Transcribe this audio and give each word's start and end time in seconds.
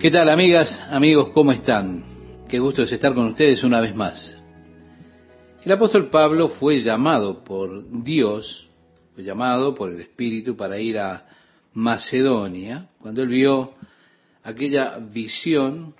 ¿Qué 0.00 0.12
tal 0.12 0.28
amigas, 0.28 0.80
amigos? 0.90 1.30
¿Cómo 1.34 1.50
están? 1.50 2.04
Qué 2.48 2.60
gusto 2.60 2.82
es 2.82 2.92
estar 2.92 3.14
con 3.14 3.26
ustedes 3.26 3.64
una 3.64 3.80
vez 3.80 3.96
más. 3.96 4.40
El 5.64 5.72
apóstol 5.72 6.08
Pablo 6.08 6.46
fue 6.46 6.80
llamado 6.82 7.42
por 7.42 8.04
Dios, 8.04 8.68
fue 9.16 9.24
llamado 9.24 9.74
por 9.74 9.90
el 9.90 9.98
Espíritu 10.00 10.56
para 10.56 10.78
ir 10.78 11.00
a 11.00 11.26
Macedonia, 11.74 12.90
cuando 13.00 13.22
él 13.22 13.28
vio 13.28 13.74
aquella 14.44 14.98
visión, 14.98 15.96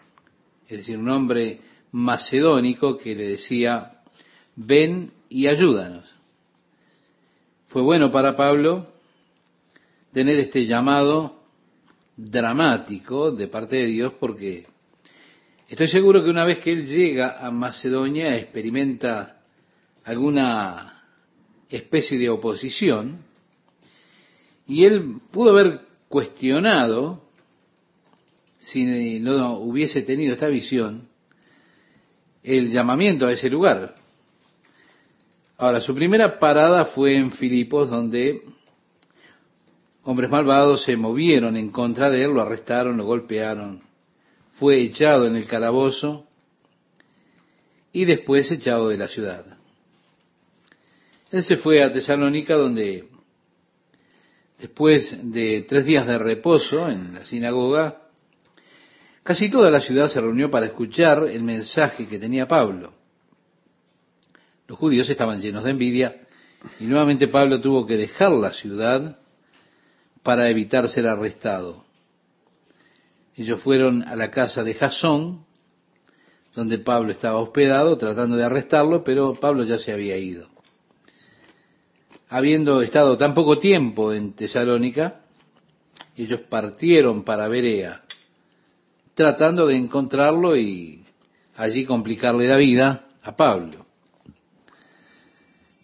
es 0.68 0.78
decir, 0.78 0.96
un 0.96 1.08
hombre 1.08 1.60
macedónico 1.90 2.98
que 2.98 3.16
le 3.16 3.30
decía, 3.30 3.94
ven 4.54 5.10
y 5.28 5.48
ayúdanos. 5.48 6.04
Fue 7.66 7.82
bueno 7.82 8.12
para 8.12 8.36
Pablo 8.36 8.86
tener 10.12 10.38
este 10.38 10.66
llamado 10.66 11.37
dramático 12.18 13.30
de 13.30 13.46
parte 13.46 13.76
de 13.76 13.86
Dios 13.86 14.12
porque 14.18 14.66
estoy 15.68 15.86
seguro 15.86 16.24
que 16.24 16.30
una 16.30 16.44
vez 16.44 16.58
que 16.58 16.72
él 16.72 16.84
llega 16.84 17.38
a 17.38 17.52
Macedonia 17.52 18.36
experimenta 18.36 19.40
alguna 20.04 21.04
especie 21.68 22.18
de 22.18 22.28
oposición 22.28 23.20
y 24.66 24.84
él 24.84 25.20
pudo 25.30 25.52
haber 25.52 25.82
cuestionado 26.08 27.22
si 28.56 29.20
no 29.20 29.58
hubiese 29.58 30.02
tenido 30.02 30.32
esta 30.32 30.48
visión 30.48 31.08
el 32.42 32.72
llamamiento 32.72 33.26
a 33.26 33.32
ese 33.32 33.48
lugar. 33.48 33.94
Ahora, 35.56 35.80
su 35.80 35.94
primera 35.94 36.38
parada 36.38 36.86
fue 36.86 37.14
en 37.14 37.30
Filipos, 37.30 37.90
donde 37.90 38.42
hombres 40.08 40.30
malvados 40.30 40.84
se 40.84 40.96
movieron 40.96 41.54
en 41.58 41.68
contra 41.68 42.08
de 42.08 42.24
él, 42.24 42.30
lo 42.30 42.40
arrestaron, 42.40 42.96
lo 42.96 43.04
golpearon, 43.04 43.82
fue 44.54 44.80
echado 44.80 45.26
en 45.26 45.36
el 45.36 45.46
calabozo 45.46 46.26
y 47.92 48.06
después 48.06 48.50
echado 48.50 48.88
de 48.88 48.96
la 48.96 49.08
ciudad. 49.08 49.44
Él 51.30 51.42
se 51.42 51.58
fue 51.58 51.82
a 51.82 51.92
Tesalónica 51.92 52.54
donde 52.54 53.06
después 54.58 55.14
de 55.30 55.66
tres 55.68 55.84
días 55.84 56.06
de 56.06 56.16
reposo 56.16 56.88
en 56.88 57.12
la 57.12 57.26
sinagoga, 57.26 58.04
casi 59.22 59.50
toda 59.50 59.70
la 59.70 59.82
ciudad 59.82 60.08
se 60.08 60.22
reunió 60.22 60.50
para 60.50 60.64
escuchar 60.64 61.28
el 61.28 61.42
mensaje 61.42 62.08
que 62.08 62.18
tenía 62.18 62.48
Pablo. 62.48 62.94
Los 64.68 64.78
judíos 64.78 65.10
estaban 65.10 65.42
llenos 65.42 65.64
de 65.64 65.70
envidia 65.72 66.16
y 66.80 66.84
nuevamente 66.84 67.28
Pablo 67.28 67.60
tuvo 67.60 67.86
que 67.86 67.98
dejar 67.98 68.32
la 68.32 68.54
ciudad 68.54 69.18
para 70.28 70.50
evitar 70.50 70.86
ser 70.90 71.06
arrestado. 71.06 71.86
Ellos 73.34 73.62
fueron 73.62 74.02
a 74.02 74.14
la 74.14 74.30
casa 74.30 74.62
de 74.62 74.74
Jasón, 74.74 75.46
donde 76.54 76.76
Pablo 76.76 77.12
estaba 77.12 77.38
hospedado, 77.38 77.96
tratando 77.96 78.36
de 78.36 78.44
arrestarlo, 78.44 79.02
pero 79.02 79.36
Pablo 79.36 79.64
ya 79.64 79.78
se 79.78 79.90
había 79.90 80.18
ido. 80.18 80.48
Habiendo 82.28 82.82
estado 82.82 83.16
tan 83.16 83.32
poco 83.32 83.58
tiempo 83.58 84.12
en 84.12 84.34
Tesalónica, 84.34 85.22
ellos 86.14 86.42
partieron 86.42 87.24
para 87.24 87.48
Berea, 87.48 88.02
tratando 89.14 89.66
de 89.66 89.76
encontrarlo 89.76 90.58
y 90.58 91.06
allí 91.56 91.86
complicarle 91.86 92.46
la 92.46 92.58
vida 92.58 93.06
a 93.22 93.34
Pablo. 93.34 93.86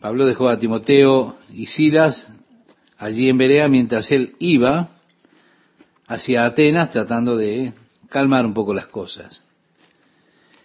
Pablo 0.01 0.27
dejó 0.27 0.51
a 0.51 0.59
Timoteo 0.59 1.37
y 1.51 1.65
Silas 1.65 2.34
allí 3.05 3.29
en 3.29 3.37
Berea 3.37 3.69
mientras 3.69 4.11
él 4.11 4.35
iba 4.39 4.89
hacia 6.07 6.47
Atenas 6.47 6.91
tratando 6.91 7.37
de 7.37 7.75
calmar 8.09 8.47
un 8.47 8.55
poco 8.55 8.73
las 8.73 8.87
cosas. 8.87 9.43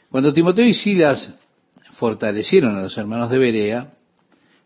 Cuando 0.10 0.32
Timoteo 0.32 0.66
y 0.66 0.74
Silas 0.74 1.34
fortalecieron 1.96 2.78
a 2.78 2.82
los 2.82 2.98
hermanos 2.98 3.30
de 3.30 3.38
Berea, 3.38 3.92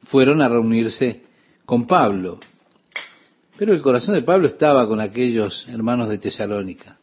fueron 0.03 0.43
a 0.43 0.49
reunirse 0.49 1.23
con 1.65 1.87
Pablo. 1.87 2.39
Pero 3.57 3.73
el 3.73 3.81
corazón 3.81 4.13
de 4.13 4.21
Pablo 4.21 4.47
estaba 4.47 4.87
con 4.87 4.99
aquellos 4.99 5.67
hermanos 5.67 6.09
de 6.09 6.19
Tesalónica, 6.19 6.99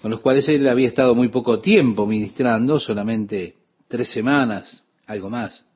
con 0.00 0.10
los 0.10 0.20
cuales 0.20 0.48
él 0.48 0.66
había 0.66 0.88
estado 0.88 1.14
muy 1.14 1.28
poco 1.28 1.60
tiempo 1.60 2.06
ministrando, 2.06 2.80
solamente 2.80 3.54
tres 3.86 4.08
semanas, 4.10 4.82
algo 5.06 5.28
más 5.28 5.67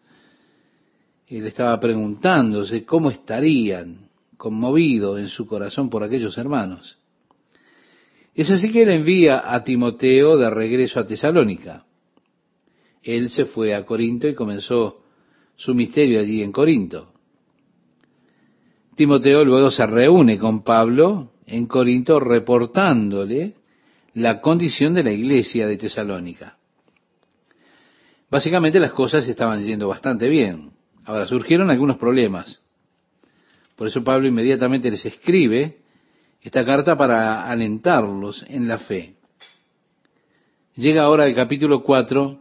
él 1.38 1.46
estaba 1.46 1.78
preguntándose 1.80 2.84
cómo 2.84 3.10
estarían 3.10 4.08
conmovido 4.36 5.18
en 5.18 5.28
su 5.28 5.46
corazón 5.46 5.88
por 5.88 6.02
aquellos 6.02 6.36
hermanos. 6.36 6.98
Es 8.34 8.50
así 8.50 8.70
que 8.72 8.82
él 8.82 8.90
envía 8.90 9.54
a 9.54 9.62
Timoteo 9.62 10.36
de 10.36 10.50
regreso 10.50 11.00
a 11.00 11.06
Tesalónica. 11.06 11.84
Él 13.02 13.28
se 13.30 13.44
fue 13.44 13.74
a 13.74 13.84
Corinto 13.84 14.28
y 14.28 14.34
comenzó 14.34 15.02
su 15.56 15.74
misterio 15.74 16.20
allí 16.20 16.42
en 16.42 16.52
Corinto. 16.52 17.12
Timoteo 18.94 19.44
luego 19.44 19.70
se 19.70 19.86
reúne 19.86 20.38
con 20.38 20.62
Pablo 20.62 21.32
en 21.46 21.66
Corinto 21.66 22.20
reportándole 22.20 23.54
la 24.14 24.40
condición 24.40 24.94
de 24.94 25.04
la 25.04 25.12
iglesia 25.12 25.66
de 25.66 25.78
Tesalónica. 25.78 26.58
Básicamente 28.30 28.80
las 28.80 28.92
cosas 28.92 29.26
estaban 29.26 29.62
yendo 29.64 29.88
bastante 29.88 30.28
bien. 30.28 30.72
Ahora, 31.04 31.26
surgieron 31.26 31.70
algunos 31.70 31.96
problemas. 31.96 32.60
Por 33.76 33.88
eso 33.88 34.04
Pablo 34.04 34.28
inmediatamente 34.28 34.90
les 34.90 35.04
escribe 35.04 35.78
esta 36.40 36.64
carta 36.64 36.96
para 36.96 37.48
alentarlos 37.48 38.44
en 38.48 38.68
la 38.68 38.78
fe. 38.78 39.14
Llega 40.74 41.02
ahora 41.02 41.26
el 41.26 41.34
capítulo 41.34 41.82
4 41.82 42.38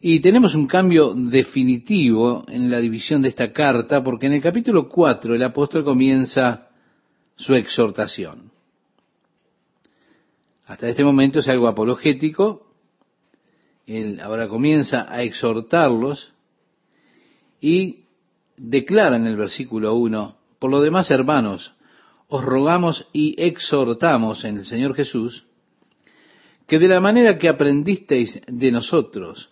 y 0.00 0.20
tenemos 0.20 0.54
un 0.54 0.66
cambio 0.66 1.14
definitivo 1.14 2.44
en 2.48 2.70
la 2.70 2.78
división 2.78 3.22
de 3.22 3.28
esta 3.28 3.52
carta 3.52 4.04
porque 4.04 4.26
en 4.26 4.34
el 4.34 4.40
capítulo 4.40 4.88
4 4.88 5.34
el 5.34 5.42
apóstol 5.42 5.84
comienza 5.84 6.68
su 7.34 7.54
exhortación. 7.54 8.52
Hasta 10.66 10.88
este 10.88 11.04
momento 11.04 11.38
es 11.40 11.48
algo 11.48 11.68
apologético, 11.68 12.65
él 13.86 14.20
ahora 14.20 14.48
comienza 14.48 15.06
a 15.08 15.22
exhortarlos 15.22 16.32
y 17.60 18.04
declara 18.56 19.16
en 19.16 19.26
el 19.26 19.36
versículo 19.36 19.94
1, 19.94 20.36
por 20.58 20.70
lo 20.70 20.80
demás, 20.80 21.10
hermanos, 21.10 21.74
os 22.28 22.44
rogamos 22.44 23.06
y 23.12 23.40
exhortamos 23.40 24.44
en 24.44 24.58
el 24.58 24.64
Señor 24.64 24.94
Jesús, 24.94 25.44
que 26.66 26.78
de 26.78 26.88
la 26.88 27.00
manera 27.00 27.38
que 27.38 27.48
aprendisteis 27.48 28.40
de 28.48 28.72
nosotros, 28.72 29.50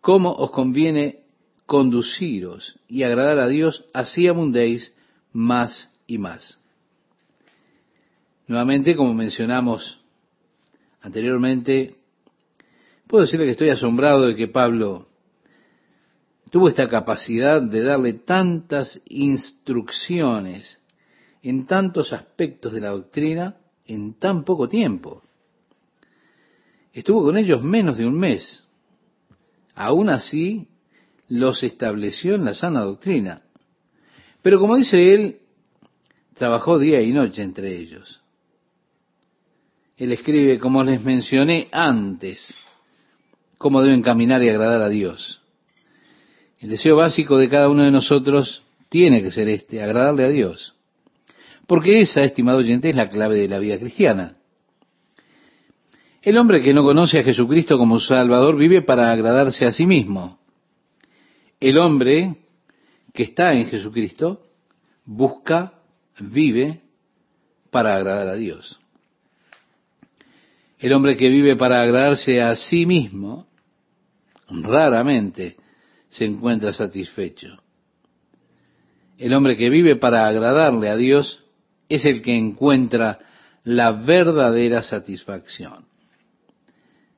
cómo 0.00 0.32
os 0.32 0.52
conviene 0.52 1.24
conduciros 1.66 2.78
y 2.86 3.02
agradar 3.02 3.38
a 3.40 3.48
Dios, 3.48 3.84
así 3.92 4.28
abundéis 4.28 4.94
más 5.32 5.90
y 6.06 6.18
más. 6.18 6.58
Nuevamente, 8.46 8.94
como 8.94 9.14
mencionamos 9.14 10.00
anteriormente, 11.00 11.96
Puedo 13.12 13.26
decirle 13.26 13.44
que 13.44 13.52
estoy 13.52 13.68
asombrado 13.68 14.26
de 14.26 14.34
que 14.34 14.48
Pablo 14.48 15.06
tuvo 16.50 16.68
esta 16.68 16.88
capacidad 16.88 17.60
de 17.60 17.82
darle 17.82 18.14
tantas 18.14 19.02
instrucciones 19.04 20.80
en 21.42 21.66
tantos 21.66 22.14
aspectos 22.14 22.72
de 22.72 22.80
la 22.80 22.88
doctrina 22.88 23.58
en 23.84 24.14
tan 24.14 24.44
poco 24.44 24.66
tiempo. 24.66 25.22
Estuvo 26.94 27.22
con 27.22 27.36
ellos 27.36 27.62
menos 27.62 27.98
de 27.98 28.06
un 28.06 28.18
mes. 28.18 28.64
Aún 29.74 30.08
así, 30.08 30.68
los 31.28 31.62
estableció 31.64 32.34
en 32.34 32.46
la 32.46 32.54
sana 32.54 32.80
doctrina. 32.80 33.42
Pero 34.40 34.58
como 34.58 34.78
dice 34.78 35.12
él, 35.12 35.40
trabajó 36.32 36.78
día 36.78 37.02
y 37.02 37.12
noche 37.12 37.42
entre 37.42 37.76
ellos. 37.76 38.22
Él 39.98 40.12
escribe, 40.12 40.58
como 40.58 40.82
les 40.82 41.04
mencioné 41.04 41.68
antes, 41.72 42.54
cómo 43.62 43.80
deben 43.80 44.02
caminar 44.02 44.42
y 44.42 44.48
agradar 44.50 44.82
a 44.82 44.88
Dios. 44.88 45.40
El 46.58 46.68
deseo 46.68 46.96
básico 46.96 47.38
de 47.38 47.48
cada 47.48 47.70
uno 47.70 47.84
de 47.84 47.90
nosotros 47.90 48.62
tiene 48.88 49.22
que 49.22 49.30
ser 49.30 49.48
este, 49.48 49.82
agradarle 49.82 50.24
a 50.24 50.28
Dios. 50.28 50.74
Porque 51.66 52.00
esa, 52.00 52.22
estimado 52.22 52.58
oyente, 52.58 52.90
es 52.90 52.96
la 52.96 53.08
clave 53.08 53.38
de 53.38 53.48
la 53.48 53.58
vida 53.58 53.78
cristiana. 53.78 54.36
El 56.20 56.36
hombre 56.36 56.60
que 56.60 56.74
no 56.74 56.82
conoce 56.82 57.20
a 57.20 57.22
Jesucristo 57.22 57.78
como 57.78 57.98
Salvador 58.00 58.56
vive 58.56 58.82
para 58.82 59.10
agradarse 59.10 59.64
a 59.64 59.72
sí 59.72 59.86
mismo. 59.86 60.38
El 61.58 61.78
hombre 61.78 62.36
que 63.14 63.22
está 63.22 63.54
en 63.54 63.66
Jesucristo 63.66 64.42
busca, 65.04 65.72
vive 66.20 66.80
para 67.70 67.96
agradar 67.96 68.28
a 68.28 68.34
Dios. 68.34 68.78
El 70.78 70.92
hombre 70.92 71.16
que 71.16 71.28
vive 71.28 71.56
para 71.56 71.80
agradarse 71.80 72.42
a 72.42 72.54
sí 72.56 72.86
mismo 72.86 73.46
raramente 74.60 75.56
se 76.08 76.24
encuentra 76.24 76.72
satisfecho. 76.72 77.62
El 79.18 79.34
hombre 79.34 79.56
que 79.56 79.70
vive 79.70 79.96
para 79.96 80.26
agradarle 80.26 80.88
a 80.88 80.96
Dios 80.96 81.44
es 81.88 82.04
el 82.04 82.22
que 82.22 82.36
encuentra 82.36 83.20
la 83.64 83.92
verdadera 83.92 84.82
satisfacción. 84.82 85.86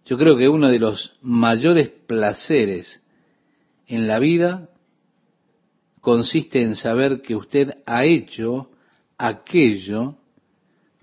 Yo 0.04 0.18
creo 0.18 0.36
que 0.36 0.48
uno 0.48 0.68
de 0.68 0.78
los 0.78 1.16
mayores 1.22 1.88
placeres 1.88 3.02
en 3.86 4.06
la 4.06 4.18
vida 4.18 4.68
consiste 6.00 6.62
en 6.62 6.76
saber 6.76 7.22
que 7.22 7.34
usted 7.34 7.78
ha 7.86 8.04
hecho 8.04 8.70
aquello 9.16 10.18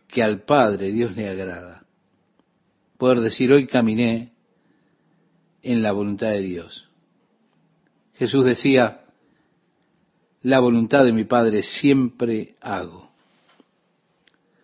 que 0.08 0.22
al 0.22 0.42
Padre 0.44 0.92
Dios 0.92 1.16
le 1.16 1.28
agrada. 1.28 1.84
Poder 2.98 3.22
decir, 3.22 3.52
hoy 3.52 3.66
caminé 3.66 4.31
en 5.62 5.82
la 5.84 5.92
voluntad 5.92 6.30
de 6.30 6.42
Dios. 6.42 6.88
Jesús 8.16 8.46
decía, 8.46 9.02
la 10.42 10.60
voluntad 10.60 11.06
de 11.06 11.14
mi 11.14 11.24
Padre 11.24 11.64
siempre 11.64 12.56
hago. 12.62 13.12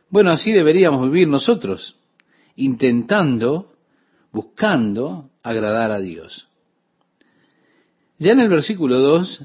Bueno, 0.10 0.32
así 0.32 0.52
deberíamos 0.52 1.04
vivir 1.12 1.28
nosotros, 1.28 1.98
intentando, 2.56 3.74
buscando 4.32 5.30
agradar 5.44 5.92
a 5.92 6.00
Dios. 6.00 6.48
Ya 8.18 8.32
en 8.32 8.40
el 8.40 8.50
versículo 8.50 9.00
2, 9.00 9.44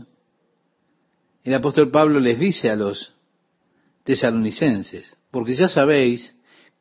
el 1.45 1.55
apóstol 1.55 1.91
Pablo 1.91 2.21
les 2.21 2.39
dice 2.39 2.71
a 2.71 2.77
los 2.77 3.13
tesalonicenses, 4.05 5.17
porque 5.31 5.55
ya 5.55 5.69
sabéis 5.69 6.35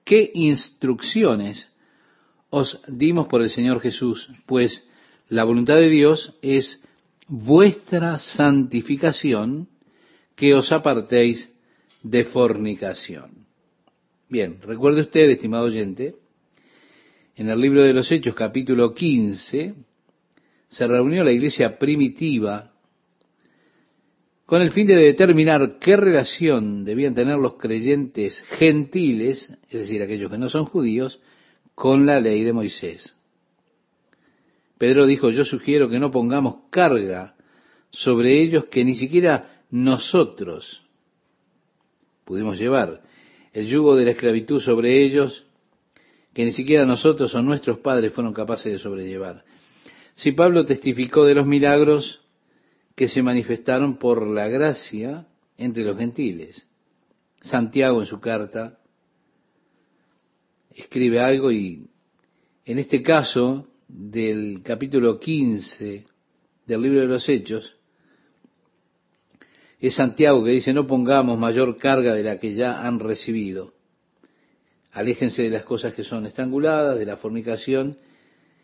qué 0.03 0.31
instrucciones 0.33 1.70
os 2.51 2.80
dimos 2.88 3.27
por 3.27 3.42
el 3.42 3.50
Señor 3.50 3.81
Jesús, 3.81 4.30
pues 4.45 4.88
la 5.30 5.45
voluntad 5.45 5.77
de 5.77 5.89
Dios 5.89 6.36
es 6.42 6.83
vuestra 7.27 8.19
santificación, 8.19 9.69
que 10.36 10.53
os 10.53 10.71
apartéis 10.71 11.50
de 12.03 12.25
fornicación. 12.25 13.48
Bien, 14.27 14.57
recuerde 14.62 15.01
usted, 15.01 15.30
estimado 15.30 15.65
oyente, 15.65 16.15
en 17.36 17.50
el 17.50 17.59
libro 17.59 17.83
de 17.83 17.94
los 17.94 18.12
Hechos 18.12 18.36
capítulo 18.36 18.94
15, 18.94 19.74
se 20.69 20.88
reunió 20.88 21.24
la 21.24 21.31
iglesia 21.31 21.80
primitiva 21.80 22.74
con 24.45 24.62
el 24.62 24.71
fin 24.71 24.88
de 24.88 24.97
determinar 24.97 25.77
qué 25.80 25.95
relación 25.95 26.83
debían 26.83 27.15
tener 27.15 27.38
los 27.38 27.54
creyentes 27.54 28.42
gentiles, 28.57 29.57
es 29.69 29.80
decir, 29.80 30.01
aquellos 30.01 30.30
que 30.30 30.38
no 30.38 30.50
son 30.50 30.65
judíos, 30.65 31.21
con 31.81 32.06
la 32.06 32.19
ley 32.19 32.44
de 32.44 32.54
Moisés. 32.54 33.16
Pedro 34.78 35.07
dijo, 35.07 35.31
yo 35.31 35.44
sugiero 35.44 35.89
que 35.89 35.98
no 35.98 36.12
pongamos 36.12 36.66
carga 36.69 37.36
sobre 37.89 38.39
ellos 38.39 38.66
que 38.66 38.86
ni 38.86 38.94
siquiera 38.94 39.63
nosotros 39.72 40.83
pudimos 42.24 42.60
llevar. 42.60 43.01
El 43.51 43.66
yugo 43.66 43.95
de 43.95 44.06
la 44.06 44.12
esclavitud 44.12 44.62
sobre 44.62 45.01
ellos 45.01 45.48
que 46.36 46.45
ni 46.45 46.51
siquiera 46.51 46.86
nosotros 46.86 47.33
o 47.33 47.42
nuestros 47.42 47.80
padres 47.80 48.13
fueron 48.13 48.36
capaces 48.36 48.72
de 48.72 48.78
sobrellevar. 48.78 49.44
Si 50.13 50.33
Pablo 50.33 50.66
testificó 50.66 51.25
de 51.25 51.33
los 51.33 51.48
milagros 51.48 52.22
que 52.94 53.07
se 53.07 53.24
manifestaron 53.24 53.98
por 53.98 54.28
la 54.28 54.48
gracia 54.48 55.25
entre 55.57 55.83
los 55.83 55.98
gentiles, 55.98 56.68
Santiago 57.42 58.01
en 58.01 58.06
su 58.06 58.19
carta 58.19 58.81
escribe 60.75 61.19
algo 61.19 61.51
y 61.51 61.88
en 62.65 62.79
este 62.79 63.01
caso 63.01 63.68
del 63.88 64.62
capítulo 64.63 65.19
15 65.19 66.06
del 66.65 66.81
libro 66.81 67.01
de 67.01 67.07
los 67.07 67.27
Hechos, 67.27 67.75
es 69.79 69.95
Santiago 69.95 70.44
que 70.44 70.51
dice, 70.51 70.73
no 70.73 70.85
pongamos 70.85 71.39
mayor 71.39 71.77
carga 71.77 72.13
de 72.13 72.23
la 72.23 72.39
que 72.39 72.53
ya 72.53 72.85
han 72.85 73.00
recibido. 73.00 73.73
Aléjense 74.91 75.41
de 75.41 75.50
las 75.50 75.63
cosas 75.63 75.94
que 75.95 76.03
son 76.03 76.25
estranguladas, 76.27 77.00
de 77.00 77.06
la 77.06 77.18
fornicación, 77.18 77.97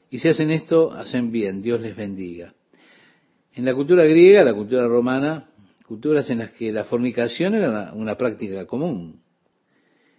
y 0.09 0.19
si 0.19 0.30
hacen 0.30 0.51
esto, 0.51 0.92
hacen 0.92 1.31
bien, 1.31 1.62
Dios 1.62 1.81
les 1.81 1.95
bendiga. 1.95 2.54
En 3.54 3.65
la 3.65 3.74
cultura 3.74 4.04
griega, 4.04 4.44
la 4.44 4.54
cultura 4.54 4.88
romana, 4.88 5.50
culturas 5.88 6.30
en 6.30 6.39
las 6.39 6.51
que 6.51 6.71
la 6.71 6.83
fornicación 6.83 7.56
era 7.56 7.69
una, 7.69 7.94
una 7.94 8.15
práctica 8.15 8.68
común. 8.68 9.21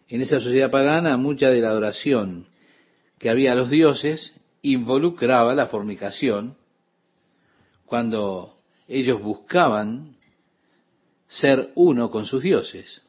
En 0.08 0.22
esa 0.22 0.40
sociedad 0.40 0.70
pagana, 0.70 1.16
mucha 1.16 1.50
de 1.50 1.60
la 1.60 1.68
adoración 1.68 2.46
que 3.18 3.28
había 3.28 3.52
a 3.52 3.54
los 3.54 3.70
dioses 3.70 4.34
involucraba 4.62 5.54
la 5.54 5.66
fornicación 5.66 6.56
cuando 7.84 8.58
ellos 8.86 9.22
buscaban 9.22 10.16
ser 11.26 11.70
uno 11.74 12.10
con 12.10 12.24
sus 12.24 12.42
dioses. 12.42 13.02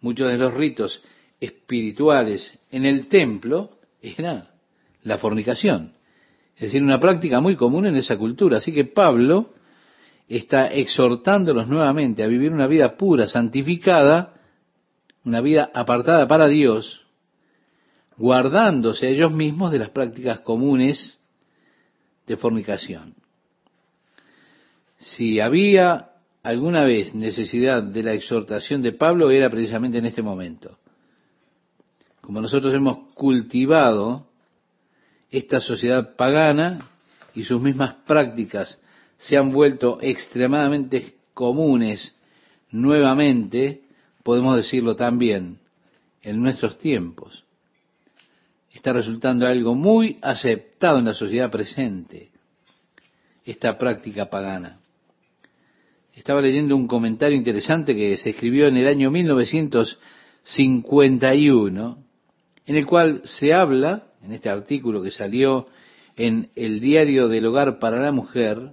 Muchos 0.00 0.30
de 0.30 0.38
los 0.38 0.54
ritos 0.54 1.02
espirituales 1.40 2.58
en 2.70 2.86
el 2.86 3.08
templo 3.08 3.78
era 4.00 4.50
la 5.02 5.18
fornicación, 5.18 5.92
es 6.56 6.62
decir, 6.62 6.82
una 6.82 7.00
práctica 7.00 7.40
muy 7.40 7.54
común 7.54 7.86
en 7.86 7.96
esa 7.96 8.16
cultura. 8.16 8.58
Así 8.58 8.72
que 8.72 8.84
Pablo 8.84 9.54
está 10.26 10.68
exhortándolos 10.68 11.68
nuevamente 11.68 12.22
a 12.22 12.26
vivir 12.26 12.52
una 12.52 12.66
vida 12.66 12.96
pura, 12.96 13.28
santificada, 13.28 14.37
una 15.28 15.42
vida 15.42 15.70
apartada 15.74 16.26
para 16.26 16.48
Dios, 16.48 17.02
guardándose 18.16 19.08
ellos 19.10 19.30
mismos 19.30 19.70
de 19.70 19.78
las 19.78 19.90
prácticas 19.90 20.40
comunes 20.40 21.18
de 22.26 22.36
fornicación. 22.36 23.14
Si 24.96 25.38
había 25.38 26.12
alguna 26.42 26.82
vez 26.84 27.14
necesidad 27.14 27.82
de 27.82 28.02
la 28.02 28.14
exhortación 28.14 28.80
de 28.80 28.92
Pablo, 28.92 29.30
era 29.30 29.50
precisamente 29.50 29.98
en 29.98 30.06
este 30.06 30.22
momento. 30.22 30.78
Como 32.22 32.40
nosotros 32.40 32.72
hemos 32.72 33.12
cultivado 33.12 34.26
esta 35.30 35.60
sociedad 35.60 36.16
pagana 36.16 36.78
y 37.34 37.44
sus 37.44 37.60
mismas 37.60 37.94
prácticas 38.06 38.80
se 39.18 39.36
han 39.36 39.52
vuelto 39.52 39.98
extremadamente 40.00 41.16
comunes 41.34 42.14
nuevamente, 42.70 43.82
podemos 44.22 44.56
decirlo 44.56 44.96
también, 44.96 45.58
en 46.22 46.42
nuestros 46.42 46.78
tiempos 46.78 47.44
está 48.78 48.92
resultando 48.92 49.46
algo 49.46 49.74
muy 49.74 50.18
aceptado 50.22 50.98
en 50.98 51.06
la 51.06 51.14
sociedad 51.14 51.50
presente, 51.50 52.28
esta 53.44 53.76
práctica 53.78 54.30
pagana. 54.30 54.78
Estaba 56.14 56.40
leyendo 56.40 56.76
un 56.76 56.86
comentario 56.86 57.36
interesante 57.36 57.92
que 57.94 58.16
se 58.18 58.30
escribió 58.30 58.68
en 58.68 58.76
el 58.76 58.86
año 58.86 59.10
1951, 59.10 61.98
en 62.66 62.76
el 62.76 62.86
cual 62.86 63.22
se 63.24 63.52
habla, 63.54 64.04
en 64.22 64.30
este 64.32 64.48
artículo 64.48 65.02
que 65.02 65.10
salió 65.10 65.66
en 66.16 66.50
el 66.56 66.80
Diario 66.80 67.28
del 67.28 67.46
Hogar 67.46 67.78
para 67.78 68.00
la 68.00 68.10
Mujer, 68.12 68.72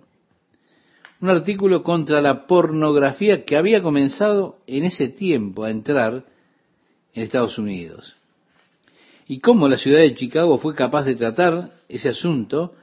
un 1.22 1.29
artículo 1.29 1.84
contra 1.84 2.22
la 2.22 2.45
pornografía 2.45 3.45
que 3.45 3.57
había 3.57 3.81
comenzado 3.81 4.60
en 4.67 4.84
ese 4.84 5.07
tiempo 5.07 5.63
a 5.63 5.72
entrar 5.72 6.25
en 7.13 7.24
Estados 7.24 7.57
Unidos 7.57 8.15
y 9.27 9.39
cómo 9.39 9.67
la 9.67 9.77
ciudad 9.77 10.00
de 10.00 10.13
Chicago 10.15 10.57
fue 10.57 10.75
capaz 10.75 11.03
de 11.03 11.15
tratar 11.15 11.72
ese 11.89 12.10
asunto 12.10 12.75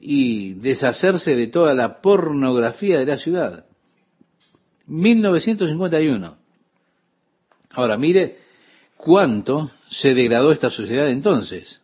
y 0.00 0.54
deshacerse 0.54 1.36
de 1.36 1.48
toda 1.48 1.74
la 1.74 2.00
pornografía 2.00 2.98
de 2.98 3.06
la 3.06 3.18
ciudad. 3.18 3.66
1951. 4.86 6.36
Ahora, 7.70 7.96
mire 7.98 8.38
cuánto 8.96 9.70
se 9.90 10.14
degradó 10.14 10.50
esta 10.50 10.70
sociedad 10.70 11.08
entonces, 11.08 11.82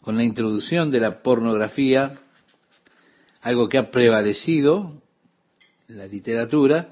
con 0.00 0.16
la 0.16 0.24
introducción 0.24 0.90
de 0.90 1.00
la 1.00 1.22
pornografía, 1.22 2.18
algo 3.40 3.68
que 3.68 3.78
ha 3.78 3.90
prevalecido 3.90 5.02
en 5.88 5.98
la 5.98 6.06
literatura, 6.06 6.90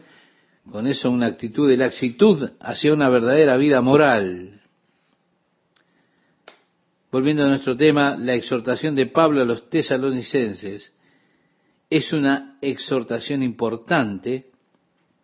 con 0.70 0.86
eso 0.86 1.10
una 1.10 1.26
actitud 1.26 1.68
de 1.68 1.76
laxitud 1.76 2.50
hacia 2.60 2.92
una 2.92 3.08
verdadera 3.08 3.56
vida 3.56 3.80
moral, 3.80 4.60
volviendo 7.10 7.44
a 7.44 7.48
nuestro 7.48 7.76
tema, 7.76 8.16
la 8.16 8.34
exhortación 8.34 8.94
de 8.94 9.06
Pablo 9.06 9.42
a 9.42 9.44
los 9.44 9.70
tesalonicenses 9.70 10.92
es 11.88 12.12
una 12.12 12.58
exhortación 12.60 13.42
importante 13.42 14.50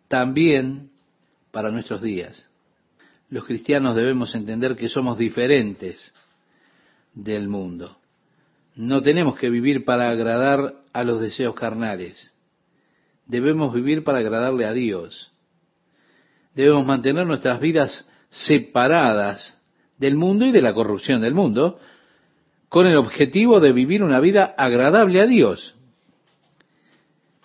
también 0.07 0.89
para 1.51 1.71
nuestros 1.71 2.01
días. 2.01 2.49
Los 3.29 3.45
cristianos 3.45 3.95
debemos 3.95 4.33
entender 4.35 4.75
que 4.75 4.89
somos 4.89 5.17
diferentes 5.17 6.13
del 7.13 7.47
mundo. 7.47 7.97
No 8.75 9.01
tenemos 9.01 9.37
que 9.37 9.49
vivir 9.49 9.85
para 9.85 10.09
agradar 10.09 10.82
a 10.93 11.03
los 11.03 11.19
deseos 11.19 11.55
carnales. 11.55 12.31
Debemos 13.25 13.73
vivir 13.73 14.03
para 14.03 14.19
agradarle 14.19 14.65
a 14.65 14.73
Dios. 14.73 15.31
Debemos 16.55 16.85
mantener 16.85 17.25
nuestras 17.25 17.59
vidas 17.59 18.07
separadas 18.29 19.59
del 19.97 20.15
mundo 20.15 20.45
y 20.45 20.51
de 20.51 20.61
la 20.61 20.73
corrupción 20.73 21.21
del 21.21 21.33
mundo, 21.33 21.79
con 22.69 22.87
el 22.87 22.97
objetivo 22.97 23.59
de 23.59 23.71
vivir 23.71 24.03
una 24.03 24.19
vida 24.19 24.53
agradable 24.57 25.21
a 25.21 25.27
Dios. 25.27 25.75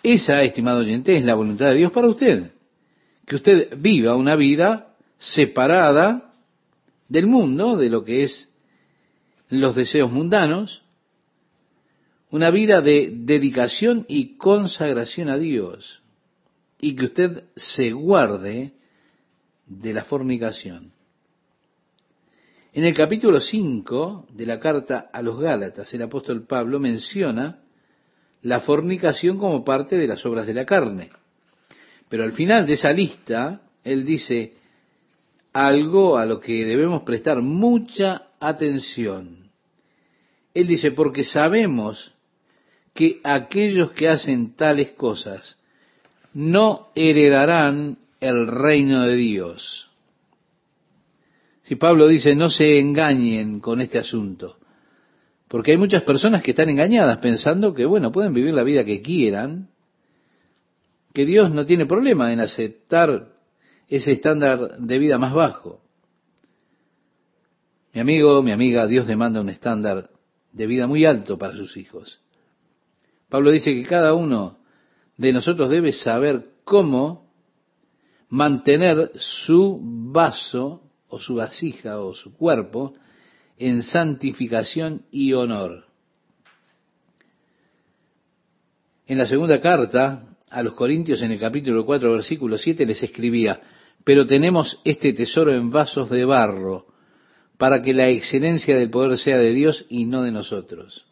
Esa, 0.02 0.42
estimado 0.42 0.80
oyente, 0.80 1.16
es 1.16 1.24
la 1.24 1.34
voluntad 1.34 1.66
de 1.70 1.76
Dios 1.76 1.92
para 1.92 2.08
usted. 2.08 2.52
Que 3.26 3.36
usted 3.36 3.76
viva 3.76 4.16
una 4.16 4.36
vida 4.36 4.94
separada 5.18 6.32
del 7.08 7.26
mundo, 7.26 7.76
de 7.76 7.90
lo 7.90 8.04
que 8.04 8.22
es 8.22 8.54
los 9.50 9.74
deseos 9.74 10.10
mundanos, 10.10 10.82
una 12.30 12.50
vida 12.50 12.80
de 12.80 13.10
dedicación 13.12 14.04
y 14.08 14.36
consagración 14.36 15.28
a 15.28 15.38
Dios, 15.38 16.02
y 16.80 16.94
que 16.94 17.04
usted 17.06 17.44
se 17.56 17.90
guarde 17.92 18.74
de 19.66 19.92
la 19.92 20.04
fornicación. 20.04 20.92
En 22.72 22.84
el 22.84 22.94
capítulo 22.94 23.40
5 23.40 24.28
de 24.30 24.46
la 24.46 24.60
carta 24.60 25.08
a 25.12 25.22
los 25.22 25.40
Gálatas, 25.40 25.92
el 25.94 26.02
apóstol 26.02 26.46
Pablo 26.46 26.78
menciona 26.78 27.60
la 28.42 28.60
fornicación 28.60 29.38
como 29.38 29.64
parte 29.64 29.96
de 29.96 30.06
las 30.06 30.24
obras 30.24 30.46
de 30.46 30.54
la 30.54 30.64
carne. 30.64 31.10
Pero 32.08 32.24
al 32.24 32.32
final 32.32 32.66
de 32.66 32.74
esa 32.74 32.92
lista, 32.92 33.62
él 33.82 34.04
dice 34.04 34.54
algo 35.52 36.16
a 36.16 36.26
lo 36.26 36.40
que 36.40 36.64
debemos 36.64 37.02
prestar 37.02 37.42
mucha 37.42 38.28
atención. 38.38 39.50
Él 40.54 40.66
dice, 40.66 40.92
porque 40.92 41.24
sabemos 41.24 42.14
que 42.98 43.20
aquellos 43.22 43.92
que 43.92 44.08
hacen 44.08 44.56
tales 44.56 44.90
cosas 44.90 45.56
no 46.34 46.88
heredarán 46.96 47.96
el 48.18 48.48
reino 48.48 49.02
de 49.02 49.14
Dios. 49.14 49.88
Si 51.62 51.76
Pablo 51.76 52.08
dice, 52.08 52.34
no 52.34 52.50
se 52.50 52.80
engañen 52.80 53.60
con 53.60 53.80
este 53.80 53.98
asunto, 54.00 54.58
porque 55.46 55.70
hay 55.70 55.76
muchas 55.76 56.02
personas 56.02 56.42
que 56.42 56.50
están 56.50 56.70
engañadas 56.70 57.18
pensando 57.18 57.72
que, 57.72 57.84
bueno, 57.84 58.10
pueden 58.10 58.34
vivir 58.34 58.52
la 58.52 58.64
vida 58.64 58.84
que 58.84 59.00
quieran, 59.00 59.68
que 61.14 61.24
Dios 61.24 61.54
no 61.54 61.64
tiene 61.66 61.86
problema 61.86 62.32
en 62.32 62.40
aceptar 62.40 63.28
ese 63.86 64.10
estándar 64.10 64.76
de 64.76 64.98
vida 64.98 65.18
más 65.18 65.32
bajo. 65.32 65.82
Mi 67.94 68.00
amigo, 68.00 68.42
mi 68.42 68.50
amiga, 68.50 68.88
Dios 68.88 69.06
demanda 69.06 69.40
un 69.40 69.50
estándar 69.50 70.10
de 70.50 70.66
vida 70.66 70.88
muy 70.88 71.04
alto 71.04 71.38
para 71.38 71.54
sus 71.54 71.76
hijos. 71.76 72.20
Pablo 73.28 73.50
dice 73.50 73.74
que 73.74 73.82
cada 73.82 74.14
uno 74.14 74.58
de 75.16 75.32
nosotros 75.32 75.68
debe 75.68 75.92
saber 75.92 76.46
cómo 76.64 77.28
mantener 78.28 79.12
su 79.16 79.80
vaso 79.82 80.82
o 81.08 81.18
su 81.18 81.34
vasija 81.36 82.00
o 82.00 82.14
su 82.14 82.34
cuerpo 82.34 82.94
en 83.56 83.82
santificación 83.82 85.02
y 85.10 85.32
honor. 85.32 85.86
En 89.06 89.18
la 89.18 89.26
segunda 89.26 89.60
carta 89.60 90.36
a 90.50 90.62
los 90.62 90.74
Corintios, 90.74 91.22
en 91.22 91.32
el 91.32 91.40
capítulo 91.40 91.84
4, 91.84 92.12
versículo 92.12 92.58
7, 92.58 92.86
les 92.86 93.02
escribía, 93.02 93.60
pero 94.04 94.26
tenemos 94.26 94.80
este 94.84 95.12
tesoro 95.12 95.52
en 95.52 95.70
vasos 95.70 96.10
de 96.10 96.24
barro, 96.24 96.86
para 97.56 97.82
que 97.82 97.92
la 97.92 98.08
excelencia 98.08 98.76
del 98.76 98.90
poder 98.90 99.18
sea 99.18 99.38
de 99.38 99.52
Dios 99.52 99.84
y 99.88 100.04
no 100.04 100.22
de 100.22 100.30
nosotros. 100.30 101.07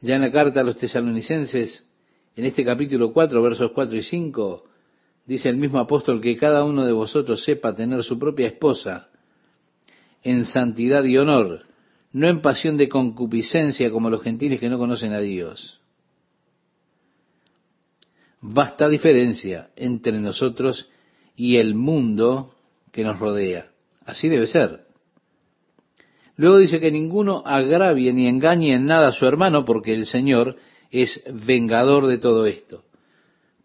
Ya 0.00 0.16
en 0.16 0.22
la 0.22 0.30
carta 0.30 0.60
a 0.60 0.64
los 0.64 0.76
tesalonicenses, 0.76 1.88
en 2.36 2.44
este 2.44 2.64
capítulo 2.64 3.12
4, 3.12 3.42
versos 3.42 3.72
4 3.72 3.96
y 3.96 4.02
5, 4.02 4.64
dice 5.26 5.48
el 5.48 5.56
mismo 5.56 5.78
apóstol 5.80 6.20
que 6.20 6.36
cada 6.36 6.64
uno 6.64 6.84
de 6.84 6.92
vosotros 6.92 7.44
sepa 7.44 7.74
tener 7.74 8.02
su 8.02 8.18
propia 8.18 8.46
esposa 8.46 9.10
en 10.22 10.44
santidad 10.44 11.04
y 11.04 11.16
honor, 11.16 11.66
no 12.12 12.28
en 12.28 12.40
pasión 12.40 12.76
de 12.76 12.88
concupiscencia 12.88 13.90
como 13.90 14.10
los 14.10 14.22
gentiles 14.22 14.60
que 14.60 14.68
no 14.68 14.78
conocen 14.78 15.12
a 15.12 15.20
Dios. 15.20 15.80
Basta 18.40 18.88
diferencia 18.88 19.70
entre 19.74 20.18
nosotros 20.20 20.88
y 21.34 21.56
el 21.56 21.74
mundo 21.74 22.54
que 22.92 23.02
nos 23.02 23.18
rodea. 23.18 23.70
Así 24.04 24.28
debe 24.28 24.46
ser. 24.46 24.87
Luego 26.38 26.56
dice 26.56 26.80
que 26.80 26.90
ninguno 26.90 27.42
agravie 27.44 28.14
ni 28.14 28.26
engañe 28.26 28.72
en 28.72 28.86
nada 28.86 29.08
a 29.08 29.12
su 29.12 29.26
hermano 29.26 29.66
porque 29.66 29.92
el 29.92 30.06
Señor 30.06 30.56
es 30.90 31.22
vengador 31.46 32.06
de 32.06 32.16
todo 32.16 32.46
esto 32.46 32.84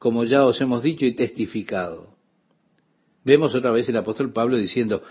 como 0.04 0.26
ya 0.26 0.44
os 0.44 0.60
hemos 0.60 0.84
dicho 0.84 1.06
y 1.06 1.16
testificado. 1.16 2.18
Vemos 3.24 3.56
otra 3.56 3.72
vez 3.72 3.88
el 3.88 3.96
apóstol 3.96 4.34
Pablo 4.34 4.58
diciendo, 4.58 5.02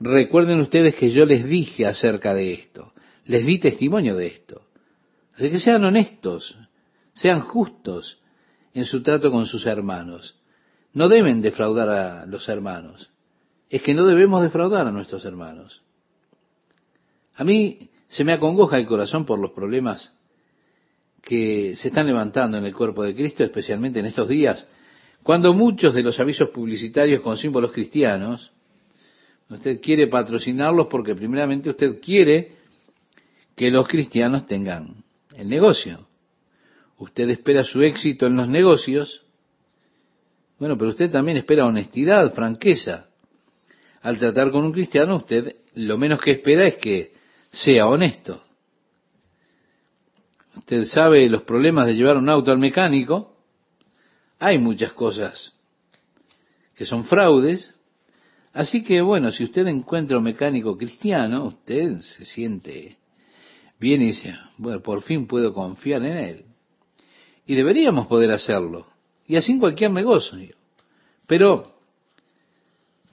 recuerden 0.00 0.58
ustedes 0.60 0.94
que 0.94 1.10
yo 1.10 1.26
les 1.26 1.44
dije 1.44 1.84
acerca 1.84 2.32
de 2.32 2.54
esto, 2.54 2.94
les 3.26 3.44
di 3.44 3.58
testimonio 3.58 4.16
de 4.16 4.28
esto. 4.28 4.62
Así 5.34 5.50
que 5.50 5.58
sean 5.58 5.84
honestos, 5.84 6.56
sean 7.12 7.40
justos 7.40 8.22
en 8.72 8.86
su 8.86 9.02
trato 9.02 9.30
con 9.30 9.44
sus 9.44 9.66
hermanos. 9.66 10.34
No 10.94 11.10
deben 11.10 11.42
defraudar 11.42 11.90
a 11.90 12.24
los 12.24 12.48
hermanos. 12.48 13.10
Es 13.68 13.82
que 13.82 13.92
no 13.92 14.06
debemos 14.06 14.40
defraudar 14.40 14.86
a 14.86 14.92
nuestros 14.92 15.26
hermanos. 15.26 15.82
A 17.38 17.44
mí 17.44 17.88
se 18.08 18.24
me 18.24 18.32
acongoja 18.32 18.78
el 18.78 18.86
corazón 18.86 19.24
por 19.24 19.38
los 19.38 19.52
problemas 19.52 20.12
que 21.22 21.76
se 21.76 21.88
están 21.88 22.08
levantando 22.08 22.58
en 22.58 22.64
el 22.64 22.74
cuerpo 22.74 23.04
de 23.04 23.14
Cristo, 23.14 23.44
especialmente 23.44 24.00
en 24.00 24.06
estos 24.06 24.26
días, 24.26 24.66
cuando 25.22 25.54
muchos 25.54 25.94
de 25.94 26.02
los 26.02 26.18
avisos 26.18 26.48
publicitarios 26.50 27.20
con 27.20 27.36
símbolos 27.36 27.70
cristianos, 27.70 28.50
usted 29.48 29.80
quiere 29.80 30.08
patrocinarlos 30.08 30.88
porque 30.88 31.14
primeramente 31.14 31.70
usted 31.70 32.00
quiere 32.00 32.56
que 33.54 33.70
los 33.70 33.86
cristianos 33.86 34.46
tengan 34.46 35.04
el 35.36 35.48
negocio. 35.48 36.08
Usted 36.98 37.30
espera 37.30 37.62
su 37.62 37.82
éxito 37.82 38.26
en 38.26 38.34
los 38.34 38.48
negocios, 38.48 39.22
bueno, 40.58 40.76
pero 40.76 40.90
usted 40.90 41.08
también 41.08 41.36
espera 41.36 41.66
honestidad, 41.66 42.34
franqueza. 42.34 43.06
Al 44.02 44.18
tratar 44.18 44.50
con 44.50 44.64
un 44.64 44.72
cristiano, 44.72 45.18
usted 45.18 45.54
lo 45.74 45.98
menos 45.98 46.20
que 46.20 46.32
espera 46.32 46.66
es 46.66 46.78
que 46.78 47.17
sea 47.50 47.86
honesto. 47.86 48.42
Usted 50.56 50.84
sabe 50.84 51.28
los 51.28 51.42
problemas 51.42 51.86
de 51.86 51.94
llevar 51.94 52.16
un 52.16 52.28
auto 52.28 52.50
al 52.50 52.58
mecánico. 52.58 53.36
Hay 54.38 54.58
muchas 54.58 54.92
cosas 54.92 55.54
que 56.74 56.84
son 56.84 57.04
fraudes. 57.04 57.74
Así 58.52 58.82
que 58.82 59.00
bueno, 59.00 59.30
si 59.30 59.44
usted 59.44 59.66
encuentra 59.66 60.18
un 60.18 60.24
mecánico 60.24 60.76
cristiano, 60.76 61.44
usted 61.44 61.98
se 61.98 62.24
siente 62.24 62.98
bien 63.78 64.02
y 64.02 64.06
dice, 64.06 64.36
bueno, 64.56 64.82
por 64.82 65.02
fin 65.02 65.26
puedo 65.26 65.54
confiar 65.54 66.04
en 66.04 66.16
él. 66.16 66.44
Y 67.46 67.54
deberíamos 67.54 68.06
poder 68.06 68.30
hacerlo. 68.30 68.86
Y 69.26 69.36
así 69.36 69.52
en 69.52 69.60
cualquier 69.60 69.90
negocio. 69.90 70.54
Pero 71.26 71.77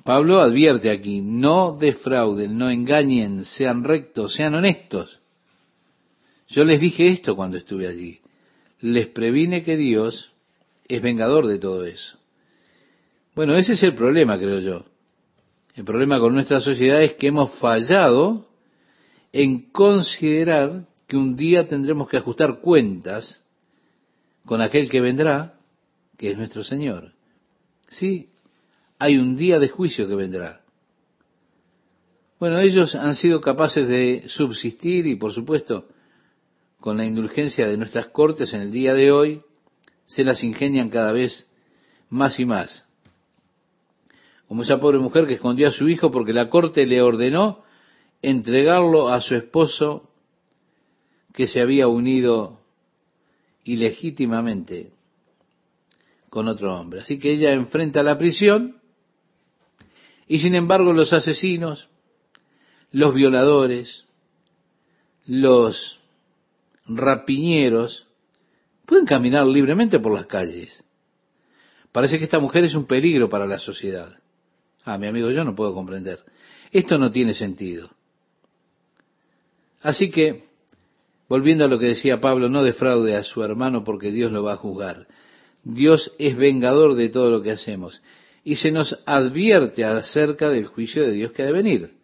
Pablo 0.05 0.39
advierte 0.39 0.91
aquí, 0.91 1.21
no 1.21 1.75
defrauden, 1.79 2.59
no 2.59 2.69
engañen, 2.69 3.43
sean 3.43 3.83
rectos, 3.83 4.35
sean 4.35 4.53
honestos. 4.53 5.19
Yo 6.47 6.63
les 6.63 6.79
dije 6.79 7.07
esto 7.07 7.35
cuando 7.35 7.57
estuve 7.57 7.87
allí. 7.87 8.19
Les 8.81 9.07
previne 9.07 9.63
que 9.63 9.75
Dios 9.75 10.31
es 10.87 11.01
vengador 11.01 11.47
de 11.47 11.57
todo 11.57 11.85
eso. 11.85 12.19
Bueno, 13.33 13.55
ese 13.55 13.73
es 13.73 13.81
el 13.81 13.95
problema, 13.95 14.37
creo 14.37 14.59
yo. 14.59 14.85
El 15.73 15.85
problema 15.85 16.19
con 16.19 16.35
nuestra 16.35 16.61
sociedad 16.61 17.01
es 17.01 17.15
que 17.15 17.29
hemos 17.29 17.57
fallado 17.57 18.47
en 19.33 19.71
considerar 19.71 20.85
que 21.07 21.17
un 21.17 21.35
día 21.35 21.67
tendremos 21.67 22.07
que 22.09 22.17
ajustar 22.17 22.59
cuentas 22.61 23.43
con 24.45 24.61
aquel 24.61 24.87
que 24.87 25.01
vendrá, 25.01 25.55
que 26.15 26.29
es 26.29 26.37
nuestro 26.37 26.63
Señor. 26.63 27.13
Sí, 27.87 28.29
hay 28.99 29.17
un 29.17 29.35
día 29.35 29.59
de 29.59 29.69
juicio 29.69 30.07
que 30.07 30.15
vendrá. 30.15 30.61
Bueno, 32.39 32.59
ellos 32.59 32.95
han 32.95 33.15
sido 33.15 33.41
capaces 33.41 33.87
de 33.87 34.23
subsistir 34.27 35.07
y, 35.07 35.15
por 35.15 35.33
supuesto, 35.33 35.87
con 36.79 36.97
la 36.97 37.05
indulgencia 37.05 37.67
de 37.67 37.77
nuestras 37.77 38.07
cortes 38.07 38.53
en 38.53 38.61
el 38.61 38.71
día 38.71 38.93
de 38.93 39.11
hoy, 39.11 39.41
se 40.05 40.23
las 40.23 40.43
ingenian 40.43 40.89
cada 40.89 41.11
vez 41.11 41.49
más 42.09 42.39
y 42.39 42.45
más. 42.45 42.87
Como 44.47 44.61
esa 44.61 44.79
pobre 44.79 44.99
mujer 44.99 45.25
que 45.25 45.33
escondió 45.33 45.67
a 45.67 45.71
su 45.71 45.89
hijo 45.89 46.11
porque 46.11 46.33
la 46.33 46.49
corte 46.49 46.85
le 46.85 47.01
ordenó 47.01 47.63
entregarlo 48.21 49.09
a 49.09 49.21
su 49.21 49.35
esposo 49.35 50.11
que 51.33 51.47
se 51.47 51.61
había 51.61 51.87
unido 51.87 52.59
ilegítimamente 53.63 54.91
con 56.29 56.47
otro 56.47 56.75
hombre. 56.77 57.01
Así 57.01 57.17
que 57.17 57.31
ella 57.31 57.53
enfrenta 57.53 58.03
la 58.03 58.17
prisión 58.17 58.79
y 60.27 60.39
sin 60.39 60.55
embargo 60.55 60.93
los 60.93 61.13
asesinos, 61.13 61.89
los 62.91 63.13
violadores, 63.13 64.05
los 65.25 65.99
rapiñeros 66.87 68.07
pueden 68.85 69.05
caminar 69.05 69.45
libremente 69.45 69.99
por 69.99 70.13
las 70.13 70.25
calles. 70.25 70.83
Parece 71.91 72.17
que 72.17 72.25
esta 72.25 72.39
mujer 72.39 72.65
es 72.65 72.75
un 72.75 72.85
peligro 72.85 73.29
para 73.29 73.47
la 73.47 73.59
sociedad. 73.59 74.17
Ah, 74.83 74.97
mi 74.97 75.07
amigo, 75.07 75.31
yo 75.31 75.43
no 75.43 75.55
puedo 75.55 75.73
comprender. 75.73 76.19
Esto 76.71 76.97
no 76.97 77.11
tiene 77.11 77.33
sentido. 77.33 77.89
Así 79.81 80.11
que, 80.11 80.45
volviendo 81.29 81.65
a 81.65 81.67
lo 81.67 81.79
que 81.79 81.87
decía 81.87 82.19
Pablo, 82.19 82.49
no 82.49 82.63
defraude 82.63 83.15
a 83.15 83.23
su 83.23 83.43
hermano 83.43 83.83
porque 83.83 84.11
Dios 84.11 84.31
lo 84.31 84.43
va 84.43 84.53
a 84.53 84.57
juzgar. 84.57 85.07
Dios 85.63 86.13
es 86.19 86.35
vengador 86.35 86.95
de 86.95 87.09
todo 87.09 87.31
lo 87.31 87.41
que 87.41 87.51
hacemos. 87.51 88.01
Y 88.45 88.57
se 88.57 88.71
nos 88.71 89.01
advierte 89.07 89.83
acerca 89.83 90.49
del 90.49 90.67
juicio 90.67 91.01
de 91.01 91.13
Dios 91.13 91.31
que 91.31 91.41
ha 91.41 91.47
de 91.47 91.51
venir. 91.51 91.95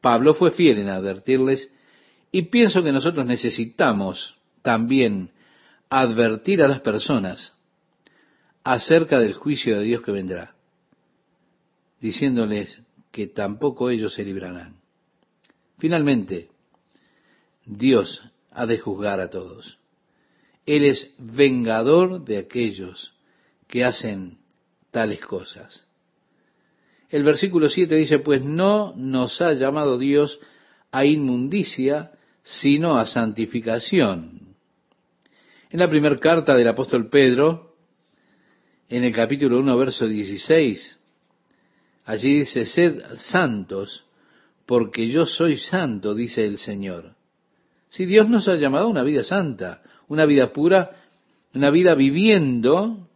Pablo 0.00 0.34
fue 0.34 0.52
fiel 0.52 0.78
en 0.78 0.88
advertirles 0.88 1.68
y 2.30 2.42
pienso 2.42 2.82
que 2.82 2.92
nosotros 2.92 3.26
necesitamos 3.26 4.36
también 4.62 5.30
advertir 5.90 6.62
a 6.62 6.68
las 6.68 6.80
personas 6.80 7.54
acerca 8.62 9.18
del 9.18 9.34
juicio 9.34 9.76
de 9.76 9.84
Dios 9.84 10.02
que 10.02 10.12
vendrá, 10.12 10.54
diciéndoles 12.00 12.80
que 13.10 13.26
tampoco 13.26 13.90
ellos 13.90 14.14
se 14.14 14.24
librarán. 14.24 14.76
Finalmente, 15.78 16.50
Dios 17.66 18.22
ha 18.52 18.64
de 18.66 18.78
juzgar 18.78 19.18
a 19.18 19.28
todos. 19.28 19.78
Él 20.66 20.84
es 20.84 21.12
vengador 21.18 22.24
de 22.24 22.38
aquellos 22.38 23.14
que 23.66 23.84
hacen 23.84 24.38
tales 24.92 25.20
cosas. 25.20 25.84
El 27.08 27.24
versículo 27.24 27.68
7 27.68 27.96
dice, 27.96 28.20
pues 28.20 28.44
no 28.44 28.94
nos 28.96 29.42
ha 29.42 29.52
llamado 29.54 29.98
Dios 29.98 30.38
a 30.92 31.04
inmundicia, 31.04 32.12
sino 32.42 32.96
a 32.98 33.06
santificación. 33.06 34.54
En 35.70 35.80
la 35.80 35.88
primera 35.88 36.18
carta 36.18 36.54
del 36.54 36.68
apóstol 36.68 37.08
Pedro, 37.08 37.74
en 38.88 39.04
el 39.04 39.12
capítulo 39.12 39.58
1, 39.58 39.76
verso 39.76 40.06
16, 40.06 40.98
allí 42.04 42.40
dice, 42.40 42.66
sed 42.66 43.02
santos, 43.16 44.04
porque 44.66 45.08
yo 45.08 45.26
soy 45.26 45.56
santo, 45.56 46.14
dice 46.14 46.44
el 46.44 46.58
Señor. 46.58 47.14
Si 47.88 48.06
Dios 48.06 48.28
nos 48.28 48.48
ha 48.48 48.54
llamado 48.54 48.86
a 48.86 48.90
una 48.90 49.02
vida 49.02 49.24
santa, 49.24 49.82
una 50.08 50.26
vida 50.26 50.52
pura, 50.52 50.96
una 51.54 51.70
vida 51.70 51.94
viviendo 51.94 53.08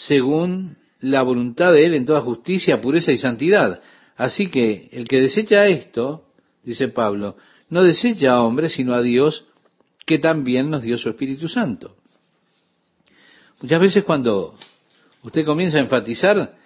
según 0.00 0.78
la 1.00 1.20
voluntad 1.20 1.72
de 1.72 1.84
Él 1.84 1.94
en 1.94 2.06
toda 2.06 2.22
justicia, 2.22 2.80
pureza 2.80 3.12
y 3.12 3.18
santidad. 3.18 3.82
Así 4.16 4.48
que 4.48 4.88
el 4.92 5.06
que 5.06 5.20
desecha 5.20 5.66
esto, 5.66 6.24
dice 6.62 6.88
Pablo, 6.88 7.36
no 7.68 7.82
desecha 7.82 8.32
a 8.32 8.42
hombre, 8.42 8.70
sino 8.70 8.94
a 8.94 9.02
Dios, 9.02 9.44
que 10.06 10.18
también 10.18 10.70
nos 10.70 10.82
dio 10.82 10.96
su 10.96 11.10
Espíritu 11.10 11.48
Santo. 11.48 11.96
Muchas 13.60 13.78
veces 13.78 14.04
cuando 14.04 14.54
usted 15.22 15.44
comienza 15.44 15.76
a 15.76 15.82
enfatizar 15.82 16.56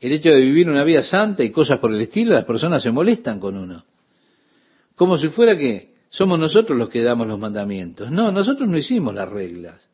el 0.00 0.12
hecho 0.12 0.30
de 0.30 0.40
vivir 0.40 0.68
una 0.68 0.82
vida 0.82 1.04
santa 1.04 1.44
y 1.44 1.50
cosas 1.50 1.78
por 1.78 1.92
el 1.92 2.00
estilo, 2.00 2.32
las 2.32 2.44
personas 2.44 2.82
se 2.82 2.90
molestan 2.90 3.38
con 3.38 3.56
uno. 3.56 3.84
Como 4.96 5.16
si 5.16 5.28
fuera 5.28 5.56
que 5.56 5.94
somos 6.08 6.40
nosotros 6.40 6.76
los 6.76 6.88
que 6.88 7.02
damos 7.02 7.28
los 7.28 7.38
mandamientos. 7.38 8.10
No, 8.10 8.32
nosotros 8.32 8.68
no 8.68 8.76
hicimos 8.76 9.14
las 9.14 9.28
reglas. 9.28 9.89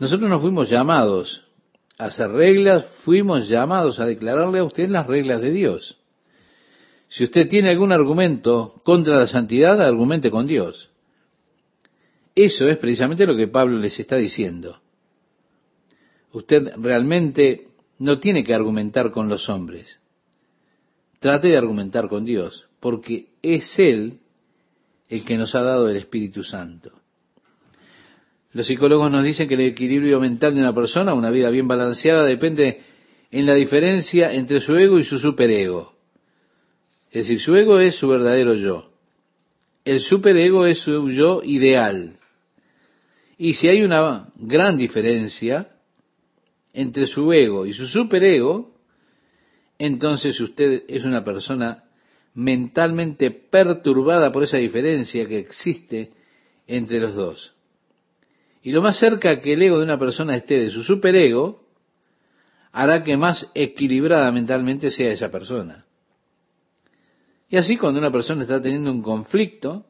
Nosotros 0.00 0.30
no 0.30 0.40
fuimos 0.40 0.70
llamados 0.70 1.44
a 1.98 2.06
hacer 2.06 2.30
reglas, 2.30 2.86
fuimos 3.04 3.48
llamados 3.48 4.00
a 4.00 4.06
declararle 4.06 4.60
a 4.60 4.64
usted 4.64 4.88
las 4.88 5.06
reglas 5.06 5.42
de 5.42 5.52
Dios. 5.52 5.98
Si 7.08 7.22
usted 7.24 7.48
tiene 7.48 7.68
algún 7.68 7.92
argumento 7.92 8.80
contra 8.82 9.18
la 9.18 9.26
santidad, 9.26 9.80
argumente 9.82 10.30
con 10.30 10.46
Dios. 10.46 10.90
Eso 12.34 12.66
es 12.68 12.78
precisamente 12.78 13.26
lo 13.26 13.36
que 13.36 13.48
Pablo 13.48 13.78
les 13.78 14.00
está 14.00 14.16
diciendo. 14.16 14.80
Usted 16.32 16.72
realmente 16.76 17.68
no 17.98 18.18
tiene 18.18 18.42
que 18.42 18.54
argumentar 18.54 19.10
con 19.10 19.28
los 19.28 19.50
hombres. 19.50 19.98
Trate 21.18 21.48
de 21.48 21.58
argumentar 21.58 22.08
con 22.08 22.24
Dios, 22.24 22.66
porque 22.80 23.28
es 23.42 23.78
Él 23.78 24.20
el 25.10 25.26
que 25.26 25.36
nos 25.36 25.54
ha 25.54 25.62
dado 25.62 25.90
el 25.90 25.96
Espíritu 25.96 26.42
Santo. 26.42 26.99
Los 28.52 28.66
psicólogos 28.66 29.10
nos 29.10 29.22
dicen 29.22 29.48
que 29.48 29.54
el 29.54 29.60
equilibrio 29.60 30.20
mental 30.20 30.54
de 30.54 30.60
una 30.60 30.74
persona, 30.74 31.14
una 31.14 31.30
vida 31.30 31.50
bien 31.50 31.68
balanceada, 31.68 32.24
depende 32.24 32.80
en 33.30 33.46
la 33.46 33.54
diferencia 33.54 34.32
entre 34.32 34.60
su 34.60 34.74
ego 34.76 34.98
y 34.98 35.04
su 35.04 35.18
superego. 35.18 35.94
Es 37.10 37.26
decir, 37.26 37.40
su 37.40 37.54
ego 37.54 37.78
es 37.78 37.94
su 37.94 38.08
verdadero 38.08 38.54
yo. 38.54 38.90
El 39.84 40.00
superego 40.00 40.66
es 40.66 40.78
su 40.78 41.10
yo 41.10 41.42
ideal. 41.44 42.16
Y 43.38 43.54
si 43.54 43.68
hay 43.68 43.82
una 43.82 44.28
gran 44.36 44.76
diferencia, 44.76 45.68
entre 46.72 47.06
su 47.06 47.32
ego 47.32 47.66
y 47.66 47.72
su 47.72 47.86
superego, 47.86 48.74
entonces 49.78 50.38
usted 50.40 50.84
es 50.88 51.04
una 51.04 51.24
persona 51.24 51.84
mentalmente 52.34 53.30
perturbada 53.30 54.30
por 54.30 54.44
esa 54.44 54.58
diferencia 54.58 55.26
que 55.26 55.38
existe 55.38 56.12
entre 56.66 57.00
los 57.00 57.14
dos. 57.14 57.54
Y 58.62 58.72
lo 58.72 58.82
más 58.82 58.98
cerca 58.98 59.40
que 59.40 59.54
el 59.54 59.62
ego 59.62 59.78
de 59.78 59.84
una 59.84 59.98
persona 59.98 60.36
esté 60.36 60.60
de 60.60 60.70
su 60.70 60.82
superego, 60.82 61.66
hará 62.72 63.02
que 63.02 63.16
más 63.16 63.50
equilibrada 63.54 64.30
mentalmente 64.32 64.90
sea 64.90 65.10
esa 65.10 65.30
persona. 65.30 65.86
Y 67.48 67.56
así 67.56 67.76
cuando 67.76 67.98
una 67.98 68.12
persona 68.12 68.42
está 68.42 68.62
teniendo 68.62 68.92
un 68.92 69.02
conflicto 69.02 69.86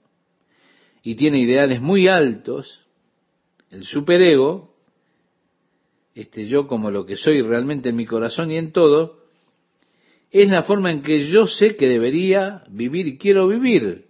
y 1.03 1.15
tiene 1.15 1.41
ideales 1.41 1.81
muy 1.81 2.09
altos, 2.09 2.81
el 3.71 3.85
superego 3.85 4.71
este 6.15 6.47
yo 6.47 6.67
como 6.67 6.91
lo 6.91 7.07
que 7.07 7.17
soy 7.17 7.43
realmente 7.43 7.91
en 7.91 7.97
mi 7.97 8.07
corazón 8.07 8.51
y 8.51 8.57
en 8.57 8.73
todo, 8.73 9.25
es 10.31 10.49
la 10.49 10.63
forma 10.63 10.91
en 10.91 11.03
que 11.03 11.29
yo 11.29 11.47
sé 11.47 11.77
que 11.77 11.89
debería 11.89 12.65
vivir 12.69 13.07
y 13.07 13.19
quiero 13.19 13.49
vivir. 13.49 14.07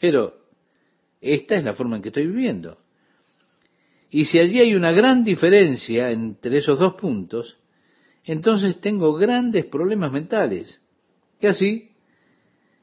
Pero 0.00 0.34
esta 1.20 1.56
es 1.56 1.64
la 1.64 1.74
forma 1.74 1.96
en 1.96 2.02
que 2.02 2.08
estoy 2.08 2.26
viviendo. 2.26 2.78
Y 4.14 4.26
si 4.26 4.38
allí 4.38 4.60
hay 4.60 4.74
una 4.74 4.92
gran 4.92 5.24
diferencia 5.24 6.10
entre 6.10 6.58
esos 6.58 6.78
dos 6.78 6.94
puntos, 6.96 7.56
entonces 8.24 8.78
tengo 8.78 9.14
grandes 9.14 9.64
problemas 9.64 10.12
mentales. 10.12 10.82
Y 11.40 11.46
así, 11.46 11.92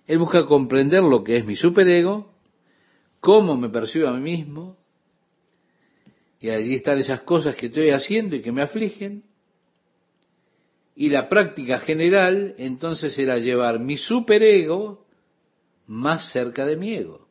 él 0.07 0.17
busca 0.17 0.47
comprender 0.47 1.03
lo 1.03 1.23
que 1.23 1.37
es 1.37 1.45
mi 1.45 1.55
superego, 1.55 2.33
cómo 3.19 3.55
me 3.55 3.69
percibo 3.69 4.07
a 4.07 4.13
mí 4.13 4.21
mismo, 4.21 4.75
y 6.39 6.49
allí 6.49 6.73
están 6.73 6.97
esas 6.97 7.21
cosas 7.21 7.55
que 7.55 7.67
estoy 7.67 7.91
haciendo 7.91 8.35
y 8.35 8.41
que 8.41 8.51
me 8.51 8.63
afligen. 8.63 9.23
Y 10.95 11.09
la 11.09 11.29
práctica 11.29 11.79
general 11.79 12.55
entonces 12.57 13.17
era 13.19 13.37
llevar 13.37 13.79
mi 13.79 13.97
superego 13.97 15.05
más 15.85 16.31
cerca 16.31 16.65
de 16.65 16.75
mi 16.75 16.95
ego. 16.95 17.28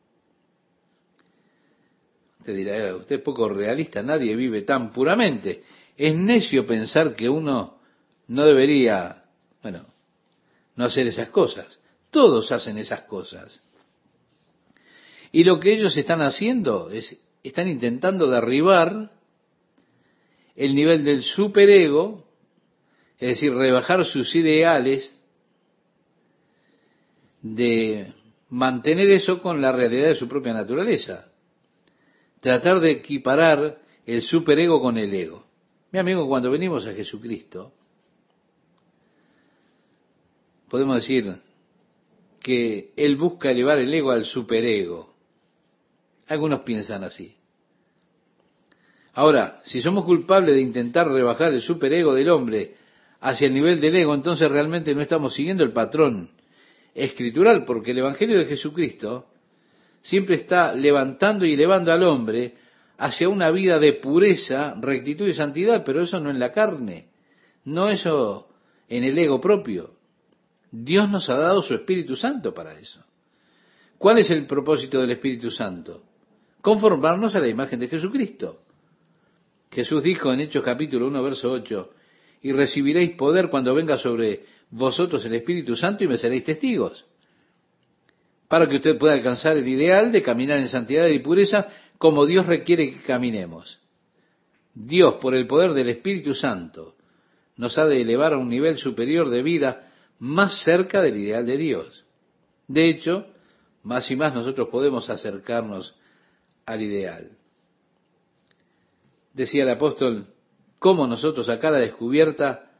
Usted 2.39 2.55
dirá, 2.55 2.77
eh, 2.77 2.93
usted 2.93 3.17
es 3.17 3.21
poco 3.21 3.49
realista, 3.49 4.01
nadie 4.01 4.35
vive 4.35 4.61
tan 4.61 4.91
puramente. 4.91 5.63
Es 5.97 6.15
necio 6.15 6.65
pensar 6.65 7.15
que 7.15 7.27
uno 7.27 7.79
no 8.27 8.45
debería, 8.45 9.25
bueno, 9.61 9.85
no 10.75 10.85
hacer 10.85 11.07
esas 11.07 11.29
cosas. 11.29 11.79
Todos 12.09 12.51
hacen 12.51 12.77
esas 12.77 13.01
cosas. 13.01 13.61
Y 15.31 15.43
lo 15.43 15.59
que 15.59 15.73
ellos 15.73 15.95
están 15.97 16.21
haciendo 16.21 16.89
es 16.89 17.17
están 17.43 17.67
intentando 17.67 18.29
derribar 18.29 19.11
el 20.55 20.75
nivel 20.75 21.03
del 21.03 21.21
superego, 21.21 22.25
es 23.17 23.29
decir, 23.29 23.53
rebajar 23.53 24.03
sus 24.05 24.35
ideales 24.35 25.23
de 27.41 28.13
mantener 28.49 29.09
eso 29.11 29.41
con 29.41 29.61
la 29.61 29.71
realidad 29.71 30.07
de 30.07 30.15
su 30.15 30.27
propia 30.27 30.53
naturaleza. 30.53 31.28
Tratar 32.41 32.79
de 32.79 32.91
equiparar 32.91 33.79
el 34.05 34.21
superego 34.21 34.81
con 34.81 34.97
el 34.97 35.13
ego. 35.13 35.45
Mi 35.91 35.99
amigo, 35.99 36.27
cuando 36.27 36.51
venimos 36.51 36.85
a 36.85 36.93
Jesucristo, 36.93 37.73
podemos 40.69 40.95
decir 40.95 41.41
que 42.39 42.91
Él 42.95 43.17
busca 43.17 43.51
elevar 43.51 43.79
el 43.79 43.93
ego 43.93 44.11
al 44.11 44.25
superego. 44.25 45.13
Algunos 46.27 46.61
piensan 46.61 47.03
así. 47.03 47.35
Ahora, 49.13 49.61
si 49.63 49.81
somos 49.81 50.05
culpables 50.05 50.55
de 50.55 50.61
intentar 50.61 51.07
rebajar 51.07 51.51
el 51.51 51.61
superego 51.61 52.13
del 52.13 52.29
hombre 52.29 52.75
hacia 53.19 53.47
el 53.47 53.53
nivel 53.53 53.81
del 53.81 53.95
ego, 53.95 54.13
entonces 54.13 54.49
realmente 54.49 54.93
no 54.95 55.01
estamos 55.01 55.33
siguiendo 55.33 55.63
el 55.63 55.73
patrón 55.73 56.29
escritural, 56.93 57.65
porque 57.65 57.91
el 57.91 57.99
Evangelio 57.99 58.37
de 58.37 58.45
Jesucristo 58.45 59.28
siempre 60.01 60.35
está 60.35 60.73
levantando 60.73 61.45
y 61.45 61.53
elevando 61.53 61.91
al 61.91 62.03
hombre 62.03 62.55
hacia 62.97 63.29
una 63.29 63.51
vida 63.51 63.79
de 63.79 63.93
pureza, 63.93 64.75
rectitud 64.79 65.27
y 65.27 65.33
santidad, 65.33 65.83
pero 65.85 66.01
eso 66.01 66.19
no 66.19 66.29
en 66.29 66.39
la 66.39 66.51
carne, 66.51 67.09
no 67.65 67.89
eso 67.89 68.49
en 68.87 69.03
el 69.03 69.17
ego 69.17 69.39
propio. 69.39 69.95
Dios 70.71 71.09
nos 71.09 71.29
ha 71.29 71.37
dado 71.37 71.61
su 71.61 71.73
Espíritu 71.73 72.15
Santo 72.15 72.53
para 72.53 72.77
eso. 72.77 73.03
¿Cuál 73.97 74.19
es 74.19 74.29
el 74.29 74.45
propósito 74.45 74.99
del 75.01 75.11
Espíritu 75.11 75.49
Santo? 75.49 76.03
conformarnos 76.61 77.35
a 77.35 77.39
la 77.39 77.47
imagen 77.47 77.79
de 77.79 77.87
Jesucristo. 77.87 78.61
Jesús 79.71 80.03
dijo 80.03 80.31
en 80.33 80.41
Hechos 80.41 80.63
capítulo 80.63 81.07
1, 81.07 81.23
verso 81.23 81.51
8, 81.51 81.89
y 82.41 82.51
recibiréis 82.51 83.15
poder 83.15 83.49
cuando 83.49 83.73
venga 83.73 83.97
sobre 83.97 84.43
vosotros 84.71 85.25
el 85.25 85.35
Espíritu 85.35 85.75
Santo 85.75 86.03
y 86.03 86.07
me 86.07 86.17
seréis 86.17 86.43
testigos, 86.43 87.05
para 88.49 88.67
que 88.67 88.77
usted 88.77 88.97
pueda 88.97 89.13
alcanzar 89.13 89.55
el 89.55 89.67
ideal 89.67 90.11
de 90.11 90.23
caminar 90.23 90.57
en 90.57 90.67
santidad 90.67 91.07
y 91.07 91.19
pureza 91.19 91.67
como 91.97 92.25
Dios 92.25 92.47
requiere 92.47 92.91
que 92.91 93.03
caminemos. 93.03 93.79
Dios, 94.73 95.15
por 95.21 95.35
el 95.35 95.47
poder 95.47 95.73
del 95.73 95.89
Espíritu 95.89 96.33
Santo, 96.33 96.95
nos 97.57 97.77
ha 97.77 97.85
de 97.85 98.01
elevar 98.01 98.33
a 98.33 98.37
un 98.37 98.49
nivel 98.49 98.77
superior 98.77 99.29
de 99.29 99.43
vida 99.43 99.91
más 100.17 100.63
cerca 100.63 101.01
del 101.01 101.17
ideal 101.17 101.45
de 101.45 101.57
Dios. 101.57 102.05
De 102.67 102.89
hecho, 102.89 103.27
más 103.83 104.09
y 104.09 104.15
más 104.15 104.33
nosotros 104.33 104.69
podemos 104.69 105.09
acercarnos 105.09 105.95
al 106.65 106.81
ideal. 106.81 107.29
Decía 109.33 109.63
el 109.63 109.69
apóstol, 109.69 110.27
cómo 110.79 111.05
nosotros 111.05 111.49
acá 111.49 111.67
a 111.67 111.71
la 111.71 111.79
descubierta 111.79 112.71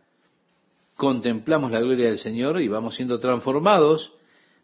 contemplamos 0.95 1.71
la 1.71 1.79
gloria 1.79 2.07
del 2.07 2.17
Señor 2.17 2.59
y 2.59 2.67
vamos 2.67 2.95
siendo 2.95 3.19
transformados 3.19 4.13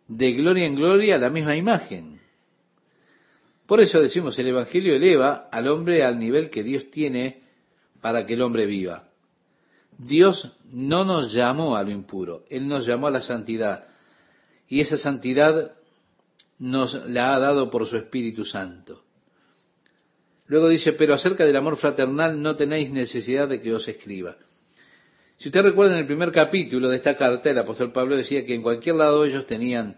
de 0.08 0.32
gloria 0.34 0.66
en 0.66 0.76
gloria 0.76 1.18
la 1.18 1.30
misma 1.30 1.56
imagen. 1.56 2.20
Por 3.66 3.82
eso 3.82 4.00
decimos, 4.00 4.38
el 4.38 4.48
Evangelio 4.48 4.96
eleva 4.96 5.50
al 5.52 5.68
hombre 5.68 6.04
al 6.04 6.20
nivel 6.20 6.50
que 6.50 6.64
Dios 6.64 6.92
tiene 6.92 7.44
para 8.02 8.26
que 8.26 8.34
el 8.34 8.42
hombre 8.42 8.66
viva. 8.66 9.10
Dios 9.98 10.58
no 10.72 11.06
nos 11.06 11.34
llamó 11.34 11.76
a 11.76 11.84
lo 11.84 11.92
impuro, 11.92 12.44
Él 12.50 12.68
nos 12.68 12.86
llamó 12.86 13.08
a 13.08 13.12
la 13.12 13.22
santidad. 13.22 13.88
Y 14.68 14.82
esa 14.82 14.98
santidad 14.98 15.74
nos 16.60 17.08
la 17.08 17.36
ha 17.36 17.40
dado 17.40 17.70
por 17.70 17.86
su 17.88 17.98
Espíritu 17.98 18.46
Santo. 18.46 19.04
Luego 20.48 20.70
dice, 20.70 20.94
pero 20.94 21.16
acerca 21.16 21.46
del 21.46 21.56
amor 21.56 21.78
fraternal 21.78 22.42
no 22.42 22.56
tenéis 22.56 22.92
necesidad 22.92 23.48
de 23.48 23.62
que 23.62 23.74
os 23.74 23.88
escriba. 23.88 24.38
Si 25.38 25.50
usted 25.50 25.62
recuerda 25.64 25.94
en 25.94 26.00
el 26.00 26.06
primer 26.08 26.32
capítulo 26.32 26.90
de 26.90 26.98
esta 26.98 27.18
carta, 27.18 27.50
el 27.50 27.60
apóstol 27.60 27.92
Pablo 27.92 28.16
decía 28.16 28.46
que 28.46 28.56
en 28.56 28.62
cualquier 28.62 28.96
lado 28.96 29.26
ellos 29.26 29.46
tenían 29.46 29.98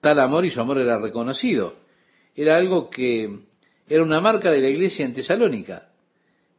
tal 0.00 0.20
amor 0.20 0.44
y 0.44 0.50
su 0.50 0.60
amor 0.60 0.78
era 0.78 0.98
reconocido. 0.98 1.76
Era 2.34 2.56
algo 2.56 2.90
que 2.90 3.40
era 3.88 4.02
una 4.02 4.20
marca 4.20 4.50
de 4.50 4.60
la 4.60 4.68
iglesia 4.68 5.06
en 5.06 5.14
Tesalónica. 5.14 5.88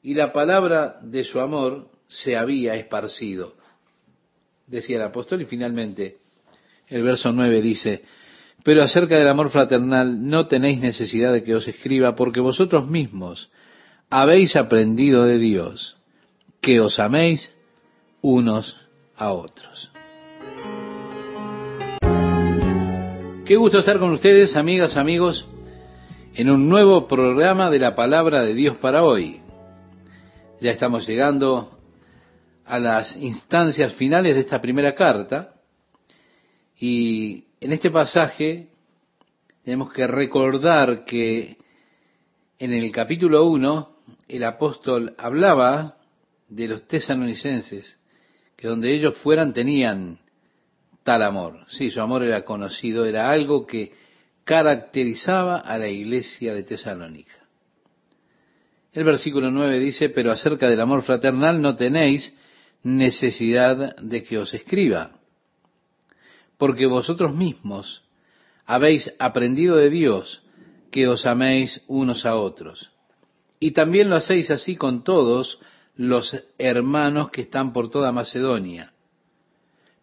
Y 0.01 0.13
la 0.13 0.33
palabra 0.33 0.99
de 1.01 1.23
su 1.23 1.39
amor 1.39 1.89
se 2.07 2.37
había 2.37 2.75
esparcido, 2.75 3.55
decía 4.65 4.97
el 4.97 5.03
apóstol. 5.03 5.41
Y 5.41 5.45
finalmente, 5.45 6.17
el 6.87 7.03
verso 7.03 7.31
9 7.31 7.61
dice, 7.61 8.03
pero 8.63 8.81
acerca 8.81 9.17
del 9.17 9.27
amor 9.27 9.49
fraternal 9.49 10.27
no 10.27 10.47
tenéis 10.47 10.79
necesidad 10.79 11.33
de 11.33 11.43
que 11.43 11.55
os 11.55 11.67
escriba, 11.67 12.15
porque 12.15 12.39
vosotros 12.39 12.87
mismos 12.87 13.51
habéis 14.09 14.55
aprendido 14.55 15.23
de 15.23 15.37
Dios 15.37 15.97
que 16.61 16.79
os 16.79 16.99
améis 16.99 17.53
unos 18.21 18.77
a 19.15 19.31
otros. 19.31 19.91
Qué 23.45 23.55
gusto 23.55 23.79
estar 23.79 23.97
con 23.99 24.11
ustedes, 24.11 24.55
amigas, 24.55 24.97
amigos, 24.97 25.47
en 26.33 26.49
un 26.49 26.67
nuevo 26.67 27.07
programa 27.07 27.69
de 27.69 27.79
la 27.79 27.95
palabra 27.95 28.43
de 28.43 28.53
Dios 28.53 28.77
para 28.77 29.03
hoy. 29.03 29.41
Ya 30.59 30.71
estamos 30.71 31.07
llegando 31.07 31.79
a 32.65 32.79
las 32.79 33.15
instancias 33.15 33.93
finales 33.93 34.35
de 34.35 34.41
esta 34.41 34.59
primera 34.59 34.93
carta 34.93 35.53
y 36.77 37.45
en 37.61 37.71
este 37.71 37.89
pasaje 37.89 38.69
tenemos 39.63 39.91
que 39.93 40.05
recordar 40.05 41.05
que 41.05 41.57
en 42.59 42.73
el 42.73 42.91
capítulo 42.91 43.45
1 43.45 43.95
el 44.27 44.43
apóstol 44.43 45.15
hablaba 45.17 45.97
de 46.49 46.67
los 46.67 46.87
tesalonicenses, 46.87 47.97
que 48.57 48.67
donde 48.67 48.93
ellos 48.93 49.17
fueran 49.17 49.53
tenían 49.53 50.19
tal 51.03 51.21
amor. 51.21 51.65
Sí, 51.69 51.89
su 51.89 52.01
amor 52.01 52.23
era 52.23 52.43
conocido, 52.43 53.05
era 53.05 53.31
algo 53.31 53.65
que 53.65 53.93
caracterizaba 54.43 55.59
a 55.59 55.77
la 55.77 55.87
iglesia 55.87 56.53
de 56.53 56.63
Tesalónica. 56.63 57.45
El 58.91 59.05
versículo 59.05 59.51
9 59.51 59.79
dice, 59.79 60.09
pero 60.09 60.31
acerca 60.31 60.67
del 60.67 60.81
amor 60.81 61.03
fraternal 61.03 61.61
no 61.61 61.75
tenéis 61.75 62.33
necesidad 62.83 63.95
de 63.97 64.23
que 64.23 64.37
os 64.37 64.53
escriba 64.53 65.17
porque 66.57 66.87
vosotros 66.87 67.35
mismos 67.35 68.03
habéis 68.65 69.13
aprendido 69.19 69.77
de 69.77 69.89
Dios 69.89 70.41
que 70.91 71.07
os 71.07 71.25
améis 71.25 71.81
unos 71.87 72.25
a 72.25 72.35
otros. 72.35 72.91
Y 73.59 73.71
también 73.71 74.09
lo 74.09 74.15
hacéis 74.15 74.51
así 74.51 74.75
con 74.75 75.03
todos 75.03 75.59
los 75.97 76.45
hermanos 76.57 77.31
que 77.31 77.41
están 77.41 77.73
por 77.73 77.89
toda 77.89 78.11
Macedonia. 78.11 78.93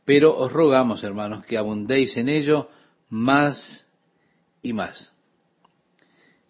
Pero 0.04 0.37
os 0.37 0.52
rogamos, 0.52 1.02
hermanos, 1.02 1.46
que 1.46 1.57
abundéis 1.57 2.16
en 2.16 2.28
ello 2.28 2.68
más 3.09 3.87
y 4.61 4.72
más. 4.72 5.12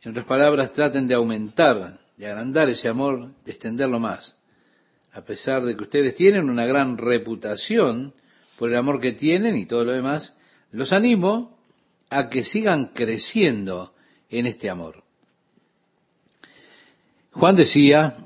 En 0.02 0.10
otras 0.10 0.26
palabras, 0.26 0.72
traten 0.72 1.06
de 1.06 1.14
aumentar, 1.14 2.00
de 2.16 2.26
agrandar 2.26 2.68
ese 2.68 2.88
amor, 2.88 3.32
de 3.44 3.52
extenderlo 3.52 4.00
más. 4.00 4.36
A 5.12 5.22
pesar 5.22 5.64
de 5.64 5.76
que 5.76 5.84
ustedes 5.84 6.14
tienen 6.14 6.50
una 6.50 6.66
gran 6.66 6.98
reputación 6.98 8.14
por 8.58 8.70
el 8.70 8.76
amor 8.76 9.00
que 9.00 9.12
tienen 9.12 9.56
y 9.56 9.66
todo 9.66 9.84
lo 9.84 9.92
demás, 9.92 10.36
los 10.72 10.92
animo 10.92 11.56
a 12.10 12.28
que 12.28 12.44
sigan 12.44 12.86
creciendo 12.88 13.94
en 14.28 14.46
este 14.46 14.68
amor. 14.68 15.04
Juan 17.32 17.56
decía 17.56 18.16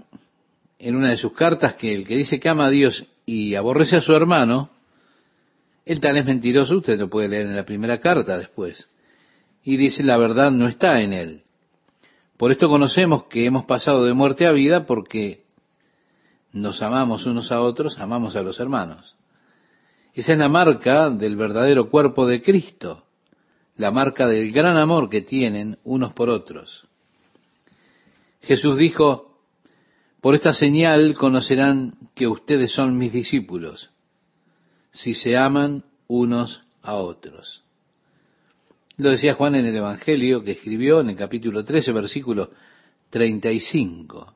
en 0.78 0.96
una 0.96 1.10
de 1.10 1.16
sus 1.16 1.32
cartas 1.32 1.74
que 1.74 1.94
el 1.94 2.06
que 2.06 2.16
dice 2.16 2.38
que 2.38 2.48
ama 2.48 2.66
a 2.66 2.70
Dios 2.70 3.06
y 3.26 3.54
aborrece 3.54 3.96
a 3.96 4.00
su 4.00 4.12
hermano, 4.12 4.70
el 5.84 6.00
tal 6.00 6.16
es 6.16 6.26
mentiroso, 6.26 6.78
usted 6.78 6.98
lo 6.98 7.08
puede 7.08 7.28
leer 7.28 7.46
en 7.46 7.56
la 7.56 7.64
primera 7.64 7.98
carta 7.98 8.38
después. 8.38 8.88
Y 9.62 9.76
dice, 9.76 10.02
la 10.02 10.16
verdad 10.16 10.50
no 10.50 10.68
está 10.68 11.00
en 11.00 11.12
él. 11.12 11.42
Por 12.36 12.52
esto 12.52 12.68
conocemos 12.68 13.24
que 13.24 13.46
hemos 13.46 13.64
pasado 13.64 14.04
de 14.04 14.14
muerte 14.14 14.46
a 14.46 14.52
vida 14.52 14.86
porque 14.86 15.44
nos 16.52 16.82
amamos 16.82 17.26
unos 17.26 17.50
a 17.50 17.60
otros, 17.60 17.98
amamos 17.98 18.36
a 18.36 18.42
los 18.42 18.60
hermanos. 18.60 19.16
Esa 20.14 20.32
es 20.32 20.38
la 20.38 20.48
marca 20.48 21.10
del 21.10 21.36
verdadero 21.36 21.90
cuerpo 21.90 22.26
de 22.26 22.42
Cristo, 22.42 23.04
la 23.76 23.90
marca 23.90 24.26
del 24.26 24.52
gran 24.52 24.76
amor 24.76 25.08
que 25.10 25.22
tienen 25.22 25.78
unos 25.84 26.12
por 26.12 26.28
otros. 26.28 26.86
Jesús 28.42 28.78
dijo, 28.78 29.27
por 30.20 30.34
esta 30.34 30.52
señal 30.52 31.14
conocerán 31.14 31.94
que 32.14 32.26
ustedes 32.26 32.72
son 32.72 32.98
mis 32.98 33.12
discípulos, 33.12 33.90
si 34.90 35.14
se 35.14 35.36
aman 35.36 35.84
unos 36.06 36.62
a 36.82 36.94
otros. 36.94 37.62
Lo 38.96 39.10
decía 39.10 39.34
Juan 39.34 39.54
en 39.54 39.66
el 39.66 39.76
Evangelio 39.76 40.42
que 40.42 40.52
escribió 40.52 41.00
en 41.00 41.10
el 41.10 41.16
capítulo 41.16 41.64
13, 41.64 41.92
versículo 41.92 42.50
35. 43.10 44.34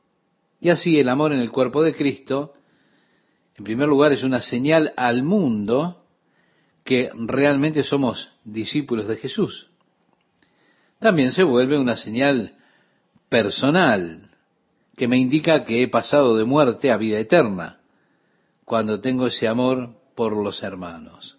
Y 0.61 0.69
así 0.69 0.97
el 0.99 1.09
amor 1.09 1.33
en 1.33 1.39
el 1.39 1.51
cuerpo 1.51 1.83
de 1.83 1.93
Cristo 1.93 2.53
en 3.55 3.63
primer 3.63 3.87
lugar, 3.87 4.11
es 4.11 4.23
una 4.23 4.41
señal 4.41 4.93
al 4.97 5.23
mundo 5.23 6.05
que 6.83 7.11
realmente 7.13 7.83
somos 7.83 8.31
discípulos 8.43 9.07
de 9.07 9.17
Jesús. 9.17 9.69
También 10.99 11.31
se 11.31 11.43
vuelve 11.43 11.77
una 11.77 11.95
señal 11.95 12.55
personal 13.29 14.31
que 14.95 15.07
me 15.07 15.17
indica 15.17 15.65
que 15.65 15.83
he 15.83 15.87
pasado 15.87 16.37
de 16.37 16.45
muerte 16.45 16.91
a 16.91 16.97
vida 16.97 17.19
eterna 17.19 17.79
cuando 18.65 19.01
tengo 19.01 19.27
ese 19.27 19.47
amor 19.47 19.95
por 20.15 20.35
los 20.35 20.63
hermanos. 20.63 21.37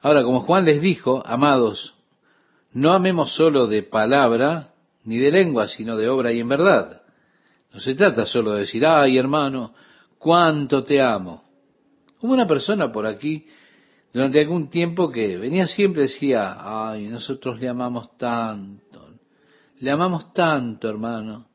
Ahora, 0.00 0.22
como 0.22 0.40
Juan 0.42 0.64
les 0.64 0.80
dijo, 0.80 1.22
amados, 1.26 1.94
no 2.72 2.92
amemos 2.92 3.34
solo 3.34 3.66
de 3.66 3.82
palabra 3.82 4.74
ni 5.04 5.16
de 5.16 5.30
lengua, 5.30 5.68
sino 5.68 5.96
de 5.96 6.08
obra 6.08 6.32
y 6.32 6.40
en 6.40 6.48
verdad. 6.48 7.02
No 7.72 7.80
se 7.80 7.94
trata 7.94 8.26
solo 8.26 8.52
de 8.52 8.60
decir, 8.60 8.86
ay 8.86 9.18
hermano, 9.18 9.74
cuánto 10.18 10.84
te 10.84 11.00
amo. 11.00 11.44
Hubo 12.20 12.32
una 12.32 12.46
persona 12.46 12.92
por 12.92 13.06
aquí 13.06 13.46
durante 14.12 14.40
algún 14.40 14.68
tiempo 14.70 15.10
que 15.10 15.36
venía 15.36 15.66
siempre 15.66 16.02
y 16.02 16.06
decía, 16.08 16.56
ay, 16.90 17.06
nosotros 17.08 17.60
le 17.60 17.68
amamos 17.68 18.16
tanto, 18.16 19.07
le 19.80 19.90
amamos 19.90 20.32
tanto, 20.32 20.88
hermano. 20.88 21.46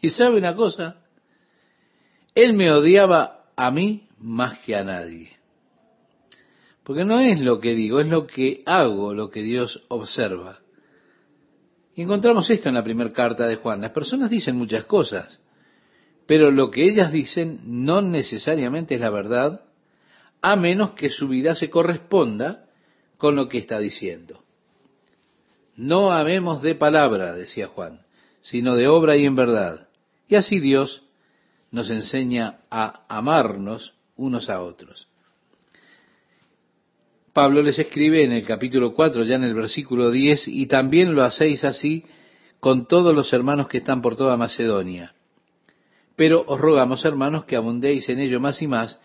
Y 0.00 0.10
sabe 0.10 0.38
una 0.38 0.54
cosa, 0.54 1.02
él 2.34 2.54
me 2.54 2.72
odiaba 2.72 3.46
a 3.56 3.70
mí 3.70 4.08
más 4.18 4.58
que 4.60 4.76
a 4.76 4.84
nadie. 4.84 5.32
Porque 6.84 7.04
no 7.04 7.20
es 7.20 7.40
lo 7.40 7.60
que 7.60 7.74
digo, 7.74 8.00
es 8.00 8.08
lo 8.08 8.26
que 8.26 8.62
hago, 8.64 9.12
lo 9.12 9.30
que 9.30 9.42
Dios 9.42 9.84
observa. 9.88 10.60
Y 11.94 12.02
encontramos 12.02 12.48
esto 12.48 12.68
en 12.68 12.76
la 12.76 12.84
primera 12.84 13.12
carta 13.12 13.46
de 13.46 13.56
Juan. 13.56 13.80
Las 13.80 13.90
personas 13.90 14.30
dicen 14.30 14.56
muchas 14.56 14.84
cosas, 14.84 15.42
pero 16.26 16.50
lo 16.50 16.70
que 16.70 16.84
ellas 16.84 17.10
dicen 17.10 17.60
no 17.64 18.00
necesariamente 18.00 18.94
es 18.94 19.00
la 19.00 19.10
verdad, 19.10 19.62
a 20.40 20.56
menos 20.56 20.92
que 20.92 21.10
su 21.10 21.28
vida 21.28 21.54
se 21.54 21.68
corresponda 21.68 22.66
con 23.16 23.34
lo 23.34 23.48
que 23.48 23.58
está 23.58 23.80
diciendo. 23.80 24.44
No 25.78 26.10
amemos 26.10 26.60
de 26.60 26.74
palabra, 26.74 27.34
decía 27.34 27.68
Juan, 27.68 28.00
sino 28.42 28.74
de 28.74 28.88
obra 28.88 29.16
y 29.16 29.24
en 29.26 29.36
verdad. 29.36 29.86
Y 30.26 30.34
así 30.34 30.58
Dios 30.58 31.04
nos 31.70 31.88
enseña 31.88 32.58
a 32.68 33.04
amarnos 33.08 33.94
unos 34.16 34.50
a 34.50 34.60
otros. 34.60 35.06
Pablo 37.32 37.62
les 37.62 37.78
escribe 37.78 38.24
en 38.24 38.32
el 38.32 38.44
capítulo 38.44 38.92
4, 38.92 39.22
ya 39.22 39.36
en 39.36 39.44
el 39.44 39.54
versículo 39.54 40.10
10, 40.10 40.48
y 40.48 40.66
también 40.66 41.14
lo 41.14 41.22
hacéis 41.22 41.62
así 41.62 42.04
con 42.58 42.88
todos 42.88 43.14
los 43.14 43.32
hermanos 43.32 43.68
que 43.68 43.78
están 43.78 44.02
por 44.02 44.16
toda 44.16 44.36
Macedonia 44.36 45.14
Pero 46.16 46.44
os 46.44 46.60
rogamos, 46.60 47.04
hermanos, 47.04 47.44
que 47.44 47.54
abundéis 47.54 48.08
en 48.08 48.18
ello 48.18 48.40
más 48.40 48.60
y 48.62 48.66
más 48.66 48.98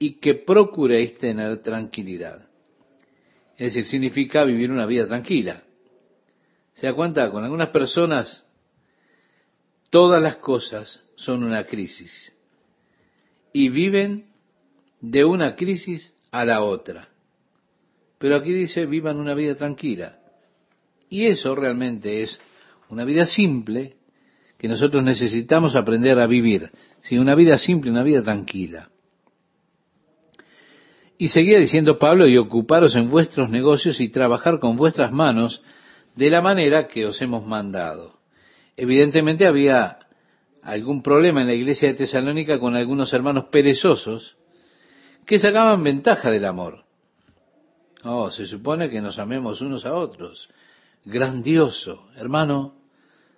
y 0.00 0.14
que 0.14 0.34
procuréis 0.34 1.14
tener 1.18 1.62
tranquilidad. 1.62 2.48
Es 3.56 3.74
decir, 3.74 3.86
significa 3.86 4.42
vivir 4.42 4.72
una 4.72 4.86
vida 4.86 5.06
tranquila. 5.06 5.62
¿Se 6.76 6.86
da 6.86 6.94
cuenta? 6.94 7.30
Con 7.30 7.42
algunas 7.42 7.70
personas 7.70 8.44
todas 9.88 10.22
las 10.22 10.36
cosas 10.36 11.02
son 11.16 11.42
una 11.42 11.64
crisis 11.64 12.32
y 13.52 13.70
viven 13.70 14.26
de 15.00 15.24
una 15.24 15.56
crisis 15.56 16.14
a 16.30 16.44
la 16.44 16.62
otra. 16.62 17.08
Pero 18.18 18.36
aquí 18.36 18.52
dice, 18.52 18.84
vivan 18.84 19.16
una 19.16 19.32
vida 19.32 19.54
tranquila. 19.54 20.18
Y 21.08 21.26
eso 21.26 21.54
realmente 21.54 22.22
es 22.22 22.38
una 22.90 23.04
vida 23.04 23.24
simple 23.24 23.96
que 24.58 24.68
nosotros 24.68 25.02
necesitamos 25.02 25.76
aprender 25.76 26.18
a 26.18 26.26
vivir. 26.26 26.70
Sí, 27.00 27.16
una 27.16 27.34
vida 27.34 27.56
simple, 27.56 27.90
una 27.90 28.02
vida 28.02 28.22
tranquila. 28.22 28.90
Y 31.16 31.28
seguía 31.28 31.58
diciendo 31.58 31.98
Pablo, 31.98 32.28
y 32.28 32.36
ocuparos 32.36 32.94
en 32.96 33.08
vuestros 33.08 33.48
negocios 33.48 33.98
y 33.98 34.10
trabajar 34.10 34.58
con 34.58 34.76
vuestras 34.76 35.10
manos 35.10 35.62
de 36.16 36.30
la 36.30 36.40
manera 36.40 36.88
que 36.88 37.06
os 37.06 37.20
hemos 37.22 37.46
mandado. 37.46 38.18
Evidentemente 38.76 39.46
había 39.46 39.98
algún 40.62 41.02
problema 41.02 41.42
en 41.42 41.46
la 41.46 41.54
iglesia 41.54 41.88
de 41.88 41.94
Tesalónica 41.94 42.58
con 42.58 42.74
algunos 42.74 43.12
hermanos 43.12 43.44
perezosos 43.52 44.36
que 45.24 45.38
sacaban 45.38 45.84
ventaja 45.84 46.30
del 46.30 46.44
amor. 46.44 46.84
Oh, 48.02 48.30
se 48.30 48.46
supone 48.46 48.90
que 48.90 49.00
nos 49.00 49.18
amemos 49.18 49.60
unos 49.60 49.84
a 49.84 49.94
otros. 49.94 50.48
Grandioso, 51.04 52.08
hermano, 52.16 52.74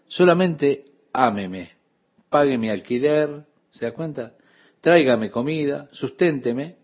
solamente 0.06 0.86
ámeme, 1.12 1.72
pague 2.30 2.58
mi 2.58 2.70
alquiler, 2.70 3.44
¿se 3.70 3.86
da 3.86 3.92
cuenta? 3.92 4.34
Tráigame 4.80 5.30
comida, 5.30 5.88
susténteme, 5.92 6.76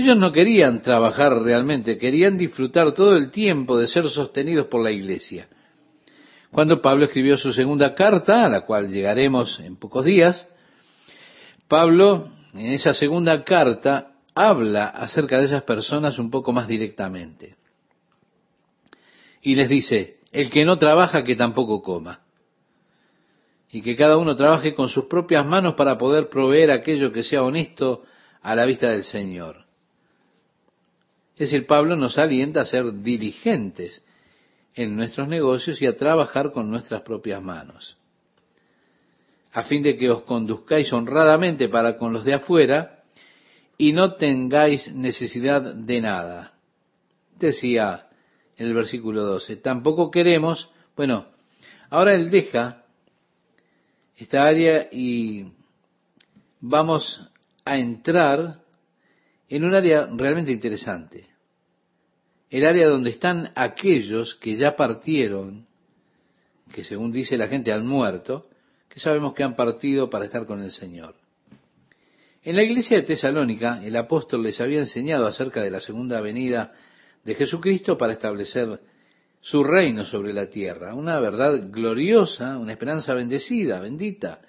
ellos 0.00 0.16
no 0.16 0.32
querían 0.32 0.82
trabajar 0.82 1.32
realmente, 1.42 1.98
querían 1.98 2.36
disfrutar 2.36 2.92
todo 2.92 3.16
el 3.16 3.30
tiempo 3.30 3.78
de 3.78 3.86
ser 3.86 4.08
sostenidos 4.08 4.66
por 4.66 4.82
la 4.82 4.90
iglesia. 4.90 5.48
Cuando 6.50 6.82
Pablo 6.82 7.04
escribió 7.04 7.36
su 7.36 7.52
segunda 7.52 7.94
carta, 7.94 8.44
a 8.44 8.48
la 8.48 8.62
cual 8.62 8.90
llegaremos 8.90 9.60
en 9.60 9.76
pocos 9.76 10.04
días, 10.04 10.48
Pablo 11.68 12.28
en 12.54 12.72
esa 12.72 12.94
segunda 12.94 13.44
carta 13.44 14.12
habla 14.34 14.86
acerca 14.86 15.38
de 15.38 15.44
esas 15.44 15.62
personas 15.62 16.18
un 16.18 16.30
poco 16.30 16.52
más 16.52 16.66
directamente. 16.66 17.56
Y 19.42 19.54
les 19.54 19.68
dice, 19.68 20.18
el 20.32 20.50
que 20.50 20.64
no 20.64 20.78
trabaja, 20.78 21.24
que 21.24 21.36
tampoco 21.36 21.82
coma. 21.82 22.20
Y 23.70 23.82
que 23.82 23.94
cada 23.96 24.16
uno 24.16 24.34
trabaje 24.34 24.74
con 24.74 24.88
sus 24.88 25.04
propias 25.04 25.46
manos 25.46 25.74
para 25.74 25.96
poder 25.96 26.28
proveer 26.28 26.70
aquello 26.70 27.12
que 27.12 27.22
sea 27.22 27.42
honesto 27.42 28.02
a 28.42 28.54
la 28.54 28.66
vista 28.66 28.90
del 28.90 29.04
Señor. 29.04 29.69
Es 31.40 31.50
decir, 31.50 31.66
Pablo 31.66 31.96
nos 31.96 32.18
alienta 32.18 32.60
a 32.60 32.66
ser 32.66 32.92
diligentes 33.00 34.04
en 34.74 34.94
nuestros 34.94 35.26
negocios 35.26 35.80
y 35.80 35.86
a 35.86 35.96
trabajar 35.96 36.52
con 36.52 36.70
nuestras 36.70 37.00
propias 37.00 37.42
manos, 37.42 37.96
a 39.50 39.62
fin 39.62 39.82
de 39.82 39.96
que 39.96 40.10
os 40.10 40.20
conduzcáis 40.24 40.92
honradamente 40.92 41.70
para 41.70 41.96
con 41.96 42.12
los 42.12 42.26
de 42.26 42.34
afuera 42.34 43.04
y 43.78 43.94
no 43.94 44.16
tengáis 44.16 44.94
necesidad 44.94 45.62
de 45.62 46.02
nada. 46.02 46.52
Decía 47.38 48.06
en 48.58 48.66
el 48.66 48.74
versículo 48.74 49.24
12, 49.24 49.56
tampoco 49.56 50.10
queremos, 50.10 50.68
bueno, 50.94 51.24
ahora 51.88 52.16
él 52.16 52.30
deja 52.30 52.84
esta 54.14 54.44
área 54.44 54.88
y 54.92 55.50
vamos 56.60 57.30
a 57.64 57.78
entrar 57.78 58.60
en 59.48 59.64
un 59.64 59.74
área 59.74 60.06
realmente 60.14 60.52
interesante 60.52 61.29
el 62.50 62.66
área 62.66 62.88
donde 62.88 63.10
están 63.10 63.52
aquellos 63.54 64.34
que 64.34 64.56
ya 64.56 64.74
partieron, 64.76 65.66
que 66.72 66.84
según 66.84 67.12
dice 67.12 67.36
la 67.36 67.48
gente 67.48 67.72
han 67.72 67.86
muerto, 67.86 68.48
que 68.88 68.98
sabemos 68.98 69.34
que 69.34 69.44
han 69.44 69.54
partido 69.54 70.10
para 70.10 70.24
estar 70.24 70.46
con 70.46 70.60
el 70.60 70.72
Señor. 70.72 71.14
En 72.42 72.56
la 72.56 72.62
iglesia 72.62 72.96
de 72.96 73.04
Tesalónica, 73.04 73.80
el 73.84 73.94
apóstol 73.96 74.42
les 74.42 74.60
había 74.60 74.80
enseñado 74.80 75.26
acerca 75.26 75.62
de 75.62 75.70
la 75.70 75.80
segunda 75.80 76.20
venida 76.20 76.72
de 77.24 77.34
Jesucristo 77.34 77.96
para 77.96 78.14
establecer 78.14 78.80
su 79.40 79.62
reino 79.62 80.04
sobre 80.04 80.32
la 80.32 80.46
tierra, 80.46 80.94
una 80.94 81.20
verdad 81.20 81.70
gloriosa, 81.70 82.58
una 82.58 82.72
esperanza 82.72 83.14
bendecida, 83.14 83.80
bendita. 83.80 84.40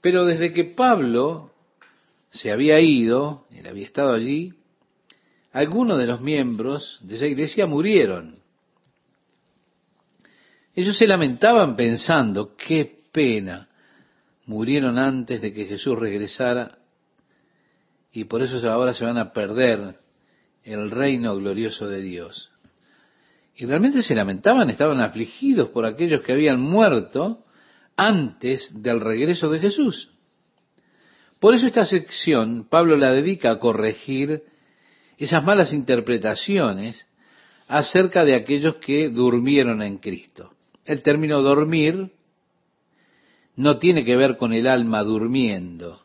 Pero 0.00 0.24
desde 0.24 0.52
que 0.52 0.64
Pablo 0.64 1.52
se 2.30 2.52
había 2.52 2.80
ido, 2.80 3.46
él 3.50 3.66
había 3.66 3.86
estado 3.86 4.12
allí, 4.12 4.52
algunos 5.54 5.98
de 5.98 6.06
los 6.06 6.20
miembros 6.20 6.98
de 7.02 7.14
esa 7.14 7.26
iglesia 7.26 7.66
murieron. 7.66 8.40
Ellos 10.74 10.98
se 10.98 11.06
lamentaban 11.06 11.76
pensando, 11.76 12.56
qué 12.56 13.04
pena, 13.12 13.68
murieron 14.46 14.98
antes 14.98 15.40
de 15.40 15.54
que 15.54 15.66
Jesús 15.66 15.96
regresara 15.96 16.78
y 18.12 18.24
por 18.24 18.42
eso 18.42 18.68
ahora 18.68 18.94
se 18.94 19.04
van 19.04 19.16
a 19.16 19.32
perder 19.32 20.00
el 20.64 20.90
reino 20.90 21.36
glorioso 21.36 21.86
de 21.86 22.02
Dios. 22.02 22.50
Y 23.54 23.66
realmente 23.66 24.02
se 24.02 24.16
lamentaban, 24.16 24.70
estaban 24.70 25.00
afligidos 25.00 25.68
por 25.68 25.84
aquellos 25.84 26.22
que 26.22 26.32
habían 26.32 26.60
muerto 26.60 27.44
antes 27.94 28.82
del 28.82 29.00
regreso 29.00 29.48
de 29.50 29.60
Jesús. 29.60 30.10
Por 31.38 31.54
eso 31.54 31.68
esta 31.68 31.86
sección 31.86 32.66
Pablo 32.68 32.96
la 32.96 33.12
dedica 33.12 33.52
a 33.52 33.60
corregir 33.60 34.42
esas 35.18 35.44
malas 35.44 35.72
interpretaciones 35.72 37.06
acerca 37.68 38.24
de 38.24 38.34
aquellos 38.34 38.76
que 38.76 39.08
durmieron 39.08 39.82
en 39.82 39.98
Cristo. 39.98 40.52
El 40.84 41.02
término 41.02 41.42
dormir 41.42 42.10
no 43.56 43.78
tiene 43.78 44.04
que 44.04 44.16
ver 44.16 44.36
con 44.36 44.52
el 44.52 44.66
alma 44.66 45.02
durmiendo, 45.02 46.02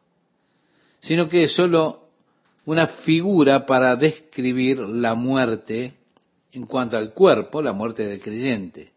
sino 1.00 1.28
que 1.28 1.44
es 1.44 1.54
sólo 1.54 2.10
una 2.66 2.88
figura 2.88 3.66
para 3.66 3.96
describir 3.96 4.80
la 4.80 5.16
muerte 5.16 5.96
en 6.52 6.66
cuanto 6.66 6.98
al 6.98 7.14
cuerpo, 7.14 7.62
la 7.62 7.74
muerte 7.74 8.06
del 8.06 8.22
creyente. 8.22 8.92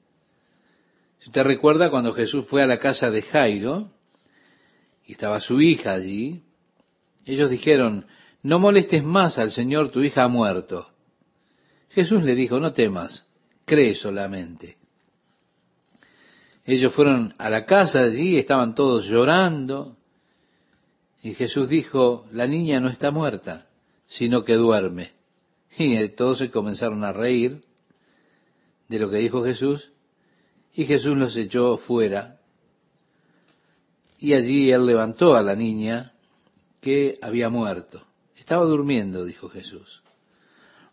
Si 1.21 1.29
usted 1.29 1.43
recuerda 1.45 1.91
cuando 1.91 2.13
Jesús 2.15 2.47
fue 2.47 2.63
a 2.63 2.67
la 2.67 2.79
casa 2.79 3.11
de 3.11 3.23
Jairo 3.23 3.91
y 5.07 5.13
estaba 5.13 5.41
su 5.41 5.61
hija 5.61 5.95
allí, 5.95 6.43
ellos 7.25 7.49
dijeron, 7.51 8.07
no 8.43 8.59
molestes 8.59 9.05
más 9.05 9.39
al 9.39 9.51
Señor, 9.51 9.91
tu 9.91 10.01
hija 10.03 10.25
ha 10.25 10.29
muerto. 10.29 10.89
Jesús 11.91 12.23
le 12.23 12.35
dijo, 12.35 12.59
no 12.59 12.73
temas, 12.73 13.27
cree 13.65 13.95
solamente. 13.95 14.77
Ellos 16.65 16.93
fueron 16.95 17.35
a 17.39 17.51
la 17.51 17.65
casa 17.67 18.01
allí, 18.01 18.39
estaban 18.39 18.75
todos 18.75 19.07
llorando, 19.07 19.97
y 21.23 21.35
Jesús 21.35 21.69
dijo, 21.69 22.27
la 22.33 22.47
niña 22.47 22.81
no 22.81 22.89
está 22.89 23.11
muerta, 23.11 23.67
sino 24.07 24.45
que 24.45 24.55
duerme. 24.55 25.13
Y 25.79 26.09
todos 26.11 26.39
se 26.39 26.51
comenzaron 26.51 27.05
a 27.05 27.13
reír 27.13 27.65
de 28.89 28.99
lo 28.99 29.09
que 29.09 29.19
dijo 29.19 29.45
Jesús, 29.45 29.91
y 30.75 30.85
Jesús 30.85 31.17
los 31.17 31.37
echó 31.37 31.79
fuera. 31.79 32.39
Y 34.19 34.35
allí 34.35 34.71
él 34.71 34.87
levantó 34.87 35.35
a 35.35 35.43
la 35.43 35.55
niña 35.55 36.13
que 36.81 37.19
había 37.23 37.49
muerto. 37.49 38.05
Estaba 38.43 38.65
durmiendo, 38.65 39.25
dijo 39.25 39.49
Jesús. 39.49 40.03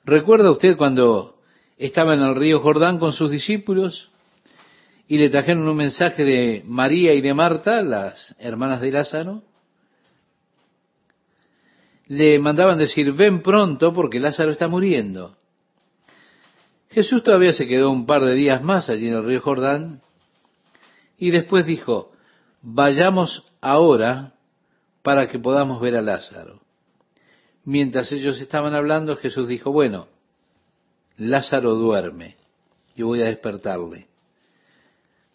¿Recuerda 0.06 0.52
usted 0.52 0.78
cuando 0.78 1.40
estaba 1.80 2.14
en 2.14 2.20
el 2.20 2.36
río 2.36 2.60
Jordán 2.60 3.00
con 3.00 3.12
sus 3.12 3.32
discípulos 3.32 4.12
y 5.08 5.18
le 5.18 5.32
trajeron 5.32 5.68
un 5.68 5.76
mensaje 5.76 6.24
de 6.24 6.62
María 6.68 7.16
y 7.16 7.22
de 7.22 7.34
Marta, 7.34 7.82
las 7.82 8.36
hermanas 8.38 8.82
de 8.82 8.92
Lázaro? 8.92 9.42
Le 12.06 12.38
mandaban 12.38 12.78
decir, 12.78 13.14
ven 13.14 13.42
pronto 13.42 13.96
porque 13.96 14.20
Lázaro 14.20 14.52
está 14.52 14.68
muriendo. 14.68 15.36
Jesús 16.92 17.24
todavía 17.24 17.54
se 17.54 17.68
quedó 17.68 17.90
un 17.90 18.06
par 18.06 18.24
de 18.26 18.36
días 18.36 18.62
más 18.62 18.90
allí 18.90 19.08
en 19.08 19.16
el 19.16 19.26
río 19.26 19.42
Jordán 19.42 20.04
y 21.18 21.32
después 21.32 21.66
dijo, 21.66 22.12
vayamos 22.62 23.44
ahora 23.60 24.34
para 25.02 25.28
que 25.28 25.40
podamos 25.40 25.82
ver 25.82 25.96
a 25.96 26.04
Lázaro. 26.04 26.69
Mientras 27.66 28.12
ellos 28.12 28.40
estaban 28.40 28.74
hablando, 28.74 29.18
Jesús 29.18 29.48
dijo, 29.48 29.72
bueno, 29.72 30.08
Lázaro 31.18 31.76
duerme, 31.76 32.38
yo 32.96 33.08
voy 33.08 33.22
a 33.22 33.26
despertarle. 33.26 34.08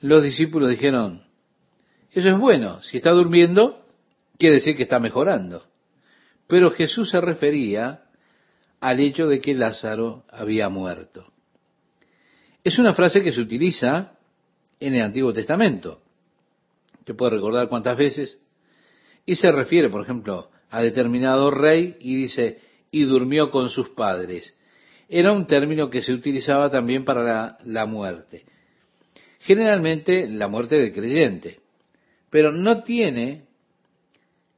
Los 0.00 0.22
discípulos 0.22 0.70
dijeron, 0.70 1.22
eso 2.10 2.28
es 2.28 2.38
bueno, 2.38 2.82
si 2.82 2.96
está 2.96 3.10
durmiendo, 3.10 3.84
quiere 4.38 4.56
decir 4.56 4.76
que 4.76 4.84
está 4.84 5.00
mejorando. 5.00 5.66
Pero 6.46 6.70
Jesús 6.70 7.10
se 7.10 7.20
refería 7.20 8.04
al 8.80 9.00
hecho 9.00 9.26
de 9.26 9.40
que 9.40 9.54
Lázaro 9.54 10.24
había 10.28 10.68
muerto. 10.68 11.32
Es 12.62 12.78
una 12.78 12.94
frase 12.94 13.22
que 13.22 13.32
se 13.32 13.40
utiliza 13.40 14.12
en 14.80 14.94
el 14.94 15.02
Antiguo 15.02 15.32
Testamento, 15.32 16.00
Te 17.04 17.14
puede 17.14 17.32
recordar 17.32 17.68
cuántas 17.68 17.96
veces. 17.98 18.40
Y 19.26 19.36
se 19.36 19.50
refiere, 19.52 19.90
por 19.90 20.02
ejemplo, 20.02 20.50
a 20.74 20.82
determinado 20.82 21.52
rey 21.52 21.96
y 22.00 22.16
dice, 22.16 22.58
y 22.90 23.04
durmió 23.04 23.52
con 23.52 23.68
sus 23.68 23.90
padres. 23.90 24.56
Era 25.08 25.30
un 25.30 25.46
término 25.46 25.88
que 25.88 26.02
se 26.02 26.12
utilizaba 26.12 26.68
también 26.68 27.04
para 27.04 27.22
la, 27.22 27.58
la 27.64 27.86
muerte. 27.86 28.44
Generalmente 29.38 30.28
la 30.28 30.48
muerte 30.48 30.76
del 30.76 30.92
creyente. 30.92 31.60
Pero 32.28 32.50
no 32.50 32.82
tiene 32.82 33.44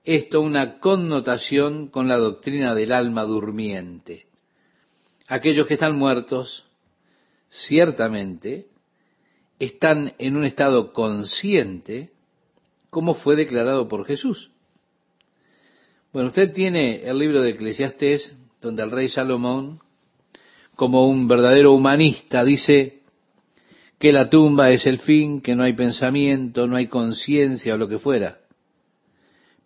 esto 0.05 0.41
una 0.41 0.79
connotación 0.79 1.89
con 1.89 2.09
la 2.09 2.17
doctrina 2.17 2.75
del 2.75 2.93
alma 2.93 3.25
durmiente. 3.25 4.27
Aquellos 5.29 5.67
que 5.67 5.75
están 5.75 5.99
muertos, 5.99 6.65
ciertamente, 7.51 8.69
están 9.59 10.15
en 10.19 10.37
un 10.37 10.45
estado 10.47 10.95
consciente, 10.95 12.13
como 12.89 13.13
fue 13.13 13.37
declarado 13.37 13.87
por 13.87 14.07
Jesús. 14.07 14.51
Bueno, 16.17 16.31
usted 16.31 16.55
tiene 16.55 17.03
el 17.03 17.19
libro 17.19 17.43
de 17.43 17.51
Eclesiastés, 17.51 18.35
donde 18.63 18.83
el 18.83 18.91
rey 18.91 19.11
Salomón, 19.11 19.81
como 20.75 21.07
un 21.07 21.29
verdadero 21.29 21.75
humanista, 21.75 22.43
dice 22.43 23.03
que 23.99 24.13
la 24.15 24.31
tumba 24.31 24.71
es 24.71 24.87
el 24.87 24.99
fin, 24.99 25.43
que 25.43 25.55
no 25.55 25.63
hay 25.63 25.75
pensamiento, 25.75 26.67
no 26.67 26.77
hay 26.77 26.87
conciencia 26.87 27.75
o 27.75 27.77
lo 27.77 27.87
que 27.87 27.99
fuera. 27.99 28.39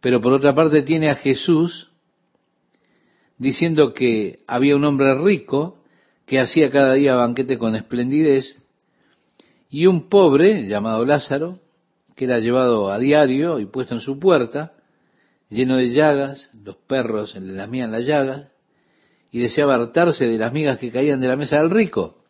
Pero 0.00 0.20
por 0.20 0.32
otra 0.32 0.52
parte 0.52 0.82
tiene 0.82 1.08
a 1.10 1.14
Jesús 1.14 1.92
diciendo 3.38 3.94
que 3.94 4.40
había 4.48 4.74
un 4.74 4.84
hombre 4.84 5.14
rico 5.22 5.84
que 6.26 6.40
hacía 6.40 6.68
cada 6.72 6.94
día 6.94 7.14
banquete 7.14 7.58
con 7.58 7.76
esplendidez 7.76 8.58
y 9.70 9.86
un 9.86 10.08
pobre 10.08 10.66
llamado 10.66 11.04
Lázaro 11.04 11.60
que 12.16 12.24
era 12.24 12.40
llevado 12.40 12.90
a 12.90 12.98
diario 12.98 13.60
y 13.60 13.66
puesto 13.66 13.94
en 13.94 14.00
su 14.00 14.18
puerta 14.18 14.72
lleno 15.50 15.76
de 15.76 15.90
llagas, 15.90 16.50
los 16.64 16.76
perros 16.76 17.34
le 17.34 17.52
lamían 17.52 17.92
las 17.92 18.04
llagas 18.04 18.50
y 19.30 19.40
deseaba 19.40 19.74
hartarse 19.74 20.26
de 20.26 20.38
las 20.38 20.52
migas 20.52 20.78
que 20.78 20.90
caían 20.90 21.20
de 21.20 21.28
la 21.28 21.36
mesa 21.36 21.56
del 21.56 21.70
rico. 21.70 22.24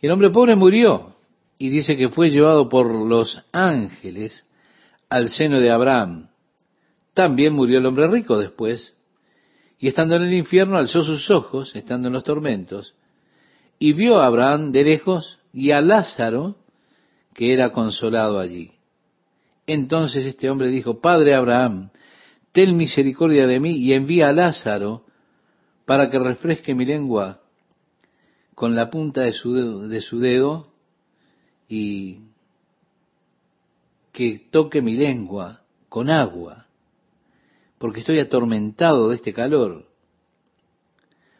El 0.00 0.10
hombre 0.10 0.30
pobre 0.30 0.56
murió 0.56 1.14
y 1.58 1.68
dice 1.70 1.96
que 1.96 2.08
fue 2.08 2.30
llevado 2.30 2.68
por 2.68 2.92
los 2.92 3.42
ángeles 3.52 4.46
al 5.08 5.28
seno 5.28 5.60
de 5.60 5.70
Abraham. 5.70 6.28
También 7.14 7.54
murió 7.54 7.78
el 7.78 7.86
hombre 7.86 8.08
rico 8.08 8.38
después, 8.38 8.96
y 9.78 9.88
estando 9.88 10.16
en 10.16 10.22
el 10.22 10.32
infierno 10.32 10.76
alzó 10.76 11.02
sus 11.02 11.30
ojos, 11.30 11.76
estando 11.76 12.08
en 12.08 12.14
los 12.14 12.24
tormentos, 12.24 12.94
y 13.78 13.92
vio 13.92 14.20
a 14.20 14.26
Abraham 14.26 14.72
de 14.72 14.84
lejos 14.84 15.38
y 15.52 15.70
a 15.70 15.80
Lázaro, 15.80 16.56
que 17.32 17.52
era 17.52 17.72
consolado 17.72 18.40
allí. 18.40 18.73
Entonces 19.66 20.26
este 20.26 20.50
hombre 20.50 20.68
dijo, 20.68 21.00
Padre 21.00 21.34
Abraham, 21.34 21.90
ten 22.52 22.76
misericordia 22.76 23.46
de 23.46 23.60
mí 23.60 23.76
y 23.76 23.92
envía 23.92 24.28
a 24.28 24.32
Lázaro 24.32 25.04
para 25.84 26.10
que 26.10 26.18
refresque 26.18 26.74
mi 26.74 26.84
lengua 26.84 27.40
con 28.54 28.74
la 28.74 28.90
punta 28.90 29.22
de 29.22 29.32
su 29.32 29.54
dedo, 29.54 29.88
de 29.88 30.00
su 30.00 30.18
dedo 30.18 30.72
y 31.68 32.20
que 34.12 34.46
toque 34.50 34.80
mi 34.80 34.94
lengua 34.94 35.62
con 35.88 36.08
agua, 36.08 36.66
porque 37.78 38.00
estoy 38.00 38.20
atormentado 38.20 39.08
de 39.08 39.16
este 39.16 39.32
calor. 39.32 39.88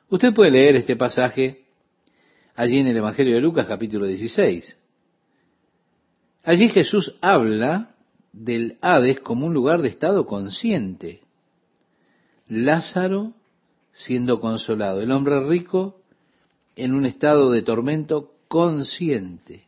Usted 0.09 0.35
puede 0.35 0.51
leer 0.51 0.77
este 0.77 0.97
pasaje 0.97 1.65
allí 2.57 2.79
en 2.79 2.89
el 2.89 2.97
Evangelio 2.97 3.35
de 3.35 3.41
Lucas 3.41 3.67
capítulo 3.67 4.07
16. 4.07 4.77
Allí 6.43 6.69
Jesús 6.69 7.17
habla 7.21 7.94
del 8.35 8.79
Hades 8.81 9.21
como 9.21 9.47
un 9.47 9.55
lugar 9.55 9.81
de 9.81 9.89
estado 9.89 10.27
consciente. 10.27 11.23
Lázaro 12.49 13.33
siendo 13.93 14.41
consolado, 14.41 15.01
el 15.01 15.13
hombre 15.13 15.41
rico 15.49 16.01
en 16.75 16.95
un 16.95 17.07
estado 17.07 17.53
de 17.53 17.63
tormento 17.63 18.33
consciente. 18.49 19.65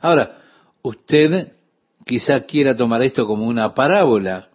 Ahora, 0.00 0.42
usted 0.82 1.52
quizá 2.04 2.40
quiera 2.40 2.76
tomar 2.76 3.02
esto 3.02 3.26
como 3.26 3.46
una 3.46 3.74
parábola, 3.74 4.48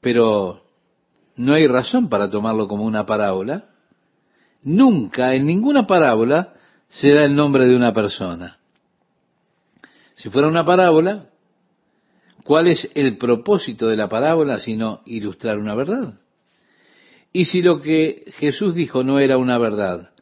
pero 0.00 0.62
no 1.36 1.52
hay 1.52 1.66
razón 1.66 2.08
para 2.08 2.30
tomarlo 2.30 2.66
como 2.66 2.84
una 2.84 3.04
parábola. 3.04 3.66
Nunca 4.62 5.34
en 5.34 5.46
ninguna 5.46 5.86
parábola 5.86 6.54
se 6.88 7.12
da 7.12 7.24
el 7.24 7.36
nombre 7.36 7.66
de 7.66 7.76
una 7.76 7.92
persona. 7.92 8.58
Si 10.14 10.30
fuera 10.30 10.48
una 10.48 10.64
parábola, 10.64 11.26
¿cuál 12.44 12.68
es 12.68 12.90
el 12.94 13.16
propósito 13.16 13.88
de 13.88 13.96
la 13.96 14.08
parábola 14.08 14.60
sino 14.60 15.00
ilustrar 15.06 15.58
una 15.58 15.74
verdad? 15.74 16.20
Y 17.32 17.46
si 17.46 17.62
lo 17.62 17.80
que 17.80 18.32
Jesús 18.36 18.74
dijo 18.74 19.02
no 19.02 19.18
era 19.18 19.38
una 19.38 19.58
verdad, 19.58 20.12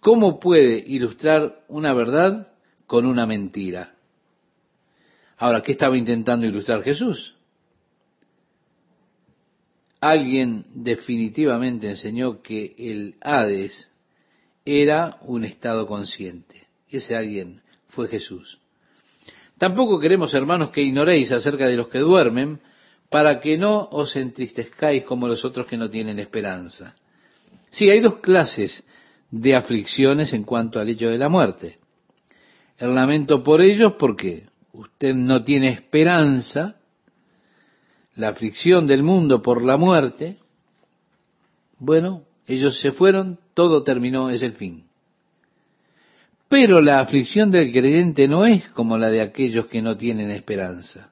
¿cómo 0.00 0.38
puede 0.38 0.84
ilustrar 0.86 1.64
una 1.68 1.94
verdad 1.94 2.52
con 2.86 3.06
una 3.06 3.26
mentira? 3.26 3.94
Ahora, 5.38 5.62
¿qué 5.62 5.72
estaba 5.72 5.96
intentando 5.96 6.46
ilustrar 6.46 6.82
Jesús? 6.82 7.34
Alguien 10.00 10.66
definitivamente 10.74 11.88
enseñó 11.88 12.42
que 12.42 12.74
el 12.76 13.14
Hades 13.20 13.90
era 14.64 15.18
un 15.22 15.44
estado 15.44 15.86
consciente. 15.86 16.66
Ese 16.88 17.16
alguien 17.16 17.62
fue 17.88 18.08
Jesús. 18.08 18.61
Tampoco 19.62 20.00
queremos, 20.00 20.34
hermanos, 20.34 20.70
que 20.70 20.82
ignoréis 20.82 21.30
acerca 21.30 21.68
de 21.68 21.76
los 21.76 21.86
que 21.86 22.00
duermen, 22.00 22.58
para 23.08 23.38
que 23.38 23.56
no 23.56 23.88
os 23.92 24.16
entristezcáis 24.16 25.04
como 25.04 25.28
los 25.28 25.44
otros 25.44 25.68
que 25.68 25.76
no 25.76 25.88
tienen 25.88 26.18
esperanza. 26.18 26.96
Sí, 27.70 27.88
hay 27.88 28.00
dos 28.00 28.16
clases 28.16 28.84
de 29.30 29.54
aflicciones 29.54 30.32
en 30.32 30.42
cuanto 30.42 30.80
al 30.80 30.88
hecho 30.88 31.08
de 31.08 31.16
la 31.16 31.28
muerte. 31.28 31.78
El 32.76 32.96
lamento 32.96 33.44
por 33.44 33.60
ellos, 33.60 33.92
porque 34.00 34.48
usted 34.72 35.14
no 35.14 35.44
tiene 35.44 35.68
esperanza, 35.68 36.80
la 38.16 38.30
aflicción 38.30 38.88
del 38.88 39.04
mundo 39.04 39.42
por 39.42 39.64
la 39.64 39.76
muerte, 39.76 40.38
bueno, 41.78 42.24
ellos 42.48 42.80
se 42.80 42.90
fueron, 42.90 43.38
todo 43.54 43.84
terminó, 43.84 44.28
es 44.28 44.42
el 44.42 44.54
fin. 44.54 44.86
Pero 46.52 46.82
la 46.82 47.00
aflicción 47.00 47.50
del 47.50 47.72
creyente 47.72 48.28
no 48.28 48.44
es 48.44 48.68
como 48.74 48.98
la 48.98 49.08
de 49.08 49.22
aquellos 49.22 49.68
que 49.68 49.80
no 49.80 49.96
tienen 49.96 50.30
esperanza. 50.30 51.10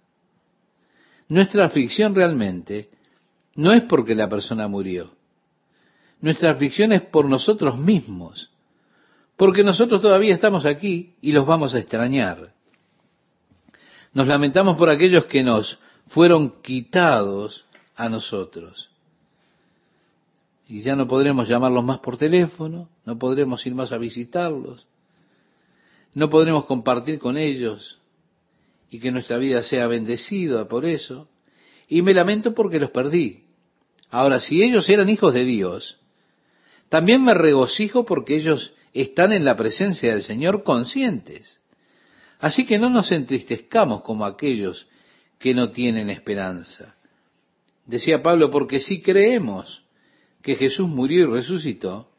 Nuestra 1.31 1.64
aflicción 1.64 2.14
realmente 2.14 2.90
no 3.55 3.72
es 3.72 3.85
porque 3.85 4.14
la 4.14 4.29
persona 4.29 4.68
murió. 4.68 5.12
Nuestra 6.20 6.50
aflicción 6.50 6.92
es 6.92 7.00
por 7.00 7.24
nosotros 7.24 7.79
mismos, 7.79 8.50
porque 9.38 9.64
nosotros 9.64 10.03
todavía 10.03 10.35
estamos 10.35 10.66
aquí 10.66 11.14
y 11.22 11.33
los 11.33 11.46
vamos 11.46 11.72
a 11.72 11.79
extrañar. 11.79 12.53
Nos 14.12 14.26
lamentamos 14.26 14.76
por 14.76 14.90
aquellos 14.90 15.24
que 15.24 15.42
nos 15.42 15.79
fueron 16.09 16.61
quitados 16.61 17.64
a 17.96 18.11
nosotros. 18.11 18.90
Y 20.68 20.83
ya 20.83 20.94
no 20.94 21.09
podremos 21.09 21.48
llamarlos 21.48 21.83
más 21.83 22.00
por 22.00 22.18
teléfono, 22.18 22.90
no 23.07 23.18
podremos 23.18 23.66
ir 23.66 23.74
más 23.74 23.90
a 23.90 23.96
visitarlos, 23.96 24.87
no 26.14 26.29
podremos 26.29 26.64
compartir 26.64 27.18
con 27.18 27.37
ellos 27.37 28.01
y 28.90 28.99
que 28.99 29.12
nuestra 29.12 29.38
vida 29.38 29.62
sea 29.62 29.87
bendecida 29.87 30.66
por 30.68 30.85
eso. 30.85 31.29
Y 31.88 32.03
me 32.03 32.14
lamento 32.14 32.55
porque 32.55 32.81
los 32.81 32.90
perdí. 32.90 33.44
Ahora, 34.11 34.40
si 34.40 34.62
ellos 34.62 34.88
eran 34.88 35.09
hijos 35.09 35.35
de 35.35 35.44
Dios, 35.44 35.99
también 36.88 37.25
me 37.25 37.35
regocijo 37.35 38.05
porque 38.05 38.37
ellos 38.37 38.73
están 38.92 39.33
en 39.33 39.44
la 39.44 39.57
presencia 39.57 40.12
del 40.12 40.23
Señor 40.23 40.64
conscientes. 40.64 41.61
Así 42.40 42.67
que 42.67 42.79
no 42.79 42.90
nos 42.90 43.13
entristezcamos 43.13 44.02
como 44.02 44.25
aquellos 44.25 44.88
que 45.38 45.54
no 45.54 45.71
tienen 45.71 46.11
esperanza. 46.11 46.96
Decía 47.87 48.23
Pablo, 48.23 48.50
porque 48.50 48.81
si 48.81 49.02
creemos 49.02 49.83
que 50.42 50.56
Jesús 50.56 50.88
murió 50.88 51.23
y 51.23 51.33
resucitó, 51.33 52.11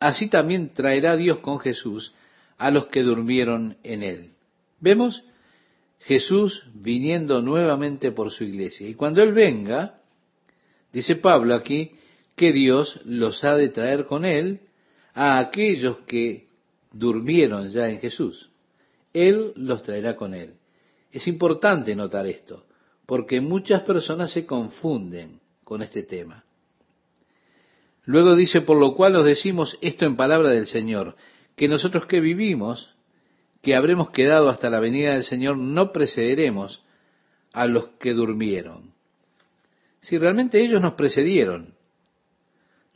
así 0.00 0.28
también 0.28 0.72
traerá 0.72 1.16
Dios 1.16 1.38
con 1.38 1.58
Jesús 1.60 2.14
a 2.60 2.70
los 2.70 2.88
que 2.88 3.02
durmieron 3.02 3.78
en 3.82 4.02
él. 4.02 4.34
Vemos 4.80 5.24
Jesús 6.00 6.62
viniendo 6.74 7.40
nuevamente 7.40 8.12
por 8.12 8.30
su 8.30 8.44
iglesia. 8.44 8.86
Y 8.86 8.94
cuando 8.94 9.22
Él 9.22 9.32
venga, 9.32 10.00
dice 10.92 11.16
Pablo 11.16 11.54
aquí, 11.54 11.92
que 12.36 12.52
Dios 12.52 13.00
los 13.06 13.44
ha 13.44 13.56
de 13.56 13.70
traer 13.70 14.04
con 14.04 14.26
Él 14.26 14.60
a 15.14 15.38
aquellos 15.38 16.00
que 16.06 16.48
durmieron 16.92 17.70
ya 17.70 17.88
en 17.88 17.98
Jesús. 17.98 18.50
Él 19.14 19.52
los 19.56 19.82
traerá 19.82 20.14
con 20.14 20.34
Él. 20.34 20.52
Es 21.10 21.26
importante 21.28 21.96
notar 21.96 22.26
esto, 22.26 22.66
porque 23.06 23.40
muchas 23.40 23.82
personas 23.84 24.32
se 24.32 24.44
confunden 24.44 25.40
con 25.64 25.80
este 25.80 26.02
tema. 26.02 26.44
Luego 28.04 28.36
dice, 28.36 28.60
por 28.60 28.76
lo 28.76 28.94
cual 28.94 29.16
os 29.16 29.24
decimos 29.24 29.78
esto 29.80 30.04
en 30.04 30.16
palabra 30.16 30.50
del 30.50 30.66
Señor, 30.66 31.16
que 31.60 31.68
nosotros 31.68 32.06
que 32.06 32.20
vivimos, 32.20 32.88
que 33.60 33.76
habremos 33.76 34.12
quedado 34.12 34.48
hasta 34.48 34.70
la 34.70 34.80
venida 34.80 35.12
del 35.12 35.24
Señor, 35.24 35.58
no 35.58 35.92
precederemos 35.92 36.82
a 37.52 37.66
los 37.66 37.88
que 38.00 38.14
durmieron. 38.14 38.94
Si 40.00 40.16
realmente 40.16 40.64
ellos 40.64 40.80
nos 40.80 40.94
precedieron, 40.94 41.74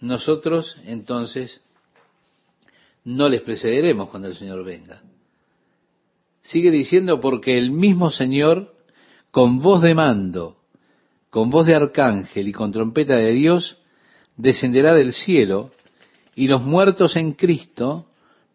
nosotros 0.00 0.80
entonces 0.86 1.60
no 3.04 3.28
les 3.28 3.42
precederemos 3.42 4.08
cuando 4.08 4.28
el 4.28 4.34
Señor 4.34 4.64
venga. 4.64 5.02
Sigue 6.40 6.70
diciendo, 6.70 7.20
porque 7.20 7.58
el 7.58 7.70
mismo 7.70 8.08
Señor, 8.08 8.74
con 9.30 9.58
voz 9.58 9.82
de 9.82 9.94
mando, 9.94 10.56
con 11.28 11.50
voz 11.50 11.66
de 11.66 11.74
arcángel 11.74 12.48
y 12.48 12.52
con 12.52 12.72
trompeta 12.72 13.16
de 13.16 13.32
Dios, 13.32 13.76
descenderá 14.38 14.94
del 14.94 15.12
cielo, 15.12 15.70
y 16.34 16.48
los 16.48 16.62
muertos 16.62 17.16
en 17.16 17.34
Cristo 17.34 18.06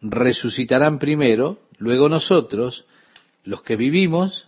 resucitarán 0.01 0.99
primero, 0.99 1.59
luego 1.77 2.09
nosotros, 2.09 2.85
los 3.43 3.61
que 3.63 3.75
vivimos, 3.75 4.47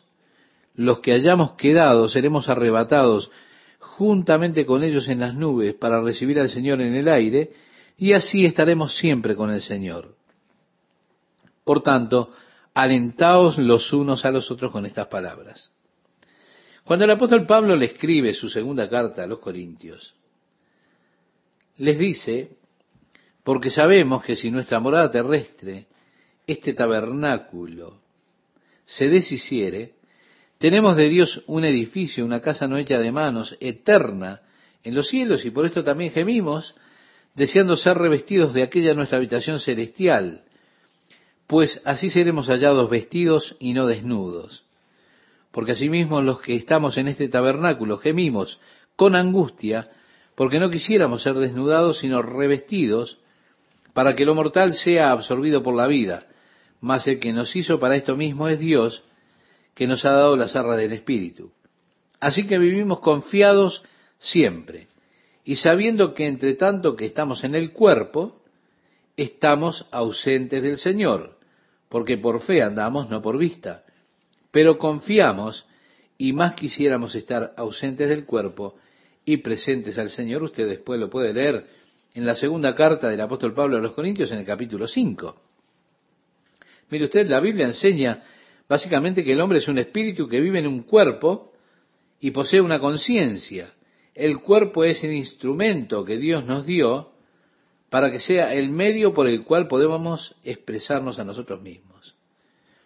los 0.75 0.99
que 0.99 1.13
hayamos 1.13 1.53
quedado, 1.53 2.07
seremos 2.07 2.49
arrebatados 2.49 3.31
juntamente 3.79 4.65
con 4.65 4.83
ellos 4.83 5.07
en 5.09 5.19
las 5.19 5.35
nubes 5.35 5.75
para 5.75 6.01
recibir 6.01 6.39
al 6.39 6.49
Señor 6.49 6.81
en 6.81 6.95
el 6.95 7.07
aire, 7.07 7.51
y 7.97 8.13
así 8.13 8.45
estaremos 8.45 8.95
siempre 8.95 9.35
con 9.35 9.51
el 9.51 9.61
Señor. 9.61 10.15
Por 11.63 11.83
tanto, 11.83 12.31
alentaos 12.73 13.57
los 13.57 13.93
unos 13.93 14.25
a 14.25 14.31
los 14.31 14.49
otros 14.49 14.71
con 14.71 14.85
estas 14.85 15.07
palabras. 15.07 15.71
Cuando 16.83 17.05
el 17.05 17.11
apóstol 17.11 17.45
Pablo 17.45 17.75
le 17.75 17.85
escribe 17.87 18.33
su 18.33 18.49
segunda 18.49 18.89
carta 18.89 19.23
a 19.23 19.27
los 19.27 19.39
Corintios, 19.39 20.15
les 21.77 21.97
dice, 21.97 22.57
porque 23.51 23.69
sabemos 23.69 24.23
que 24.23 24.37
si 24.37 24.49
nuestra 24.49 24.79
morada 24.79 25.11
terrestre, 25.11 25.87
este 26.47 26.71
tabernáculo, 26.71 27.99
se 28.85 29.09
deshiciere, 29.09 29.95
tenemos 30.57 30.95
de 30.95 31.09
Dios 31.09 31.43
un 31.47 31.65
edificio, 31.65 32.23
una 32.23 32.39
casa 32.39 32.69
no 32.69 32.77
hecha 32.77 32.97
de 32.97 33.11
manos, 33.11 33.57
eterna 33.59 34.39
en 34.85 34.95
los 34.95 35.09
cielos, 35.09 35.43
y 35.43 35.51
por 35.51 35.65
esto 35.65 35.83
también 35.83 36.13
gemimos, 36.13 36.75
deseando 37.35 37.75
ser 37.75 37.97
revestidos 37.97 38.53
de 38.53 38.63
aquella 38.63 38.93
nuestra 38.93 39.17
habitación 39.17 39.59
celestial, 39.59 40.45
pues 41.45 41.81
así 41.83 42.09
seremos 42.09 42.47
hallados 42.47 42.89
vestidos 42.89 43.57
y 43.59 43.73
no 43.73 43.85
desnudos. 43.85 44.63
Porque 45.51 45.73
asimismo 45.73 46.21
los 46.21 46.39
que 46.39 46.55
estamos 46.55 46.97
en 46.97 47.09
este 47.09 47.27
tabernáculo 47.27 47.97
gemimos 47.97 48.61
con 48.95 49.13
angustia, 49.13 49.89
porque 50.35 50.57
no 50.57 50.69
quisiéramos 50.69 51.21
ser 51.21 51.33
desnudados, 51.33 51.99
sino 51.99 52.21
revestidos, 52.21 53.17
para 53.93 54.15
que 54.15 54.25
lo 54.25 54.35
mortal 54.35 54.73
sea 54.73 55.11
absorbido 55.11 55.63
por 55.63 55.75
la 55.75 55.87
vida. 55.87 56.27
Mas 56.79 57.07
el 57.07 57.19
que 57.19 57.33
nos 57.33 57.55
hizo 57.55 57.79
para 57.79 57.95
esto 57.95 58.15
mismo 58.15 58.47
es 58.47 58.59
Dios, 58.59 59.03
que 59.75 59.87
nos 59.87 60.05
ha 60.05 60.11
dado 60.11 60.35
las 60.35 60.55
arras 60.55 60.77
del 60.77 60.93
Espíritu. 60.93 61.51
Así 62.19 62.45
que 62.47 62.57
vivimos 62.57 62.99
confiados 62.99 63.83
siempre 64.19 64.87
y 65.43 65.55
sabiendo 65.55 66.13
que 66.13 66.27
entre 66.27 66.53
tanto 66.53 66.95
que 66.95 67.05
estamos 67.05 67.43
en 67.43 67.55
el 67.55 67.71
cuerpo, 67.71 68.41
estamos 69.17 69.87
ausentes 69.91 70.61
del 70.61 70.77
Señor, 70.77 71.37
porque 71.89 72.17
por 72.17 72.41
fe 72.41 72.61
andamos, 72.61 73.09
no 73.09 73.21
por 73.21 73.37
vista. 73.37 73.83
Pero 74.51 74.77
confiamos 74.77 75.65
y 76.17 76.33
más 76.33 76.53
quisiéramos 76.53 77.15
estar 77.15 77.53
ausentes 77.57 78.07
del 78.07 78.25
cuerpo 78.25 78.75
y 79.25 79.37
presentes 79.37 79.97
al 79.97 80.09
Señor. 80.09 80.43
Usted 80.43 80.67
después 80.67 80.99
lo 80.99 81.09
puede 81.09 81.33
leer 81.33 81.65
en 82.13 82.25
la 82.25 82.35
segunda 82.35 82.75
carta 82.75 83.09
del 83.09 83.21
apóstol 83.21 83.53
Pablo 83.53 83.77
a 83.77 83.81
los 83.81 83.93
Corintios 83.93 84.31
en 84.31 84.39
el 84.39 84.45
capítulo 84.45 84.87
5. 84.87 85.41
Mire 86.89 87.05
usted, 87.05 87.29
la 87.29 87.39
Biblia 87.39 87.65
enseña 87.65 88.21
Básicamente 88.71 89.25
que 89.25 89.33
el 89.33 89.41
hombre 89.41 89.57
es 89.57 89.67
un 89.67 89.79
espíritu 89.79 90.29
que 90.29 90.39
vive 90.39 90.59
en 90.59 90.65
un 90.65 90.83
cuerpo 90.83 91.51
y 92.21 92.31
posee 92.31 92.61
una 92.61 92.79
conciencia. 92.79 93.73
El 94.15 94.39
cuerpo 94.39 94.85
es 94.85 95.03
el 95.03 95.11
instrumento 95.11 96.05
que 96.05 96.17
Dios 96.17 96.45
nos 96.45 96.65
dio 96.65 97.11
para 97.89 98.09
que 98.09 98.21
sea 98.21 98.53
el 98.53 98.69
medio 98.69 99.13
por 99.13 99.27
el 99.27 99.43
cual 99.43 99.67
podemos 99.67 100.37
expresarnos 100.45 101.19
a 101.19 101.25
nosotros 101.25 101.61
mismos. 101.61 102.15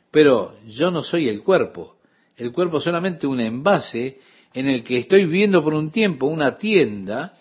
Pero 0.09 0.55
yo 0.65 0.89
no 0.89 1.03
soy 1.03 1.29
el 1.29 1.43
cuerpo. 1.43 1.97
El 2.35 2.51
cuerpo 2.51 2.79
es 2.79 2.83
solamente 2.83 3.27
un 3.27 3.39
envase 3.39 4.17
en 4.55 4.67
el 4.67 4.83
que 4.83 4.97
estoy 4.97 5.27
viendo 5.27 5.63
por 5.63 5.75
un 5.75 5.91
tiempo 5.91 6.25
una 6.25 6.57
tienda 6.57 7.37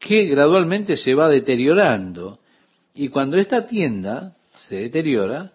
que 0.00 0.24
gradualmente 0.24 0.96
se 0.96 1.14
va 1.14 1.28
deteriorando. 1.28 2.40
Y 2.94 3.08
cuando 3.10 3.36
esta 3.36 3.66
tienda 3.66 4.36
se 4.56 4.76
deteriora, 4.76 5.52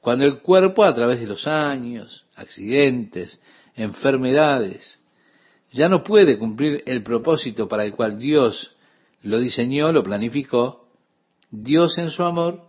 cuando 0.00 0.24
el 0.24 0.40
cuerpo 0.40 0.82
a 0.82 0.94
través 0.94 1.20
de 1.20 1.26
los 1.26 1.46
años, 1.46 2.24
accidentes, 2.34 3.40
enfermedades, 3.76 4.98
ya 5.70 5.88
no 5.88 6.02
puede 6.02 6.38
cumplir 6.38 6.82
el 6.86 7.02
propósito 7.02 7.68
para 7.68 7.84
el 7.84 7.94
cual 7.94 8.18
Dios 8.18 8.74
lo 9.22 9.38
diseñó, 9.38 9.92
lo 9.92 10.02
planificó, 10.02 10.88
Dios 11.50 11.96
en 11.98 12.10
su 12.10 12.24
amor 12.24 12.64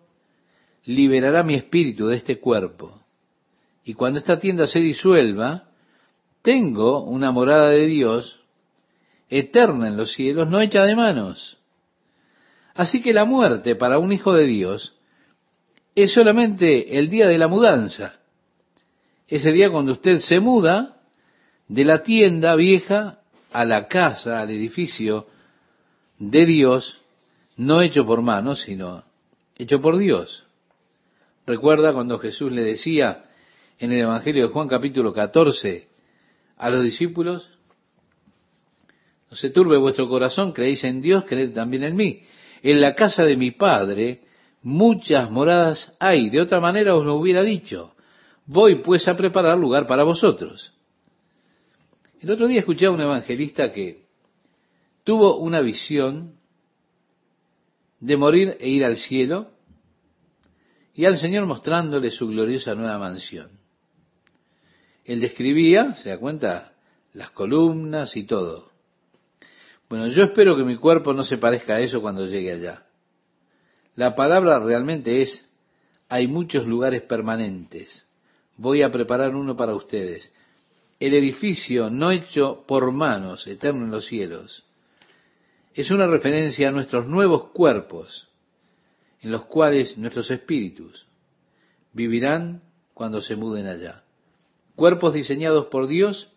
liberará 0.86 1.42
mi 1.44 1.56
espíritu 1.56 2.08
de 2.08 2.18
este 2.18 2.40
cuerpo. 2.40 3.02
Y 3.86 3.94
cuando 3.94 4.20
esta 4.20 4.40
tienda 4.40 4.68
se 4.68 4.80
disuelva, 4.80 5.70
tengo 6.42 7.04
una 7.04 7.32
morada 7.32 7.70
de 7.70 7.88
Dios 7.88 8.43
eterna 9.40 9.88
en 9.88 9.98
los 9.98 10.12
cielos, 10.14 10.48
no 10.48 10.62
hecha 10.62 10.84
de 10.84 10.96
manos. 10.96 11.58
Así 12.76 13.02
que 13.02 13.14
la 13.14 13.26
muerte 13.26 13.76
para 13.76 13.98
un 13.98 14.12
hijo 14.12 14.34
de 14.34 14.46
Dios 14.46 14.96
es 15.96 16.14
solamente 16.14 17.00
el 17.00 17.10
día 17.10 17.28
de 17.28 17.40
la 17.40 17.48
mudanza. 17.48 18.20
Ese 19.28 19.52
día 19.52 19.72
cuando 19.72 19.94
usted 19.94 20.18
se 20.18 20.40
muda 20.40 20.98
de 21.68 21.84
la 21.84 22.04
tienda 22.04 22.56
vieja 22.56 23.22
a 23.52 23.66
la 23.66 23.88
casa, 23.88 24.42
al 24.42 24.52
edificio 24.52 25.28
de 26.20 26.46
Dios, 26.46 27.02
no 27.58 27.82
hecho 27.82 28.06
por 28.06 28.22
manos, 28.22 28.62
sino 28.62 29.04
hecho 29.56 29.82
por 29.82 29.98
Dios. 29.98 30.46
Recuerda 31.48 31.94
cuando 31.94 32.20
Jesús 32.20 32.52
le 32.52 32.64
decía 32.64 33.26
en 33.80 33.92
el 33.92 34.02
Evangelio 34.02 34.48
de 34.48 34.54
Juan 34.54 34.68
capítulo 34.68 35.12
14 35.12 35.88
a 36.58 36.70
los 36.70 36.84
discípulos, 36.84 37.53
no 39.34 39.38
se 39.38 39.50
turbe 39.50 39.78
vuestro 39.78 40.08
corazón, 40.08 40.52
creéis 40.52 40.84
en 40.84 41.02
Dios, 41.02 41.24
creed 41.28 41.54
también 41.54 41.82
en 41.82 41.96
mí. 41.96 42.22
En 42.62 42.80
la 42.80 42.94
casa 42.94 43.24
de 43.24 43.36
mi 43.36 43.50
Padre 43.50 44.22
muchas 44.62 45.32
moradas 45.32 45.98
hay, 46.00 46.30
de 46.30 46.40
otra 46.40 46.60
manera 46.60 46.96
os 46.96 47.04
lo 47.04 47.16
hubiera 47.16 47.42
dicho. 47.42 47.96
Voy 48.46 48.84
pues 48.84 49.08
a 49.08 49.18
preparar 49.18 49.58
lugar 49.58 49.88
para 49.88 50.04
vosotros. 50.04 50.72
El 52.22 52.30
otro 52.30 52.48
día 52.48 52.60
escuché 52.60 52.86
a 52.86 52.92
un 52.92 53.02
evangelista 53.02 53.74
que 53.74 54.06
tuvo 55.04 55.38
una 55.38 55.62
visión 55.62 56.36
de 58.02 58.18
morir 58.18 58.56
e 58.60 58.70
ir 58.70 58.86
al 58.86 58.98
cielo 58.98 59.50
y 60.94 61.06
al 61.06 61.18
Señor 61.18 61.48
mostrándole 61.48 62.12
su 62.12 62.28
gloriosa 62.28 62.76
nueva 62.76 63.00
mansión. 63.00 63.50
Él 65.04 65.22
describía, 65.22 65.96
se 65.96 66.10
da 66.10 66.20
cuenta, 66.20 66.76
las 67.14 67.32
columnas 67.32 68.16
y 68.16 68.26
todo. 68.26 68.73
Bueno, 69.94 70.08
yo 70.08 70.24
espero 70.24 70.58
que 70.58 70.64
mi 70.64 70.78
cuerpo 70.78 71.14
no 71.14 71.24
se 71.24 71.38
parezca 71.38 71.76
a 71.76 71.80
eso 71.80 72.02
cuando 72.02 72.26
llegue 72.26 72.52
allá. 72.52 72.84
La 73.94 74.16
palabra 74.16 74.58
realmente 74.58 75.22
es, 75.22 75.48
hay 76.10 76.26
muchos 76.26 76.66
lugares 76.66 77.04
permanentes. 77.04 78.04
Voy 78.58 78.82
a 78.82 78.90
preparar 78.90 79.36
uno 79.36 79.56
para 79.56 79.76
ustedes. 79.76 80.34
El 81.00 81.14
edificio 81.14 81.92
no 81.92 82.10
hecho 82.10 82.64
por 82.66 82.92
manos, 82.92 83.46
eterno 83.46 83.86
en 83.86 83.92
los 83.92 84.08
cielos, 84.08 84.64
es 85.76 85.92
una 85.92 86.08
referencia 86.08 86.70
a 86.70 86.72
nuestros 86.72 87.06
nuevos 87.06 87.52
cuerpos, 87.52 88.28
en 89.22 89.30
los 89.30 89.46
cuales 89.46 89.96
nuestros 90.00 90.32
espíritus 90.32 91.06
vivirán 91.92 92.64
cuando 92.96 93.22
se 93.22 93.36
muden 93.36 93.68
allá. 93.68 94.02
Cuerpos 94.76 95.14
diseñados 95.14 95.68
por 95.68 95.86
Dios 95.86 96.32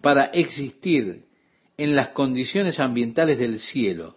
para 0.00 0.24
existir 0.24 1.32
en 1.76 1.96
las 1.96 2.08
condiciones 2.08 2.80
ambientales 2.80 3.38
del 3.38 3.58
cielo, 3.58 4.16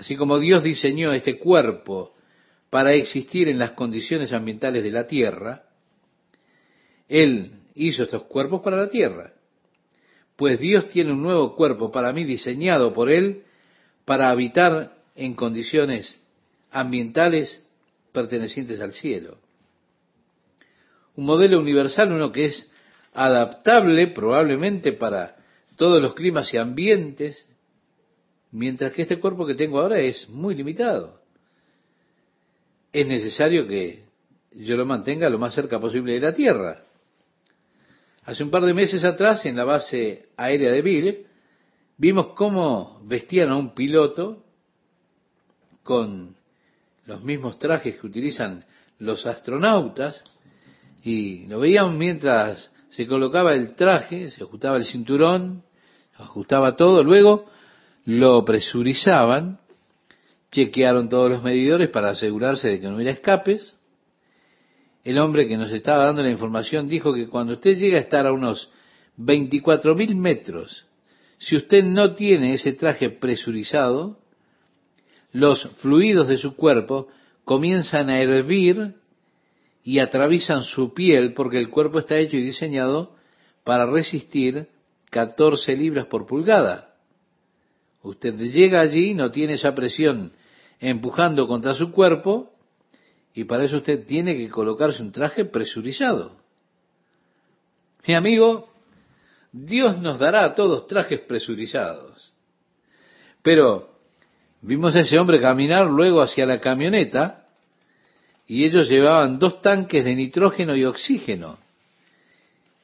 Así 0.00 0.16
como 0.16 0.38
Dios 0.38 0.62
diseñó 0.62 1.12
este 1.12 1.38
cuerpo 1.38 2.14
para 2.70 2.94
existir 2.94 3.48
en 3.48 3.58
las 3.58 3.72
condiciones 3.72 4.32
ambientales 4.32 4.82
de 4.82 4.90
la 4.90 5.06
tierra, 5.06 5.64
Él 7.06 7.52
hizo 7.74 8.04
estos 8.04 8.22
cuerpos 8.22 8.62
para 8.62 8.78
la 8.78 8.88
tierra. 8.88 9.34
Pues 10.36 10.58
Dios 10.58 10.88
tiene 10.88 11.12
un 11.12 11.22
nuevo 11.22 11.54
cuerpo 11.54 11.92
para 11.92 12.14
mí 12.14 12.24
diseñado 12.24 12.94
por 12.94 13.10
Él 13.10 13.44
para 14.06 14.30
habitar 14.30 14.96
en 15.16 15.34
condiciones 15.34 16.18
ambientales 16.70 17.62
pertenecientes 18.12 18.80
al 18.80 18.92
cielo. 18.92 19.36
Un 21.14 21.26
modelo 21.26 21.60
universal, 21.60 22.10
uno 22.10 22.32
que 22.32 22.46
es 22.46 22.72
adaptable 23.12 24.06
probablemente 24.06 24.92
para 24.92 25.36
todos 25.80 26.02
los 26.02 26.12
climas 26.12 26.52
y 26.52 26.58
ambientes, 26.58 27.48
mientras 28.50 28.92
que 28.92 29.00
este 29.00 29.18
cuerpo 29.18 29.46
que 29.46 29.54
tengo 29.54 29.80
ahora 29.80 29.98
es 29.98 30.28
muy 30.28 30.54
limitado. 30.54 31.22
Es 32.92 33.06
necesario 33.06 33.66
que 33.66 34.04
yo 34.52 34.76
lo 34.76 34.84
mantenga 34.84 35.30
lo 35.30 35.38
más 35.38 35.54
cerca 35.54 35.80
posible 35.80 36.12
de 36.12 36.20
la 36.20 36.34
tierra. 36.34 36.82
Hace 38.24 38.44
un 38.44 38.50
par 38.50 38.66
de 38.66 38.74
meses 38.74 39.04
atrás, 39.04 39.46
en 39.46 39.56
la 39.56 39.64
base 39.64 40.28
aérea 40.36 40.70
de 40.70 40.82
Bill, 40.82 41.26
vimos 41.96 42.34
cómo 42.34 43.00
vestían 43.04 43.48
a 43.48 43.56
un 43.56 43.74
piloto 43.74 44.44
con 45.82 46.36
los 47.06 47.24
mismos 47.24 47.58
trajes 47.58 47.98
que 47.98 48.06
utilizan 48.06 48.66
los 48.98 49.24
astronautas 49.24 50.22
y 51.02 51.46
lo 51.46 51.58
veíamos 51.58 51.94
mientras 51.94 52.70
se 52.90 53.06
colocaba 53.06 53.54
el 53.54 53.74
traje, 53.76 54.30
se 54.30 54.44
ajustaba 54.44 54.76
el 54.76 54.84
cinturón, 54.84 55.69
ajustaba 56.20 56.76
todo, 56.76 57.02
luego 57.02 57.46
lo 58.04 58.44
presurizaban, 58.44 59.58
chequearon 60.52 61.08
todos 61.08 61.30
los 61.30 61.42
medidores 61.42 61.88
para 61.90 62.10
asegurarse 62.10 62.68
de 62.68 62.80
que 62.80 62.88
no 62.88 62.96
hubiera 62.96 63.12
escapes. 63.12 63.74
El 65.04 65.18
hombre 65.18 65.48
que 65.48 65.56
nos 65.56 65.70
estaba 65.72 66.04
dando 66.04 66.22
la 66.22 66.30
información 66.30 66.88
dijo 66.88 67.14
que 67.14 67.28
cuando 67.28 67.54
usted 67.54 67.78
llega 67.78 67.98
a 67.98 68.02
estar 68.02 68.26
a 68.26 68.32
unos 68.32 68.70
24.000 69.18 70.14
metros, 70.14 70.84
si 71.38 71.56
usted 71.56 71.84
no 71.84 72.14
tiene 72.14 72.54
ese 72.54 72.72
traje 72.72 73.10
presurizado, 73.10 74.18
los 75.32 75.64
fluidos 75.80 76.28
de 76.28 76.36
su 76.36 76.54
cuerpo 76.54 77.08
comienzan 77.44 78.10
a 78.10 78.20
hervir 78.20 78.94
y 79.82 79.98
atraviesan 80.00 80.62
su 80.62 80.92
piel 80.92 81.32
porque 81.32 81.58
el 81.58 81.70
cuerpo 81.70 81.98
está 81.98 82.18
hecho 82.18 82.36
y 82.36 82.42
diseñado 82.42 83.16
para 83.64 83.86
resistir 83.86 84.68
14 85.10 85.76
libras 85.76 86.06
por 86.06 86.26
pulgada. 86.26 86.94
Usted 88.02 88.34
llega 88.36 88.80
allí, 88.80 89.14
no 89.14 89.30
tiene 89.30 89.54
esa 89.54 89.74
presión 89.74 90.32
empujando 90.78 91.46
contra 91.46 91.74
su 91.74 91.92
cuerpo 91.92 92.52
y 93.34 93.44
para 93.44 93.64
eso 93.64 93.78
usted 93.78 94.06
tiene 94.06 94.36
que 94.36 94.48
colocarse 94.48 95.02
un 95.02 95.12
traje 95.12 95.44
presurizado. 95.44 96.36
Mi 98.06 98.14
amigo, 98.14 98.68
Dios 99.52 100.00
nos 100.00 100.18
dará 100.18 100.44
a 100.44 100.54
todos 100.54 100.86
trajes 100.86 101.20
presurizados. 101.20 102.32
Pero 103.42 103.90
vimos 104.62 104.96
a 104.96 105.00
ese 105.00 105.18
hombre 105.18 105.40
caminar 105.40 105.86
luego 105.86 106.22
hacia 106.22 106.46
la 106.46 106.60
camioneta 106.60 107.46
y 108.46 108.64
ellos 108.64 108.88
llevaban 108.88 109.38
dos 109.38 109.60
tanques 109.60 110.04
de 110.04 110.14
nitrógeno 110.14 110.74
y 110.74 110.84
oxígeno. 110.84 111.58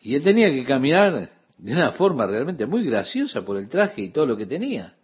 Y 0.03 0.15
él 0.15 0.23
tenía 0.23 0.51
que 0.51 0.65
caminar 0.65 1.31
de 1.59 1.73
una 1.73 1.93
forma 1.93 2.27
realmente 2.27 2.67
muy 2.67 2.85
graciosa 2.85 3.45
por 3.45 3.57
el 3.57 3.69
traje 3.69 4.03
y 4.03 4.11
todo 4.11 4.27
lo 4.27 4.37
que 4.37 4.47
tenía. 4.47 4.95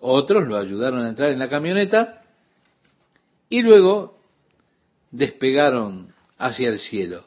Otros 0.00 0.46
lo 0.46 0.56
ayudaron 0.56 1.04
a 1.04 1.08
entrar 1.08 1.32
en 1.32 1.38
la 1.38 1.48
camioneta 1.48 2.22
y 3.48 3.62
luego 3.62 4.18
despegaron 5.10 6.12
hacia 6.38 6.68
el 6.68 6.78
cielo. 6.78 7.24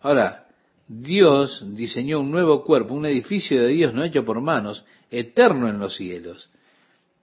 Ahora, 0.00 0.46
Dios 0.86 1.64
diseñó 1.74 2.20
un 2.20 2.30
nuevo 2.30 2.62
cuerpo, 2.62 2.94
un 2.94 3.06
edificio 3.06 3.62
de 3.62 3.68
Dios 3.68 3.94
no 3.94 4.04
hecho 4.04 4.24
por 4.24 4.40
manos, 4.40 4.84
eterno 5.10 5.68
en 5.68 5.78
los 5.78 5.96
cielos, 5.96 6.50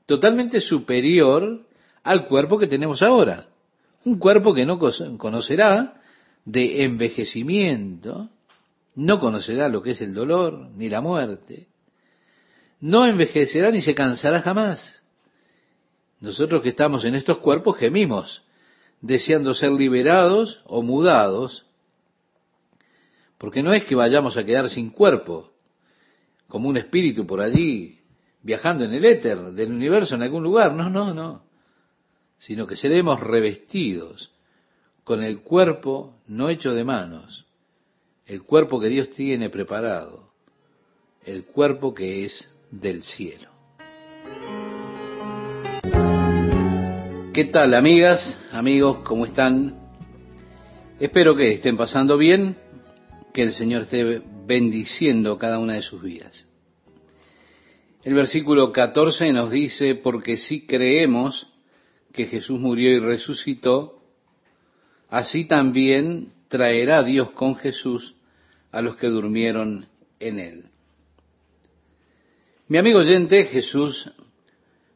totalmente 0.06 0.60
superior 0.60 1.62
al 2.04 2.28
cuerpo 2.28 2.58
que 2.58 2.68
tenemos 2.68 3.02
ahora. 3.02 3.48
Un 4.04 4.18
cuerpo 4.18 4.54
que 4.54 4.66
no 4.66 4.80
conocerá 4.80 6.02
de 6.44 6.84
envejecimiento, 6.84 8.30
no 9.06 9.20
conocerá 9.20 9.70
lo 9.70 9.82
que 9.82 9.92
es 9.92 10.02
el 10.02 10.14
dolor 10.14 10.70
ni 10.76 10.90
la 10.90 11.02
muerte, 11.02 11.68
no 12.80 13.06
envejecerá 13.06 13.72
ni 13.72 13.82
se 13.82 13.94
cansará 13.94 14.42
jamás. 14.42 15.04
Nosotros 16.20 16.62
que 16.62 16.70
estamos 16.70 17.06
en 17.06 17.16
estos 17.16 17.38
cuerpos 17.38 17.78
gemimos, 17.78 18.44
deseando 19.02 19.54
ser 19.54 19.72
liberados 19.72 20.62
o 20.66 20.82
mudados, 20.82 21.66
porque 23.38 23.64
no 23.64 23.74
es 23.74 23.86
que 23.86 23.96
vayamos 23.96 24.38
a 24.38 24.44
quedar 24.44 24.70
sin 24.70 24.92
cuerpo, 24.92 25.52
como 26.48 26.70
un 26.70 26.78
espíritu 26.78 27.26
por 27.26 27.42
allí, 27.42 28.00
viajando 28.44 28.84
en 28.84 28.94
el 28.94 29.06
éter 29.06 29.38
del 29.52 29.72
universo 29.72 30.16
en 30.16 30.24
algún 30.24 30.44
lugar, 30.44 30.74
no, 30.74 30.90
no, 30.90 31.14
no 31.14 31.52
sino 32.42 32.66
que 32.66 32.76
seremos 32.76 33.20
revestidos 33.20 34.32
con 35.04 35.22
el 35.22 35.42
cuerpo 35.42 36.16
no 36.26 36.50
hecho 36.50 36.74
de 36.74 36.84
manos, 36.84 37.46
el 38.32 38.44
cuerpo 38.44 38.80
que 38.80 38.88
Dios 38.88 39.10
tiene 39.10 39.50
preparado, 39.50 40.32
el 41.26 41.44
cuerpo 41.44 41.94
que 41.94 42.24
es 42.24 42.50
del 42.72 43.04
cielo. 43.04 43.50
¿Qué 47.34 47.44
tal 47.52 47.74
amigas, 47.74 48.40
amigos? 48.54 49.00
¿Cómo 49.00 49.26
están? 49.26 49.78
Espero 50.98 51.36
que 51.36 51.56
estén 51.56 51.76
pasando 51.76 52.18
bien, 52.18 52.56
que 53.34 53.42
el 53.42 53.52
Señor 53.52 53.82
esté 53.82 54.22
bendiciendo 54.46 55.38
cada 55.38 55.60
una 55.60 55.74
de 55.74 55.82
sus 55.82 56.02
vidas. 56.02 56.48
El 58.02 58.14
versículo 58.14 58.72
14 58.72 59.34
nos 59.34 59.52
dice, 59.52 59.96
porque 59.96 60.38
si 60.38 60.66
creemos 60.66 61.52
que 62.14 62.28
Jesús 62.28 62.62
murió 62.62 62.92
y 62.92 63.00
resucitó, 63.00 64.02
así 65.10 65.44
también 65.44 66.32
traerá 66.48 67.04
Dios 67.04 67.32
con 67.32 67.58
Jesús 67.58 68.16
a 68.72 68.82
los 68.82 68.96
que 68.96 69.08
durmieron 69.08 69.88
en 70.20 70.40
él. 70.40 70.66
Mi 72.68 72.78
amigo 72.78 73.00
oyente, 73.00 73.46
Jesús 73.46 74.10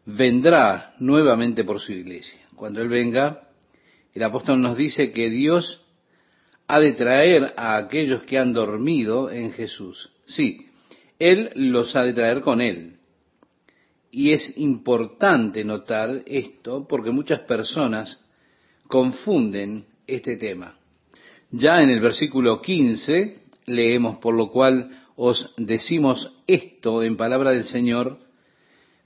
vendrá 0.05 0.95
nuevamente 0.99 1.63
por 1.63 1.81
su 1.81 1.91
iglesia. 1.91 2.39
Cuando 2.55 2.81
Él 2.81 2.87
venga, 2.87 3.49
el 4.13 4.23
apóstol 4.23 4.61
nos 4.61 4.77
dice 4.77 5.11
que 5.11 5.29
Dios 5.29 5.85
ha 6.67 6.79
de 6.79 6.93
traer 6.93 7.53
a 7.57 7.75
aquellos 7.75 8.23
que 8.23 8.37
han 8.37 8.53
dormido 8.53 9.29
en 9.29 9.51
Jesús. 9.51 10.11
Sí, 10.25 10.67
Él 11.19 11.51
los 11.55 11.95
ha 11.95 12.03
de 12.03 12.13
traer 12.13 12.41
con 12.41 12.61
Él. 12.61 12.97
Y 14.09 14.31
es 14.31 14.57
importante 14.57 15.65
notar 15.65 16.23
esto 16.25 16.87
porque 16.87 17.11
muchas 17.11 17.41
personas 17.41 18.23
confunden 18.87 19.85
este 20.07 20.37
tema. 20.37 20.79
Ya 21.51 21.81
en 21.83 21.89
el 21.89 21.99
versículo 21.99 22.61
15 22.61 23.44
leemos, 23.65 24.17
por 24.17 24.35
lo 24.35 24.49
cual 24.49 24.91
os 25.15 25.53
decimos 25.57 26.33
esto 26.47 27.03
en 27.03 27.17
palabra 27.17 27.51
del 27.51 27.63
Señor, 27.63 28.19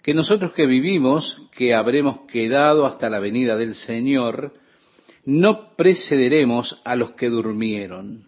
que 0.01 0.13
nosotros 0.13 0.53
que 0.53 0.65
vivimos, 0.65 1.41
que 1.51 1.73
habremos 1.73 2.21
quedado 2.31 2.85
hasta 2.85 3.09
la 3.09 3.19
venida 3.19 3.57
del 3.57 3.75
Señor, 3.75 4.53
no 5.25 5.75
precederemos 5.75 6.81
a 6.85 6.95
los 6.95 7.11
que 7.11 7.29
durmieron, 7.29 8.27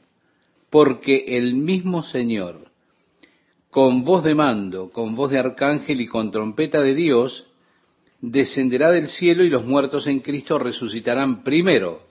porque 0.70 1.26
el 1.30 1.56
mismo 1.56 2.04
Señor, 2.04 2.70
con 3.70 4.04
voz 4.04 4.24
de 4.24 4.36
mando, 4.36 4.92
con 4.92 5.16
voz 5.16 5.32
de 5.32 5.40
arcángel 5.40 6.02
y 6.02 6.08
con 6.08 6.32
trompeta 6.32 6.82
de 6.82 6.94
Dios, 6.94 7.48
descenderá 8.20 8.92
del 8.92 9.08
cielo 9.08 9.44
y 9.44 9.50
los 9.50 9.66
muertos 9.66 10.06
en 10.08 10.20
Cristo 10.20 10.60
resucitarán 10.60 11.44
primero. 11.44 12.11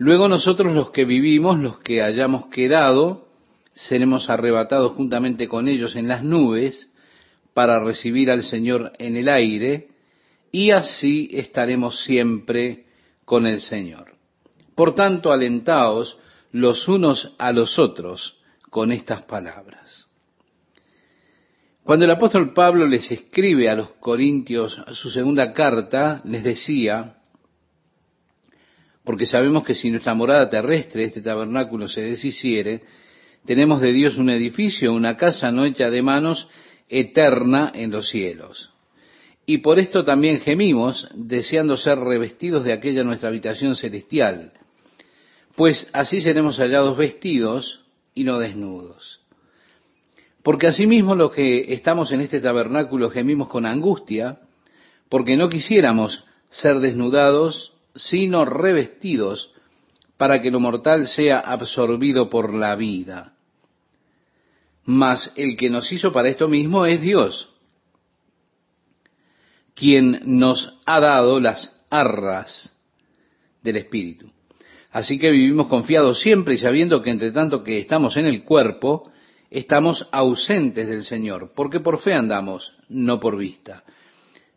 Luego 0.00 0.28
nosotros 0.28 0.72
los 0.72 0.92
que 0.92 1.04
vivimos, 1.04 1.58
los 1.58 1.80
que 1.80 2.00
hayamos 2.00 2.46
quedado, 2.46 3.28
seremos 3.74 4.30
arrebatados 4.30 4.94
juntamente 4.94 5.46
con 5.46 5.68
ellos 5.68 5.94
en 5.94 6.08
las 6.08 6.24
nubes 6.24 6.90
para 7.52 7.84
recibir 7.84 8.30
al 8.30 8.42
Señor 8.42 8.92
en 8.98 9.18
el 9.18 9.28
aire 9.28 9.88
y 10.50 10.70
así 10.70 11.28
estaremos 11.34 12.02
siempre 12.02 12.86
con 13.26 13.46
el 13.46 13.60
Señor. 13.60 14.14
Por 14.74 14.94
tanto, 14.94 15.32
alentaos 15.32 16.16
los 16.50 16.88
unos 16.88 17.34
a 17.36 17.52
los 17.52 17.78
otros 17.78 18.38
con 18.70 18.92
estas 18.92 19.26
palabras. 19.26 20.08
Cuando 21.84 22.06
el 22.06 22.10
apóstol 22.12 22.54
Pablo 22.54 22.86
les 22.86 23.12
escribe 23.12 23.68
a 23.68 23.74
los 23.74 23.90
Corintios 24.00 24.80
su 24.92 25.10
segunda 25.10 25.52
carta, 25.52 26.22
les 26.24 26.42
decía, 26.42 27.19
porque 29.04 29.26
sabemos 29.26 29.64
que 29.64 29.74
si 29.74 29.90
nuestra 29.90 30.14
morada 30.14 30.50
terrestre, 30.50 31.04
este 31.04 31.22
tabernáculo, 31.22 31.88
se 31.88 32.02
deshiciere, 32.02 32.82
tenemos 33.44 33.80
de 33.80 33.92
Dios 33.92 34.18
un 34.18 34.30
edificio, 34.30 34.92
una 34.92 35.16
casa 35.16 35.50
no 35.50 35.64
hecha 35.64 35.90
de 35.90 36.02
manos, 36.02 36.48
eterna 36.88 37.72
en 37.74 37.90
los 37.90 38.08
cielos. 38.08 38.70
Y 39.46 39.58
por 39.58 39.78
esto 39.78 40.04
también 40.04 40.40
gemimos, 40.40 41.08
deseando 41.14 41.76
ser 41.76 41.98
revestidos 41.98 42.64
de 42.64 42.72
aquella 42.72 43.02
nuestra 43.02 43.30
habitación 43.30 43.74
celestial, 43.74 44.52
pues 45.56 45.88
así 45.92 46.20
seremos 46.20 46.58
hallados 46.58 46.96
vestidos 46.96 47.84
y 48.14 48.24
no 48.24 48.38
desnudos. 48.38 49.20
Porque 50.42 50.66
asimismo 50.66 51.14
los 51.14 51.32
que 51.32 51.72
estamos 51.74 52.12
en 52.12 52.20
este 52.20 52.40
tabernáculo 52.40 53.10
gemimos 53.10 53.48
con 53.48 53.66
angustia, 53.66 54.40
porque 55.08 55.36
no 55.36 55.48
quisiéramos 55.48 56.24
ser 56.50 56.78
desnudados, 56.78 57.74
sino 57.94 58.44
revestidos, 58.44 59.52
para 60.16 60.42
que 60.42 60.50
lo 60.50 60.60
mortal 60.60 61.06
sea 61.06 61.38
absorbido 61.40 62.28
por 62.28 62.54
la 62.54 62.76
vida. 62.76 63.34
Mas 64.84 65.32
el 65.36 65.56
que 65.56 65.70
nos 65.70 65.90
hizo 65.92 66.12
para 66.12 66.28
esto 66.28 66.48
mismo 66.48 66.84
es 66.84 67.00
Dios, 67.00 67.48
quien 69.74 70.20
nos 70.24 70.78
ha 70.84 71.00
dado 71.00 71.40
las 71.40 71.80
arras 71.88 72.76
del 73.62 73.76
Espíritu. 73.76 74.30
Así 74.90 75.18
que 75.18 75.30
vivimos 75.30 75.68
confiados 75.68 76.20
siempre 76.20 76.54
y 76.54 76.58
sabiendo 76.58 77.00
que 77.00 77.10
entre 77.10 77.30
tanto 77.30 77.62
que 77.62 77.78
estamos 77.78 78.16
en 78.16 78.26
el 78.26 78.42
cuerpo, 78.42 79.10
estamos 79.48 80.06
ausentes 80.12 80.86
del 80.86 81.04
Señor, 81.04 81.52
porque 81.54 81.80
por 81.80 81.98
fe 81.98 82.12
andamos, 82.12 82.76
no 82.88 83.20
por 83.20 83.36
vista. 83.36 83.84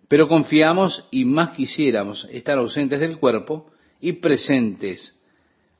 Pero 0.08 0.28
confiamos 0.28 1.08
y 1.12 1.26
más 1.26 1.52
quisiéramos 1.52 2.28
estar 2.32 2.58
ausentes 2.58 3.00
del 3.00 3.18
cuerpo 3.18 3.72
y 4.02 4.14
presentes 4.14 5.16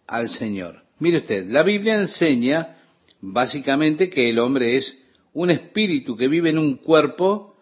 al 0.08 0.30
Señor. 0.30 0.84
Mire 1.00 1.18
usted, 1.18 1.50
la 1.50 1.64
Biblia 1.64 1.96
enseña 1.96 2.78
básicamente 3.22 4.10
que 4.10 4.30
el 4.30 4.40
hombre 4.40 4.78
es 4.78 5.02
un 5.34 5.50
espíritu 5.50 6.16
que 6.16 6.28
vive 6.28 6.50
en 6.50 6.58
un 6.58 6.78
cuerpo 6.78 7.56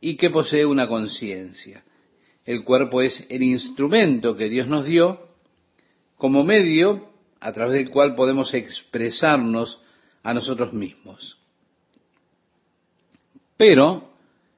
y 0.00 0.16
que 0.16 0.30
posee 0.30 0.64
una 0.64 0.88
conciencia. 0.88 1.84
El 2.44 2.64
cuerpo 2.64 3.02
es 3.02 3.26
el 3.28 3.42
instrumento 3.42 4.36
que 4.36 4.48
Dios 4.48 4.68
nos 4.68 4.84
dio 4.84 5.26
como 6.16 6.44
medio 6.44 7.10
a 7.40 7.52
través 7.52 7.74
del 7.74 7.90
cual 7.90 8.14
podemos 8.14 8.54
expresarnos 8.54 9.80
a 10.22 10.32
nosotros 10.32 10.72
mismos. 10.72 11.38
Pero 13.56 14.15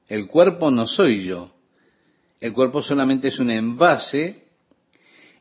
el 0.09 0.27
cuerpo 0.27 0.71
no 0.71 0.87
soy 0.87 1.23
yo. 1.23 1.51
El 2.41 2.53
cuerpo 2.53 2.81
solamente 2.81 3.27
es 3.27 3.39
un 3.39 3.51
envase 3.51 4.43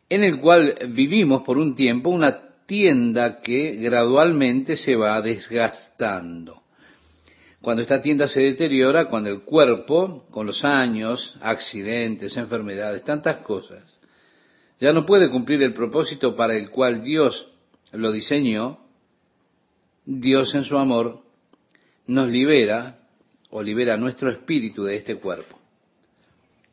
en 0.09 0.25
el 0.25 0.39
cual 0.39 0.75
vivimos 0.91 1.43
por 1.43 1.59
un 1.59 1.75
tiempo 1.75 2.11
una 2.11 2.49
tienda 2.67 3.41
que 3.41 3.77
gradualmente 3.77 4.77
se 4.77 4.95
va 4.95 5.21
desgastando. 5.23 6.63
Cuando 7.61 7.83
esta 7.83 8.01
tienda 8.01 8.29
se 8.29 8.43
deteriora, 8.43 9.07
cuando 9.07 9.31
el 9.31 9.43
cuerpo, 9.43 10.27
con 10.31 10.47
los 10.47 10.65
años, 10.65 11.37
accidentes, 11.41 12.37
enfermedades, 12.37 13.03
tantas 13.05 13.43
cosas, 13.43 14.01
ya 14.79 14.93
no 14.93 15.05
puede 15.05 15.29
cumplir 15.29 15.63
el 15.63 15.75
propósito 15.75 16.37
para 16.37 16.55
el 16.55 16.71
cual 16.71 17.03
Dios 17.03 17.51
lo 17.93 18.13
diseñó, 18.13 18.79
Dios 20.05 20.55
en 20.55 20.65
su 20.65 20.77
amor 20.79 21.23
nos 22.07 22.29
libera 22.29 22.98
o 23.51 23.63
libera 23.63 23.97
nuestro 23.97 24.31
espíritu 24.31 24.85
de 24.85 24.97
este 24.97 25.17
cuerpo. 25.17 25.59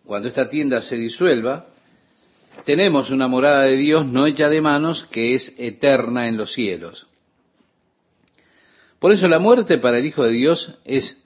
Cuando 0.04 0.28
esta 0.28 0.50
tienda 0.50 0.82
se 0.82 0.98
disuelva, 0.98 1.68
tenemos 2.66 3.10
una 3.10 3.28
morada 3.28 3.64
de 3.64 3.76
Dios 3.76 4.06
no 4.08 4.26
hecha 4.28 4.50
de 4.50 4.62
manos 4.62 5.06
que 5.12 5.36
es 5.36 5.54
eterna 5.58 6.28
en 6.28 6.38
los 6.38 6.54
cielos. 6.54 7.08
Por 9.00 9.12
eso 9.12 9.28
la 9.28 9.40
muerte 9.40 9.78
para 9.78 10.00
el 10.00 10.06
Hijo 10.06 10.24
de 10.24 10.32
Dios 10.32 10.78
es 10.86 11.22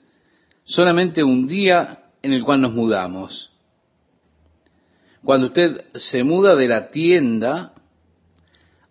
solamente 0.64 1.22
un 1.22 1.46
día 1.46 2.04
en 2.22 2.32
el 2.32 2.42
cual 2.42 2.60
nos 2.60 2.74
mudamos. 2.74 3.50
Cuando 5.24 5.48
usted 5.48 5.84
se 5.94 6.24
muda 6.24 6.56
de 6.56 6.68
la 6.68 6.90
tienda 6.90 7.74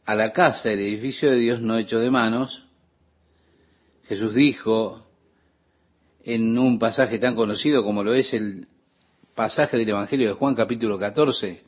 a 0.05 0.15
la 0.15 0.31
casa, 0.31 0.71
el 0.71 0.79
edificio 0.79 1.31
de 1.31 1.37
Dios 1.37 1.61
no 1.61 1.77
hecho 1.77 1.99
de 1.99 2.11
manos, 2.11 2.65
Jesús 4.03 4.33
dijo 4.33 5.08
en 6.23 6.57
un 6.57 6.79
pasaje 6.79 7.19
tan 7.19 7.35
conocido 7.35 7.83
como 7.83 8.03
lo 8.03 8.13
es 8.13 8.33
el 8.33 8.67
pasaje 9.35 9.77
del 9.77 9.89
Evangelio 9.89 10.27
de 10.27 10.33
Juan 10.33 10.55
capítulo 10.55 10.97
14, 10.97 11.61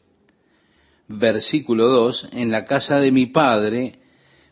versículo 1.07 1.87
2, 1.87 2.29
en 2.33 2.51
la 2.51 2.65
casa 2.65 2.99
de 2.99 3.11
mi 3.11 3.27
Padre 3.27 3.99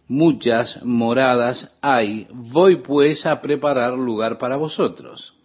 muchas 0.08 0.84
moradas 0.84 1.78
hay, 1.82 2.28
voy 2.32 2.78
pues 2.78 3.26
a 3.26 3.41
preparar 3.41 3.93
lugar 3.93 4.38
para 4.38 4.56
vosotros 4.56 5.36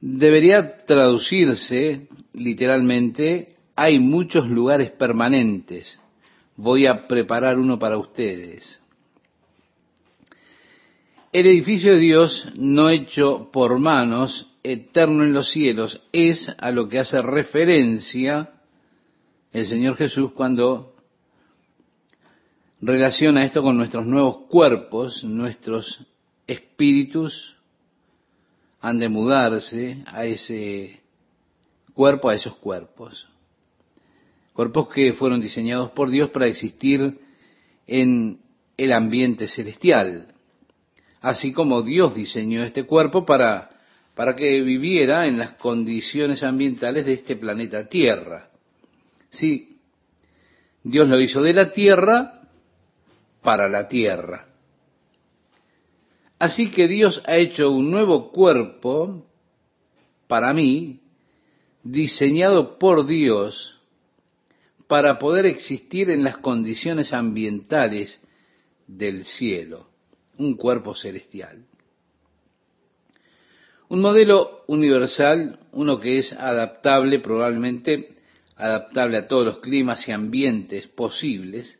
debería 0.00 0.76
traducirse 0.76 2.08
literalmente, 2.32 3.54
hay 3.74 3.98
muchos 3.98 4.48
lugares 4.48 4.90
permanentes, 4.90 6.00
voy 6.56 6.86
a 6.86 7.06
preparar 7.06 7.58
uno 7.58 7.78
para 7.78 7.98
ustedes. 7.98 8.80
El 11.30 11.46
edificio 11.46 11.92
de 11.92 11.98
Dios, 11.98 12.52
no 12.56 12.88
hecho 12.88 13.50
por 13.52 13.78
manos, 13.78 14.50
eterno 14.62 15.24
en 15.24 15.34
los 15.34 15.50
cielos, 15.50 16.02
es 16.10 16.50
a 16.56 16.70
lo 16.70 16.88
que 16.88 16.98
hace 16.98 17.20
referencia 17.20 18.50
el 19.52 19.66
Señor 19.66 19.96
Jesús 19.96 20.32
cuando 20.32 20.94
relaciona 22.80 23.44
esto 23.44 23.62
con 23.62 23.76
nuestros 23.76 24.06
nuevos 24.06 24.46
cuerpos, 24.48 25.22
nuestros 25.22 26.06
espíritus 26.46 27.56
han 28.80 28.98
de 28.98 29.10
mudarse 29.10 30.02
a 30.06 30.24
ese 30.24 31.02
cuerpo, 31.92 32.30
a 32.30 32.36
esos 32.36 32.56
cuerpos. 32.56 33.28
Cuerpos 34.54 34.88
que 34.88 35.12
fueron 35.12 35.42
diseñados 35.42 35.90
por 35.90 36.08
Dios 36.08 36.30
para 36.30 36.46
existir 36.46 37.20
en 37.86 38.40
el 38.78 38.92
ambiente 38.92 39.46
celestial. 39.46 40.34
Así 41.20 41.52
como 41.52 41.82
Dios 41.82 42.14
diseñó 42.14 42.62
este 42.62 42.84
cuerpo 42.84 43.26
para, 43.26 43.70
para 44.14 44.36
que 44.36 44.60
viviera 44.62 45.26
en 45.26 45.38
las 45.38 45.52
condiciones 45.52 46.42
ambientales 46.42 47.06
de 47.06 47.14
este 47.14 47.36
planeta 47.36 47.88
Tierra. 47.88 48.50
Sí, 49.30 49.78
Dios 50.82 51.08
lo 51.08 51.20
hizo 51.20 51.42
de 51.42 51.52
la 51.52 51.72
Tierra 51.72 52.42
para 53.42 53.68
la 53.68 53.88
Tierra. 53.88 54.46
Así 56.38 56.70
que 56.70 56.86
Dios 56.86 57.20
ha 57.26 57.36
hecho 57.36 57.70
un 57.70 57.90
nuevo 57.90 58.30
cuerpo 58.30 59.26
para 60.28 60.52
mí, 60.52 61.00
diseñado 61.82 62.78
por 62.78 63.06
Dios 63.06 63.78
para 64.86 65.18
poder 65.18 65.46
existir 65.46 66.10
en 66.10 66.22
las 66.22 66.38
condiciones 66.38 67.12
ambientales 67.12 68.22
del 68.86 69.24
cielo, 69.24 69.88
un 70.38 70.56
cuerpo 70.56 70.94
celestial. 70.94 71.64
Un 73.88 74.00
modelo 74.00 74.64
universal, 74.66 75.58
uno 75.72 75.98
que 76.00 76.18
es 76.18 76.32
adaptable, 76.32 77.20
probablemente 77.20 78.16
adaptable 78.56 79.18
a 79.18 79.28
todos 79.28 79.44
los 79.44 79.58
climas 79.58 80.06
y 80.08 80.12
ambientes 80.12 80.86
posibles, 80.88 81.78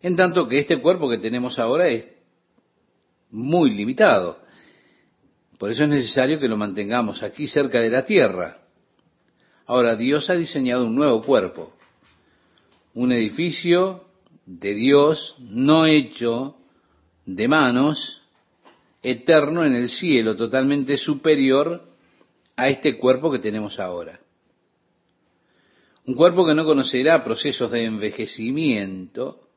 en 0.00 0.16
tanto 0.16 0.48
que 0.48 0.58
este 0.58 0.80
cuerpo 0.80 1.08
que 1.08 1.18
tenemos 1.18 1.58
ahora 1.58 1.88
es 1.88 2.08
muy 3.30 3.70
limitado. 3.70 4.40
Por 5.58 5.70
eso 5.70 5.84
es 5.84 5.90
necesario 5.90 6.40
que 6.40 6.48
lo 6.48 6.56
mantengamos 6.56 7.22
aquí 7.22 7.46
cerca 7.46 7.80
de 7.80 7.90
la 7.90 8.04
tierra. 8.04 8.58
Ahora, 9.66 9.94
Dios 9.94 10.28
ha 10.28 10.34
diseñado 10.34 10.86
un 10.86 10.96
nuevo 10.96 11.22
cuerpo, 11.22 11.72
un 12.94 13.12
edificio 13.12 14.04
de 14.44 14.74
Dios 14.74 15.36
no 15.38 15.86
hecho 15.86 16.56
de 17.26 17.48
manos, 17.48 18.22
eterno 19.02 19.64
en 19.64 19.74
el 19.74 19.88
cielo, 19.88 20.36
totalmente 20.36 20.96
superior 20.96 21.88
a 22.56 22.68
este 22.68 22.98
cuerpo 22.98 23.30
que 23.30 23.38
tenemos 23.38 23.78
ahora. 23.78 24.20
Un 26.04 26.14
cuerpo 26.14 26.44
que 26.46 26.54
no 26.54 26.64
conocerá 26.64 27.22
procesos 27.22 27.70
de 27.70 27.84
envejecimiento, 27.84 29.48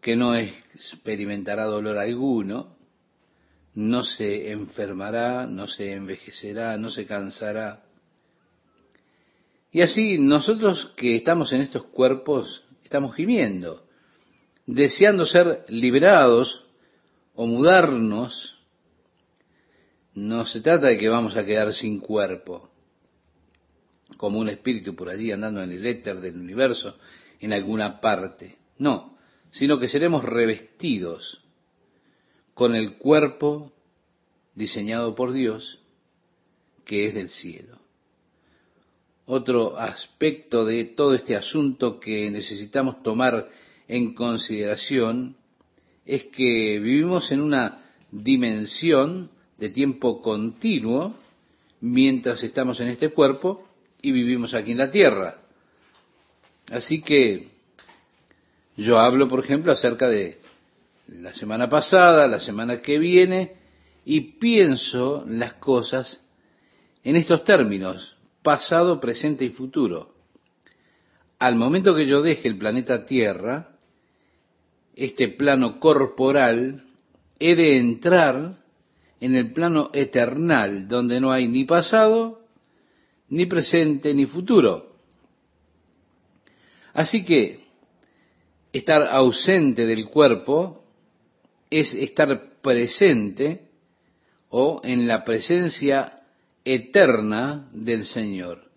que 0.00 0.16
no 0.16 0.34
experimentará 0.34 1.64
dolor 1.64 1.98
alguno, 1.98 2.76
no 3.74 4.04
se 4.04 4.50
enfermará, 4.50 5.46
no 5.46 5.66
se 5.66 5.92
envejecerá, 5.92 6.76
no 6.76 6.90
se 6.90 7.06
cansará. 7.06 7.84
Y 9.72 9.82
así 9.82 10.18
nosotros 10.18 10.92
que 10.96 11.16
estamos 11.16 11.52
en 11.52 11.60
estos 11.60 11.84
cuerpos 11.84 12.64
estamos 12.84 13.14
gimiendo, 13.14 13.83
deseando 14.66 15.26
ser 15.26 15.64
liberados 15.68 16.64
o 17.34 17.46
mudarnos. 17.46 18.58
No 20.14 20.46
se 20.46 20.60
trata 20.60 20.88
de 20.88 20.98
que 20.98 21.08
vamos 21.08 21.36
a 21.36 21.44
quedar 21.44 21.72
sin 21.72 21.98
cuerpo, 21.98 22.70
como 24.16 24.38
un 24.38 24.48
espíritu 24.48 24.94
por 24.94 25.08
allí 25.08 25.32
andando 25.32 25.62
en 25.62 25.72
el 25.72 25.84
éter 25.84 26.20
del 26.20 26.38
universo 26.38 26.96
en 27.40 27.52
alguna 27.52 28.00
parte. 28.00 28.58
No, 28.78 29.18
sino 29.50 29.78
que 29.78 29.88
seremos 29.88 30.24
revestidos 30.24 31.40
con 32.54 32.74
el 32.76 32.96
cuerpo 32.96 33.72
diseñado 34.54 35.14
por 35.14 35.32
Dios, 35.32 35.80
que 36.84 37.06
es 37.06 37.14
del 37.14 37.30
cielo. 37.30 37.78
Otro 39.26 39.78
aspecto 39.78 40.64
de 40.64 40.84
todo 40.84 41.14
este 41.14 41.34
asunto 41.34 41.98
que 41.98 42.30
necesitamos 42.30 43.02
tomar 43.02 43.48
en 43.88 44.14
consideración 44.14 45.36
es 46.06 46.24
que 46.24 46.78
vivimos 46.80 47.32
en 47.32 47.40
una 47.40 47.82
dimensión 48.10 49.30
de 49.58 49.70
tiempo 49.70 50.20
continuo 50.22 51.14
mientras 51.80 52.42
estamos 52.42 52.80
en 52.80 52.88
este 52.88 53.10
cuerpo 53.10 53.66
y 54.00 54.12
vivimos 54.12 54.54
aquí 54.54 54.72
en 54.72 54.78
la 54.78 54.90
tierra. 54.90 55.38
Así 56.70 57.02
que 57.02 57.48
yo 58.76 58.98
hablo, 58.98 59.28
por 59.28 59.40
ejemplo, 59.40 59.72
acerca 59.72 60.08
de 60.08 60.38
la 61.08 61.34
semana 61.34 61.68
pasada, 61.68 62.26
la 62.26 62.40
semana 62.40 62.80
que 62.80 62.98
viene, 62.98 63.52
y 64.04 64.20
pienso 64.38 65.24
las 65.28 65.54
cosas 65.54 66.24
en 67.02 67.16
estos 67.16 67.44
términos. 67.44 68.12
pasado, 68.42 69.00
presente 69.00 69.46
y 69.46 69.48
futuro. 69.48 70.12
Al 71.38 71.56
momento 71.56 71.94
que 71.94 72.06
yo 72.06 72.20
deje 72.20 72.46
el 72.46 72.58
planeta 72.58 73.06
Tierra, 73.06 73.73
este 74.96 75.28
plano 75.28 75.80
corporal, 75.80 76.82
he 77.38 77.54
de 77.54 77.78
entrar 77.78 78.56
en 79.20 79.36
el 79.36 79.52
plano 79.52 79.90
eternal, 79.92 80.86
donde 80.88 81.20
no 81.20 81.32
hay 81.32 81.48
ni 81.48 81.64
pasado, 81.64 82.42
ni 83.28 83.46
presente, 83.46 84.14
ni 84.14 84.26
futuro. 84.26 84.94
Así 86.92 87.24
que 87.24 87.60
estar 88.72 89.02
ausente 89.02 89.86
del 89.86 90.08
cuerpo 90.08 90.84
es 91.70 91.94
estar 91.94 92.60
presente 92.62 93.68
o 94.50 94.80
en 94.84 95.08
la 95.08 95.24
presencia 95.24 96.20
eterna 96.64 97.68
del 97.72 98.06
Señor. 98.06 98.70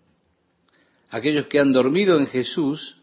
Aquellos 1.10 1.46
que 1.46 1.58
han 1.58 1.72
dormido 1.72 2.18
en 2.18 2.26
Jesús, 2.26 2.97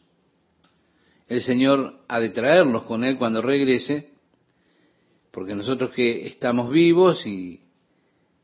el 1.28 1.42
Señor 1.42 2.02
ha 2.08 2.20
de 2.20 2.30
traerlos 2.30 2.84
con 2.84 3.04
Él 3.04 3.18
cuando 3.18 3.42
regrese, 3.42 4.12
porque 5.32 5.56
nosotros 5.56 5.92
que 5.92 6.28
estamos 6.28 6.72
vivos 6.72 7.26
y 7.26 7.62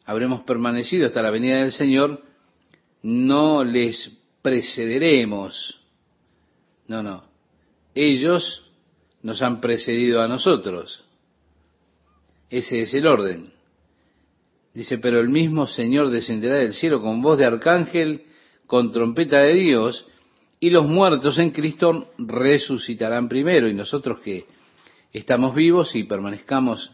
habremos 0.05 0.41
permanecido 0.41 1.07
hasta 1.07 1.21
la 1.21 1.31
venida 1.31 1.57
del 1.57 1.71
Señor, 1.71 2.21
no 3.03 3.63
les 3.63 4.17
precederemos. 4.41 5.79
No, 6.87 7.01
no. 7.01 7.23
Ellos 7.93 8.69
nos 9.21 9.41
han 9.41 9.61
precedido 9.61 10.21
a 10.21 10.27
nosotros. 10.27 11.03
Ese 12.49 12.81
es 12.81 12.93
el 12.93 13.07
orden. 13.07 13.53
Dice, 14.73 14.97
pero 14.97 15.19
el 15.19 15.29
mismo 15.29 15.67
Señor 15.67 16.09
descenderá 16.09 16.55
del 16.55 16.73
cielo 16.73 17.01
con 17.01 17.21
voz 17.21 17.37
de 17.37 17.45
arcángel, 17.45 18.25
con 18.67 18.91
trompeta 18.91 19.39
de 19.39 19.53
Dios, 19.53 20.07
y 20.61 20.69
los 20.69 20.87
muertos 20.87 21.37
en 21.37 21.51
Cristo 21.51 22.13
resucitarán 22.17 23.27
primero, 23.27 23.67
y 23.67 23.73
nosotros 23.73 24.21
que 24.21 24.45
estamos 25.11 25.53
vivos 25.53 25.93
y 25.93 26.05
permanezcamos 26.05 26.89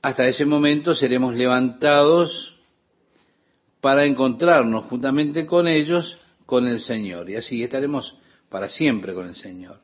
hasta 0.00 0.26
ese 0.26 0.46
momento 0.46 0.94
seremos 0.94 1.34
levantados 1.34 2.56
para 3.82 4.06
encontrarnos 4.06 4.86
juntamente 4.86 5.44
con 5.44 5.68
ellos, 5.68 6.18
con 6.46 6.66
el 6.66 6.80
Señor, 6.80 7.28
y 7.28 7.36
así 7.36 7.62
estaremos 7.62 8.16
para 8.48 8.70
siempre 8.70 9.12
con 9.12 9.26
el 9.26 9.34
Señor. 9.34 9.82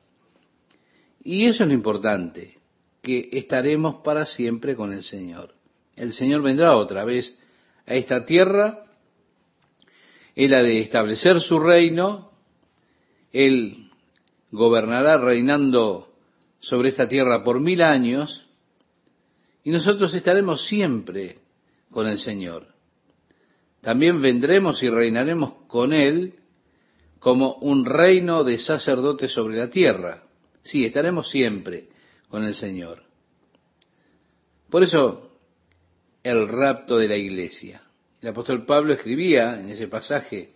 Y 1.22 1.44
eso 1.44 1.64
es 1.64 1.68
lo 1.68 1.74
importante, 1.74 2.56
que 3.02 3.28
estaremos 3.32 3.96
para 3.96 4.24
siempre 4.24 4.74
con 4.74 4.94
el 4.94 5.02
Señor 5.02 5.54
el 5.96 6.12
Señor 6.12 6.42
vendrá 6.42 6.76
otra 6.76 7.04
vez 7.04 7.38
a 7.86 7.94
esta 7.94 8.24
tierra, 8.24 8.84
Él 10.34 10.54
ha 10.54 10.62
de 10.62 10.80
establecer 10.80 11.40
su 11.40 11.58
reino, 11.58 12.32
Él 13.32 13.90
gobernará 14.50 15.18
reinando 15.18 16.12
sobre 16.60 16.88
esta 16.88 17.08
tierra 17.08 17.44
por 17.44 17.60
mil 17.60 17.82
años, 17.82 18.46
y 19.62 19.70
nosotros 19.70 20.14
estaremos 20.14 20.66
siempre 20.66 21.38
con 21.90 22.06
el 22.06 22.18
Señor. 22.18 22.66
También 23.80 24.20
vendremos 24.20 24.82
y 24.82 24.88
reinaremos 24.88 25.54
con 25.68 25.92
Él 25.92 26.34
como 27.20 27.54
un 27.56 27.84
reino 27.84 28.44
de 28.44 28.58
sacerdotes 28.58 29.32
sobre 29.32 29.56
la 29.56 29.70
tierra. 29.70 30.24
Sí, 30.62 30.84
estaremos 30.84 31.30
siempre 31.30 31.88
con 32.28 32.44
el 32.44 32.54
Señor. 32.54 33.02
Por 34.68 34.82
eso 34.82 35.38
el 36.22 36.48
rapto 36.48 36.98
de 36.98 37.08
la 37.08 37.16
iglesia. 37.16 37.83
El 38.24 38.30
apóstol 38.30 38.64
Pablo 38.64 38.94
escribía 38.94 39.60
en 39.60 39.68
ese 39.68 39.86
pasaje 39.86 40.52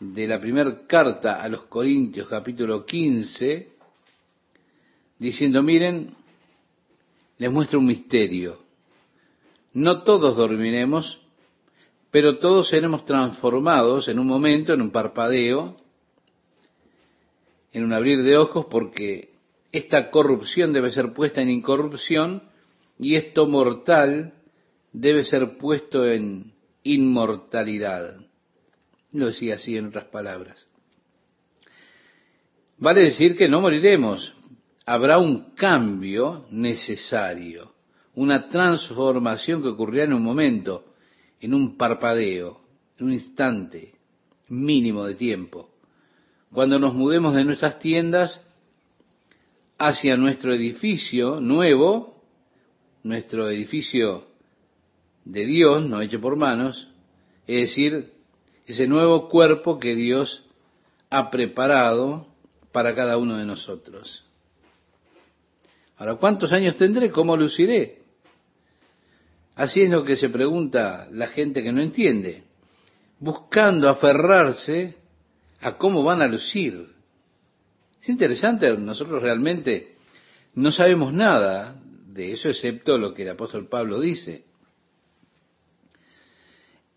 de 0.00 0.26
la 0.26 0.40
primera 0.40 0.84
carta 0.88 1.40
a 1.40 1.48
los 1.48 1.66
Corintios 1.66 2.26
capítulo 2.26 2.84
15, 2.84 3.68
diciendo, 5.16 5.62
miren, 5.62 6.12
les 7.38 7.52
muestro 7.52 7.78
un 7.78 7.86
misterio. 7.86 8.58
No 9.72 10.02
todos 10.02 10.36
dormiremos, 10.36 11.20
pero 12.10 12.40
todos 12.40 12.70
seremos 12.70 13.04
transformados 13.04 14.08
en 14.08 14.18
un 14.18 14.26
momento, 14.26 14.72
en 14.72 14.82
un 14.82 14.90
parpadeo, 14.90 15.76
en 17.72 17.84
un 17.84 17.92
abrir 17.92 18.24
de 18.24 18.36
ojos, 18.36 18.66
porque 18.68 19.30
esta 19.70 20.10
corrupción 20.10 20.72
debe 20.72 20.90
ser 20.90 21.12
puesta 21.12 21.40
en 21.40 21.50
incorrupción 21.50 22.42
y 22.98 23.14
esto 23.14 23.46
mortal 23.46 24.34
debe 24.92 25.22
ser 25.22 25.56
puesto 25.56 26.04
en 26.04 26.52
inmortalidad. 26.84 28.20
Lo 29.12 29.26
decía 29.26 29.56
así 29.56 29.76
en 29.76 29.86
otras 29.86 30.04
palabras. 30.04 30.66
Vale 32.78 33.02
decir 33.02 33.36
que 33.36 33.48
no 33.48 33.60
moriremos. 33.60 34.34
Habrá 34.86 35.18
un 35.18 35.54
cambio 35.54 36.46
necesario, 36.50 37.72
una 38.14 38.48
transformación 38.48 39.62
que 39.62 39.68
ocurrirá 39.68 40.04
en 40.04 40.12
un 40.12 40.22
momento, 40.22 40.92
en 41.40 41.54
un 41.54 41.76
parpadeo, 41.76 42.60
en 42.98 43.06
un 43.06 43.12
instante 43.14 43.94
mínimo 44.48 45.04
de 45.04 45.14
tiempo. 45.14 45.70
Cuando 46.52 46.78
nos 46.78 46.94
mudemos 46.94 47.34
de 47.34 47.44
nuestras 47.44 47.78
tiendas 47.78 48.42
hacia 49.78 50.16
nuestro 50.16 50.54
edificio 50.54 51.40
nuevo, 51.40 52.22
nuestro 53.02 53.48
edificio 53.48 54.33
de 55.24 55.46
Dios, 55.46 55.84
no 55.84 56.00
hecho 56.00 56.20
por 56.20 56.36
manos, 56.36 56.88
es 57.46 57.68
decir, 57.68 58.12
ese 58.66 58.86
nuevo 58.86 59.28
cuerpo 59.28 59.78
que 59.78 59.94
Dios 59.94 60.48
ha 61.10 61.30
preparado 61.30 62.26
para 62.72 62.94
cada 62.94 63.18
uno 63.18 63.36
de 63.36 63.44
nosotros. 63.44 64.24
Ahora, 65.96 66.16
¿cuántos 66.16 66.52
años 66.52 66.76
tendré? 66.76 67.10
¿Cómo 67.10 67.36
luciré? 67.36 68.02
Así 69.54 69.82
es 69.82 69.90
lo 69.90 70.04
que 70.04 70.16
se 70.16 70.28
pregunta 70.28 71.06
la 71.12 71.28
gente 71.28 71.62
que 71.62 71.72
no 71.72 71.80
entiende, 71.80 72.42
buscando 73.20 73.88
aferrarse 73.88 74.96
a 75.60 75.76
cómo 75.76 76.02
van 76.02 76.20
a 76.20 76.26
lucir. 76.26 76.88
Es 78.02 78.08
interesante, 78.08 78.76
nosotros 78.76 79.22
realmente 79.22 79.94
no 80.54 80.72
sabemos 80.72 81.12
nada 81.12 81.80
de 82.06 82.32
eso 82.32 82.48
excepto 82.48 82.98
lo 82.98 83.14
que 83.14 83.22
el 83.22 83.30
apóstol 83.30 83.68
Pablo 83.68 84.00
dice 84.00 84.44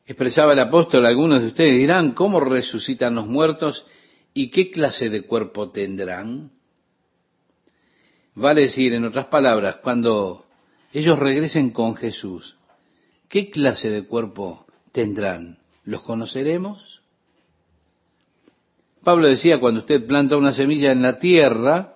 expresaba 0.08 0.54
el 0.54 0.60
apóstol, 0.60 1.06
algunos 1.06 1.42
de 1.42 1.48
ustedes 1.48 1.78
dirán, 1.78 2.14
¿cómo 2.14 2.40
resucitan 2.40 3.16
los 3.16 3.28
muertos 3.28 3.86
y 4.34 4.50
qué 4.50 4.72
clase 4.72 5.10
de 5.10 5.24
cuerpo 5.24 5.70
tendrán? 5.70 6.52
Vale 8.34 8.62
decir, 8.62 8.94
en 8.94 9.04
otras 9.04 9.28
palabras, 9.28 9.78
cuando 9.84 10.46
ellos 10.94 11.20
regresen 11.20 11.72
con 11.72 11.96
Jesús, 11.96 12.56
¿qué 13.28 13.50
clase 13.50 13.90
de 13.90 14.06
cuerpo 14.06 14.66
tendrán? 14.94 15.58
¿Los 15.84 16.02
conoceremos? 16.04 17.02
Pablo 19.04 19.28
decía, 19.28 19.60
cuando 19.60 19.82
usted 19.82 20.08
planta 20.08 20.38
una 20.38 20.54
semilla 20.54 20.94
en 20.94 21.02
la 21.02 21.20
tierra, 21.20 21.96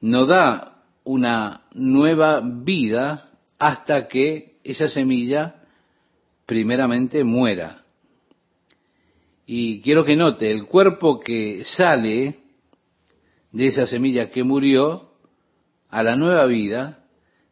no 0.00 0.26
da 0.26 0.82
una 1.04 1.62
nueva 1.72 2.40
vida 2.42 3.30
hasta 3.60 4.08
que 4.08 4.58
esa 4.64 4.88
semilla 4.88 5.57
primeramente 6.48 7.24
muera. 7.24 7.82
Y 9.44 9.82
quiero 9.82 10.06
que 10.06 10.16
note, 10.16 10.50
el 10.50 10.64
cuerpo 10.64 11.20
que 11.20 11.62
sale 11.66 12.38
de 13.52 13.66
esa 13.66 13.86
semilla 13.86 14.30
que 14.30 14.44
murió 14.44 15.10
a 15.90 16.02
la 16.02 16.16
nueva 16.16 16.46
vida, 16.46 17.04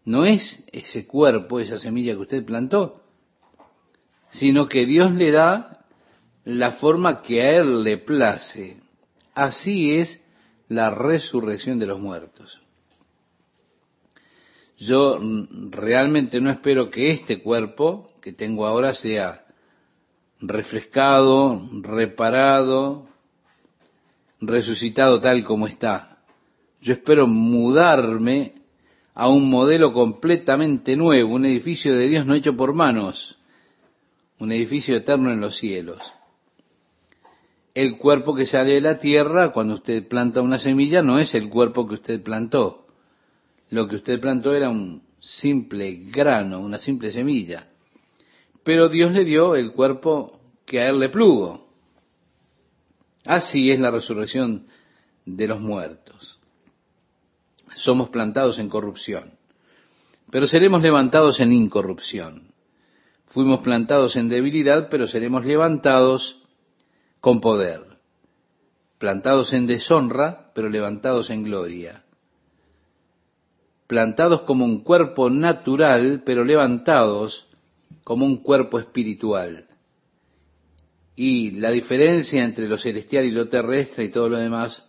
no 0.06 0.24
es 0.24 0.64
ese 0.72 1.06
cuerpo, 1.06 1.60
esa 1.60 1.76
semilla 1.76 2.14
que 2.14 2.20
usted 2.20 2.44
plantó, 2.46 3.02
sino 4.30 4.66
que 4.66 4.86
Dios 4.86 5.12
le 5.12 5.30
da 5.30 5.84
la 6.44 6.72
forma 6.72 7.20
que 7.20 7.42
a 7.42 7.58
Él 7.58 7.82
le 7.82 7.98
place. 7.98 8.78
Así 9.34 9.92
es 9.96 10.24
la 10.68 10.88
resurrección 10.88 11.78
de 11.78 11.86
los 11.86 12.00
muertos. 12.00 12.62
Yo 14.78 15.18
realmente 15.70 16.40
no 16.40 16.50
espero 16.50 16.90
que 16.90 17.10
este 17.10 17.42
cuerpo 17.42 18.15
que 18.26 18.32
tengo 18.32 18.66
ahora 18.66 18.92
sea 18.92 19.44
refrescado, 20.40 21.62
reparado, 21.80 23.06
resucitado 24.40 25.20
tal 25.20 25.44
como 25.44 25.68
está. 25.68 26.18
Yo 26.80 26.94
espero 26.94 27.28
mudarme 27.28 28.54
a 29.14 29.28
un 29.28 29.48
modelo 29.48 29.92
completamente 29.92 30.96
nuevo, 30.96 31.36
un 31.36 31.44
edificio 31.44 31.94
de 31.94 32.08
Dios 32.08 32.26
no 32.26 32.34
hecho 32.34 32.56
por 32.56 32.74
manos, 32.74 33.38
un 34.40 34.50
edificio 34.50 34.96
eterno 34.96 35.30
en 35.30 35.40
los 35.40 35.56
cielos. 35.56 36.02
El 37.74 37.96
cuerpo 37.96 38.34
que 38.34 38.46
sale 38.46 38.72
de 38.72 38.80
la 38.80 38.98
tierra 38.98 39.52
cuando 39.52 39.74
usted 39.74 40.08
planta 40.08 40.42
una 40.42 40.58
semilla 40.58 41.00
no 41.00 41.20
es 41.20 41.32
el 41.36 41.48
cuerpo 41.48 41.86
que 41.86 41.94
usted 41.94 42.20
plantó. 42.24 42.88
Lo 43.70 43.86
que 43.86 43.94
usted 43.94 44.18
plantó 44.18 44.52
era 44.52 44.68
un 44.68 45.04
simple 45.20 46.02
grano, 46.10 46.58
una 46.58 46.80
simple 46.80 47.12
semilla 47.12 47.68
pero 48.66 48.88
Dios 48.88 49.12
le 49.12 49.24
dio 49.24 49.54
el 49.54 49.70
cuerpo 49.70 50.40
que 50.64 50.80
a 50.80 50.88
él 50.88 50.98
le 50.98 51.08
plugo. 51.08 51.68
Así 53.24 53.70
es 53.70 53.78
la 53.78 53.92
resurrección 53.92 54.66
de 55.24 55.46
los 55.46 55.60
muertos. 55.60 56.40
Somos 57.76 58.08
plantados 58.08 58.58
en 58.58 58.68
corrupción, 58.68 59.34
pero 60.32 60.48
seremos 60.48 60.82
levantados 60.82 61.38
en 61.38 61.52
incorrupción. 61.52 62.48
Fuimos 63.26 63.60
plantados 63.60 64.16
en 64.16 64.28
debilidad, 64.28 64.88
pero 64.90 65.06
seremos 65.06 65.46
levantados 65.46 66.42
con 67.20 67.40
poder. 67.40 67.82
Plantados 68.98 69.52
en 69.52 69.68
deshonra, 69.68 70.50
pero 70.56 70.68
levantados 70.70 71.30
en 71.30 71.44
gloria. 71.44 72.02
Plantados 73.86 74.40
como 74.40 74.64
un 74.64 74.80
cuerpo 74.80 75.30
natural, 75.30 76.24
pero 76.26 76.44
levantados 76.44 77.46
como 78.06 78.24
un 78.24 78.36
cuerpo 78.36 78.78
espiritual. 78.78 79.66
Y 81.16 81.50
la 81.50 81.72
diferencia 81.72 82.44
entre 82.44 82.68
lo 82.68 82.78
celestial 82.78 83.24
y 83.24 83.32
lo 83.32 83.48
terrestre 83.48 84.04
y 84.04 84.12
todo 84.12 84.28
lo 84.28 84.36
demás, 84.36 84.88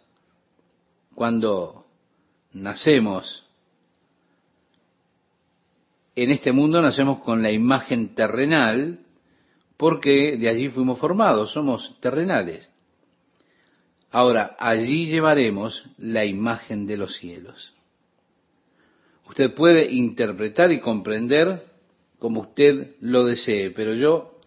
cuando 1.15 1.87
nacemos 2.53 3.43
en 6.13 6.29
este 6.29 6.51
mundo, 6.51 6.79
nacemos 6.79 7.21
con 7.21 7.41
la 7.41 7.51
imagen 7.51 8.13
terrenal, 8.13 8.99
porque 9.77 10.37
de 10.37 10.47
allí 10.47 10.69
fuimos 10.69 10.99
formados, 10.99 11.53
somos 11.53 11.99
terrenales. 11.99 12.69
Ahora, 14.11 14.55
allí 14.59 15.07
llevaremos 15.07 15.89
la 15.97 16.23
imagen 16.23 16.85
de 16.85 16.97
los 16.97 17.15
cielos. 17.15 17.73
Usted 19.27 19.55
puede 19.55 19.91
interpretar 19.91 20.71
y 20.71 20.81
comprender 20.81 21.76
como 22.19 22.41
usted 22.41 22.95
lo 23.01 23.25
desee, 23.25 23.71
pero 23.71 23.93
yo 23.93 24.39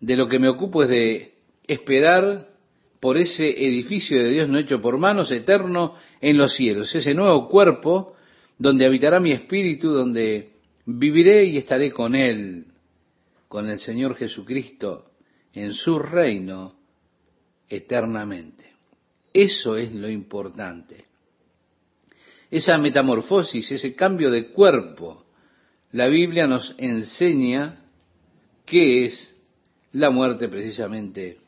de 0.00 0.16
lo 0.16 0.28
que 0.28 0.38
me 0.38 0.48
ocupo 0.48 0.82
es 0.82 0.88
de 0.88 1.34
esperar 1.66 2.48
por 3.00 3.18
ese 3.18 3.48
edificio 3.48 4.22
de 4.22 4.30
Dios 4.30 4.48
no 4.48 4.58
hecho 4.58 4.80
por 4.80 4.98
manos, 4.98 5.30
eterno 5.30 5.94
en 6.20 6.36
los 6.36 6.54
cielos, 6.54 6.94
ese 6.94 7.14
nuevo 7.14 7.48
cuerpo 7.48 8.14
donde 8.58 8.86
habitará 8.86 9.20
mi 9.20 9.32
espíritu, 9.32 9.90
donde 9.90 10.52
viviré 10.86 11.44
y 11.44 11.58
estaré 11.58 11.92
con 11.92 12.14
Él, 12.14 12.66
con 13.48 13.68
el 13.68 13.78
Señor 13.78 14.16
Jesucristo, 14.16 15.10
en 15.52 15.72
su 15.72 15.98
reino 15.98 16.76
eternamente. 17.68 18.72
Eso 19.32 19.76
es 19.76 19.92
lo 19.92 20.08
importante. 20.08 21.04
Esa 22.50 22.78
metamorfosis, 22.78 23.72
ese 23.72 23.94
cambio 23.94 24.30
de 24.30 24.50
cuerpo, 24.50 25.23
la 25.94 26.08
Biblia 26.08 26.48
nos 26.48 26.74
enseña 26.78 27.76
qué 28.66 29.04
es 29.04 29.40
la 29.92 30.10
muerte 30.10 30.48
precisamente 30.48 31.38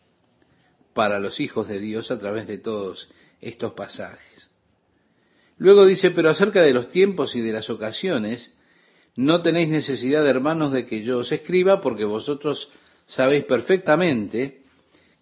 para 0.95 1.19
los 1.19 1.41
hijos 1.41 1.67
de 1.67 1.81
Dios 1.81 2.13
a 2.13 2.19
través 2.21 2.47
de 2.47 2.59
todos 2.59 3.09
estos 3.41 3.73
pasajes. 3.73 4.49
Luego 5.59 5.85
dice, 5.85 6.13
pero 6.13 6.31
acerca 6.31 6.63
de 6.63 6.73
los 6.73 6.91
tiempos 6.91 7.35
y 7.35 7.41
de 7.41 7.53
las 7.53 7.69
ocasiones, 7.71 8.57
no 9.17 9.43
tenéis 9.43 9.69
necesidad, 9.69 10.25
hermanos, 10.25 10.71
de 10.71 10.87
que 10.87 11.03
yo 11.03 11.19
os 11.19 11.33
escriba, 11.33 11.81
porque 11.81 12.05
vosotros 12.05 12.71
sabéis 13.09 13.47
perfectamente 13.47 14.61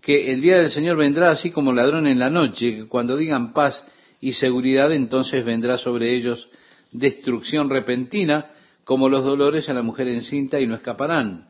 que 0.02 0.32
el 0.32 0.42
día 0.42 0.58
del 0.58 0.70
Señor 0.70 0.98
vendrá 0.98 1.30
así 1.30 1.50
como 1.50 1.72
ladrón 1.72 2.06
en 2.06 2.18
la 2.18 2.28
noche, 2.28 2.76
que 2.76 2.88
cuando 2.88 3.16
digan 3.16 3.54
paz 3.54 3.86
y 4.20 4.34
seguridad, 4.34 4.92
entonces 4.92 5.46
vendrá 5.46 5.78
sobre 5.78 6.14
ellos 6.14 6.50
destrucción 6.92 7.70
repentina, 7.70 8.50
como 8.84 9.08
los 9.08 9.24
dolores 9.24 9.68
a 9.68 9.74
la 9.74 9.82
mujer 9.82 10.08
encinta, 10.08 10.60
y 10.60 10.66
no 10.66 10.74
escaparán. 10.74 11.48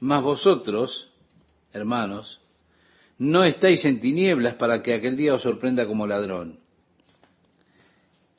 Mas 0.00 0.22
vosotros, 0.22 1.10
hermanos, 1.72 2.40
no 3.18 3.44
estáis 3.44 3.84
en 3.84 4.00
tinieblas 4.00 4.54
para 4.54 4.82
que 4.82 4.94
aquel 4.94 5.16
día 5.16 5.34
os 5.34 5.42
sorprenda 5.42 5.86
como 5.86 6.06
ladrón. 6.06 6.60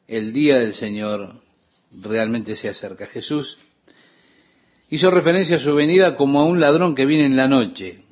El 0.08 0.32
día 0.32 0.60
del 0.60 0.74
Señor 0.74 1.42
realmente 1.92 2.56
se 2.56 2.70
acerca. 2.70 3.08
Jesús 3.08 3.58
hizo 4.90 5.12
referencia 5.12 5.58
a 5.58 5.60
su 5.60 5.76
venida 5.76 6.16
como 6.16 6.40
a 6.40 6.46
un 6.46 6.60
ladrón 6.60 6.96
que 6.96 7.06
viene 7.06 7.26
en 7.26 7.36
la 7.36 7.48
noche. 7.48 8.04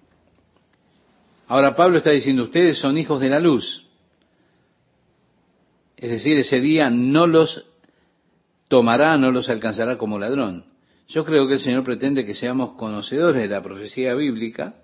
Ahora 1.48 1.76
Pablo 1.76 2.00
está 2.00 2.12
diciendo, 2.12 2.44
ustedes 2.44 2.78
son 2.78 2.98
hijos 2.98 3.22
de 3.22 3.30
la 3.30 3.40
luz. 3.40 3.86
Es 5.96 6.10
decir, 6.10 6.38
ese 6.38 6.60
día 6.60 6.90
no 6.90 7.26
los 7.26 7.66
tomará, 8.68 9.18
no 9.18 9.32
los 9.32 9.50
alcanzará 9.50 9.98
como 9.98 10.20
ladrón. 10.20 10.66
Yo 11.08 11.24
creo 11.24 11.48
que 11.48 11.54
el 11.54 11.60
Señor 11.60 11.84
pretende 11.84 12.26
que 12.26 12.36
seamos 12.36 12.74
conocedores 12.74 13.44
de 13.44 13.48
la 13.48 13.62
profecía 13.62 14.14
bíblica 14.14 14.76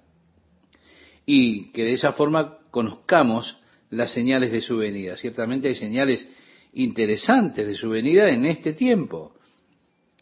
y 1.26 1.72
que 1.72 1.84
de 1.84 1.94
esa 1.94 2.14
forma 2.14 2.60
conozcamos 2.72 3.58
las 3.90 4.12
señales 4.12 4.52
de 4.52 4.62
su 4.62 4.78
venida. 4.78 5.18
Ciertamente 5.18 5.68
hay 5.68 5.76
señales 5.76 6.32
interesantes 6.74 7.68
de 7.68 7.76
su 7.76 7.90
venida 7.90 8.30
en 8.30 8.46
este 8.46 8.74
tiempo. 8.74 9.36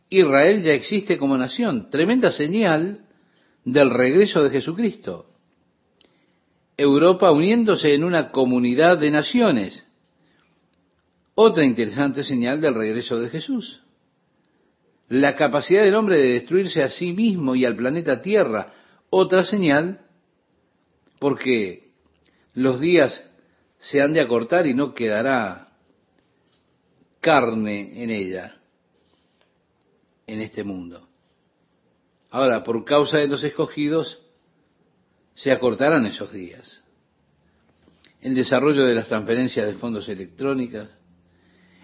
Israel 0.10 0.62
ya 0.62 0.74
existe 0.74 1.18
como 1.18 1.38
nación, 1.38 1.90
tremenda 1.90 2.32
señal 2.32 3.06
del 3.64 3.90
regreso 3.92 4.44
de 4.44 4.50
Jesucristo. 4.50 5.28
Europa 6.76 7.32
uniéndose 7.32 7.94
en 7.94 8.04
una 8.04 8.32
comunidad 8.32 8.98
de 8.98 9.12
naciones. 9.12 9.86
Otra 11.36 11.64
interesante 11.64 12.24
señal 12.24 12.62
del 12.62 12.76
regreso 12.76 13.20
de 13.20 13.30
Jesús 13.30 13.82
la 15.12 15.36
capacidad 15.36 15.84
del 15.84 15.96
hombre 15.96 16.18
de 16.18 16.32
destruirse 16.32 16.82
a 16.82 16.90
sí 16.90 17.12
mismo 17.12 17.54
y 17.54 17.66
al 17.66 17.76
planeta 17.76 18.22
Tierra. 18.22 18.72
Otra 19.10 19.44
señal, 19.44 20.06
porque 21.20 21.92
los 22.54 22.80
días 22.80 23.30
se 23.78 24.02
han 24.02 24.14
de 24.14 24.22
acortar 24.22 24.68
y 24.68 24.74
no 24.74 24.94
quedará 24.94 25.74
carne 27.20 28.02
en 28.02 28.10
ella, 28.10 28.62
en 30.28 30.40
este 30.40 30.64
mundo. 30.64 31.10
Ahora, 32.30 32.64
por 32.64 32.86
causa 32.86 33.18
de 33.18 33.28
los 33.28 33.44
escogidos, 33.44 34.18
se 35.34 35.52
acortarán 35.52 36.06
esos 36.06 36.32
días. 36.32 36.82
El 38.22 38.34
desarrollo 38.34 38.86
de 38.86 38.96
las 38.96 39.10
transferencias 39.10 39.68
de 39.68 39.74
fondos 39.74 40.08
electrónicas, 40.08 40.88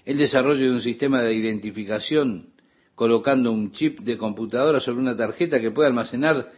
el 0.08 0.18
desarrollo 0.18 0.64
de 0.64 0.72
un 0.72 0.80
sistema 0.80 1.22
de 1.22 1.34
identificación 1.34 2.54
colocando 2.96 3.52
un 3.52 3.74
chip 3.74 4.00
de 4.00 4.18
computadora 4.18 4.80
sobre 4.80 5.02
una 5.02 5.18
tarjeta 5.18 5.60
que 5.60 5.70
puede 5.70 5.90
almacenar 5.90 6.50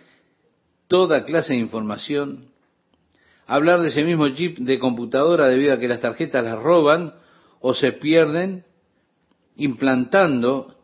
toda 0.88 1.26
clase 1.26 1.54
de 1.54 1.60
información. 1.60 2.52
Hablar 3.48 3.82
de 3.82 3.88
ese 3.88 4.04
mismo 4.04 4.30
chip 4.30 4.60
de 4.60 4.78
computadora 4.78 5.48
debido 5.48 5.74
a 5.74 5.80
que 5.80 5.88
las 5.88 6.00
tarjetas 6.00 6.46
las 6.46 6.60
roban 6.60 7.16
o 7.60 7.74
se 7.74 7.92
pierden, 7.92 8.66
implantando 9.56 10.76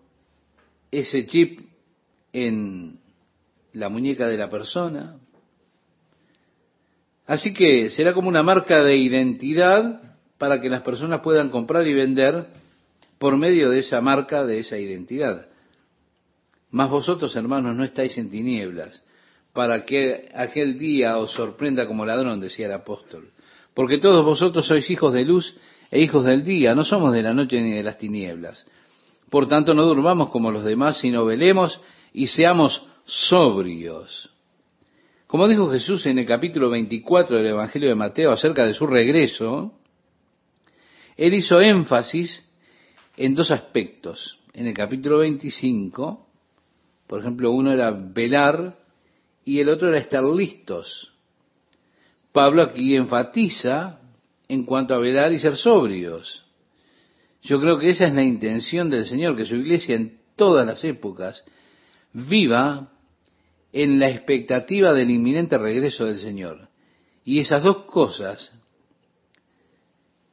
ese 0.90 1.28
chip 1.28 1.60
en 2.34 2.98
la 3.74 3.90
muñeca 3.90 4.28
de 4.28 4.38
la 4.38 4.50
persona. 4.50 5.18
Así 7.28 7.54
que 7.54 7.92
será 7.92 8.16
como 8.16 8.28
una 8.28 8.42
marca 8.42 8.84
de 8.84 8.98
identidad 8.98 10.15
para 10.38 10.62
que 10.62 10.70
las 10.70 10.82
personas 10.82 11.22
puedan 11.22 11.50
comprar 11.50 11.88
y 11.88 11.94
vender 11.94 12.48
por 13.18 13.38
medio 13.38 13.70
de 13.70 13.80
esa 13.80 14.02
marca, 14.02 14.46
de 14.46 14.60
esa 14.60 14.78
identidad. 14.78 15.48
Mas 16.72 16.90
vosotros, 16.90 17.36
hermanos, 17.36 17.76
no 17.76 17.84
estáis 17.84 18.18
en 18.18 18.30
tinieblas, 18.30 19.04
para 19.54 19.86
que 19.86 20.30
aquel 20.36 20.78
día 20.78 21.18
os 21.18 21.32
sorprenda 21.32 21.88
como 21.88 22.06
ladrón, 22.06 22.42
decía 22.42 22.66
el 22.66 22.74
apóstol. 22.74 23.30
Porque 23.74 23.98
todos 23.98 24.26
vosotros 24.26 24.68
sois 24.68 24.90
hijos 24.90 25.14
de 25.14 25.24
luz 25.24 25.58
e 25.92 26.02
hijos 26.02 26.26
del 26.26 26.44
día, 26.44 26.76
no 26.76 26.84
somos 26.84 27.14
de 27.14 27.22
la 27.22 27.34
noche 27.34 27.62
ni 27.62 27.72
de 27.72 27.84
las 27.84 27.98
tinieblas. 27.98 28.66
Por 29.30 29.48
tanto, 29.48 29.74
no 29.74 29.86
durmamos 29.86 30.30
como 30.30 30.52
los 30.52 30.64
demás, 30.64 30.98
sino 31.00 31.26
velemos 31.26 31.80
y 32.14 32.28
seamos 32.28 32.86
sobrios. 33.06 34.30
Como 35.28 35.48
dijo 35.48 35.70
Jesús 35.72 36.06
en 36.06 36.20
el 36.20 36.26
capítulo 36.26 36.70
24 36.70 37.38
del 37.38 37.48
Evangelio 37.48 37.90
de 37.90 37.96
Mateo 37.96 38.32
acerca 38.32 38.66
de 38.66 38.74
su 38.74 38.86
regreso, 38.86 39.74
él 41.18 41.34
hizo 41.34 41.62
énfasis 41.62 42.52
en 43.18 43.36
dos 43.36 43.52
aspectos. 43.52 44.40
En 44.54 44.68
el 44.68 44.74
capítulo 44.74 45.20
25, 45.20 46.28
por 47.08 47.20
ejemplo, 47.20 47.52
uno 47.52 47.72
era 47.72 47.92
velar 47.92 48.78
y 49.44 49.60
el 49.60 49.70
otro 49.70 49.90
era 49.90 50.00
estar 50.00 50.24
listos. 50.24 51.14
Pablo 52.32 52.62
aquí 52.62 52.96
enfatiza 52.96 54.02
en 54.48 54.66
cuanto 54.66 54.94
a 54.94 55.00
velar 55.00 55.32
y 55.32 55.40
ser 55.40 55.56
sobrios. 55.58 56.46
Yo 57.42 57.60
creo 57.62 57.78
que 57.78 57.90
esa 57.90 58.08
es 58.08 58.14
la 58.14 58.24
intención 58.24 58.90
del 58.90 59.06
Señor, 59.06 59.38
que 59.38 59.46
su 59.46 59.56
iglesia 59.56 59.96
en 59.96 60.20
todas 60.36 60.66
las 60.66 60.84
épocas 60.84 61.46
viva 62.12 62.92
en 63.72 64.00
la 64.00 64.10
expectativa 64.10 64.94
del 64.94 65.12
inminente 65.12 65.58
regreso 65.58 66.06
del 66.06 66.18
Señor. 66.18 66.70
Y 67.24 67.40
esas 67.40 67.64
dos 67.64 67.86
cosas 67.86 68.52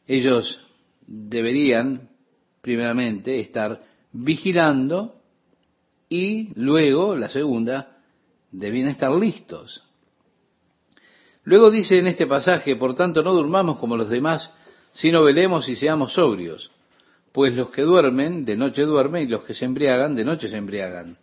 ellos 0.06 0.60
deberían 1.06 2.08
primeramente 2.60 3.40
estar 3.40 3.82
vigilando 4.12 5.16
y 6.08 6.52
luego, 6.60 7.16
la 7.16 7.28
segunda, 7.28 7.98
debían 8.50 8.88
estar 8.88 9.10
listos. 9.12 9.82
Luego 11.44 11.70
dice 11.70 11.98
en 11.98 12.06
este 12.06 12.26
pasaje, 12.26 12.76
por 12.76 12.94
tanto 12.94 13.22
no 13.22 13.32
durmamos 13.32 13.78
como 13.78 13.96
los 13.96 14.08
demás, 14.08 14.54
sino 14.92 15.24
velemos 15.24 15.68
y 15.68 15.74
seamos 15.74 16.12
sobrios, 16.12 16.70
pues 17.32 17.54
los 17.54 17.70
que 17.70 17.82
duermen, 17.82 18.44
de 18.44 18.56
noche 18.56 18.82
duermen, 18.82 19.24
y 19.24 19.30
los 19.30 19.42
que 19.44 19.54
se 19.54 19.64
embriagan, 19.64 20.14
de 20.14 20.24
noche 20.24 20.48
se 20.48 20.56
embriagan. 20.56 21.16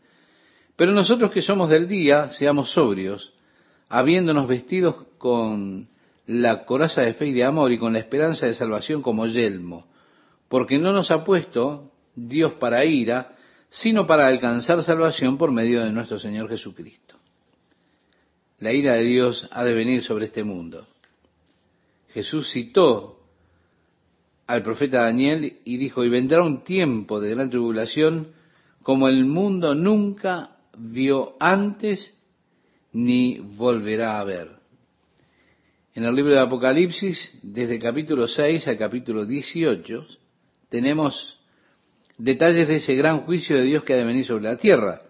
Pero 0.76 0.92
nosotros 0.92 1.32
que 1.32 1.42
somos 1.42 1.70
del 1.70 1.88
día, 1.88 2.32
seamos 2.32 2.72
sobrios, 2.72 3.34
habiéndonos 3.90 4.48
vestidos 4.48 4.96
con 5.18 5.88
la 6.30 6.64
coraza 6.64 7.02
de 7.02 7.16
fe 7.16 7.30
y 7.30 7.34
de 7.34 7.44
amor 7.44 7.72
y 7.72 7.80
con 7.80 7.94
la 7.94 8.00
esperanza 8.00 8.46
de 8.46 8.54
salvación 8.54 9.02
como 9.02 9.26
yelmo, 9.26 9.88
porque 10.48 10.78
no 10.78 10.94
nos 10.94 11.10
ha 11.10 11.26
puesto 11.26 11.92
Dios 12.16 12.54
para 12.54 12.86
ira, 12.86 13.36
sino 13.70 14.06
para 14.06 14.28
alcanzar 14.28 14.84
salvación 14.84 15.40
por 15.40 15.52
medio 15.52 15.84
de 15.84 15.92
nuestro 15.92 16.20
Señor 16.20 16.48
Jesucristo. 16.48 17.16
La 18.60 18.72
ira 18.72 18.94
de 18.94 19.06
Dios 19.06 19.50
ha 19.52 19.64
de 19.64 19.74
venir 19.74 20.04
sobre 20.04 20.26
este 20.26 20.44
mundo. 20.44 20.86
Jesús 22.10 22.52
citó 22.52 23.24
al 24.46 24.62
profeta 24.62 25.02
Daniel 25.02 25.62
y 25.66 25.78
dijo, 25.78 26.04
y 26.04 26.10
vendrá 26.10 26.44
un 26.44 26.64
tiempo 26.64 27.20
de 27.20 27.32
gran 27.32 27.50
tribulación 27.50 28.34
como 28.84 29.08
el 29.08 29.26
mundo 29.26 29.74
nunca 29.74 30.58
vio 30.78 31.36
antes 31.40 32.16
ni 32.94 33.40
volverá 33.40 34.20
a 34.20 34.24
ver. 34.24 34.60
En 35.96 36.06
el 36.06 36.16
libro 36.16 36.34
de 36.34 36.40
Apocalipsis, 36.40 37.40
desde 37.42 37.80
capítulo 37.80 38.28
6 38.28 38.68
al 38.68 38.78
capítulo 38.78 39.26
18, 39.26 40.06
tenemos 40.70 41.40
detalles 42.18 42.68
de 42.68 42.76
ese 42.76 42.94
gran 42.94 43.22
juicio 43.22 43.58
de 43.58 43.64
Dios 43.64 43.84
que 43.84 43.94
ha 43.94 43.98
de 43.98 44.06
venir 44.06 44.24
sobre 44.24 44.44
la 44.44 44.58
tierra. 44.58 45.02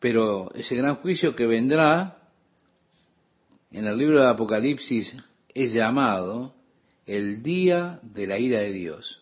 Pero 0.00 0.52
ese 0.54 0.74
gran 0.74 0.96
juicio 0.96 1.36
que 1.36 1.46
vendrá 1.46 2.18
en 3.70 3.86
el 3.86 3.96
libro 3.96 4.20
de 4.20 4.28
Apocalipsis 4.28 5.16
es 5.54 5.72
llamado 5.72 6.52
el 7.06 7.40
día 7.44 8.00
de 8.02 8.26
la 8.26 8.40
ira 8.40 8.58
de 8.58 8.72
Dios. 8.72 9.20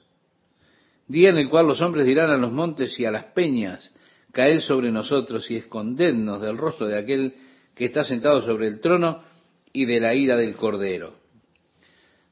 Día 1.07 1.29
en 1.29 1.37
el 1.37 1.51
cual 1.51 1.67
los 1.67 1.83
hombres 1.83 2.07
dirán 2.07 2.31
a 2.31 2.39
los 2.39 2.53
montes 2.53 2.99
y 2.99 3.05
a 3.05 3.11
las 3.11 3.25
peñas, 3.25 3.95
caed 4.33 4.61
sobre 4.61 4.91
nosotros 4.91 5.51
y 5.51 5.57
escondednos 5.57 6.41
del 6.41 6.57
rostro 6.57 6.87
de 6.87 6.99
aquel 6.99 7.35
que 7.75 7.85
está 7.85 8.03
sentado 8.03 8.41
sobre 8.41 8.69
el 8.69 8.81
trono 8.81 9.29
y 9.73 9.85
de 9.85 10.01
la 10.01 10.15
ira 10.15 10.37
del 10.37 10.55
Cordero. 10.57 11.15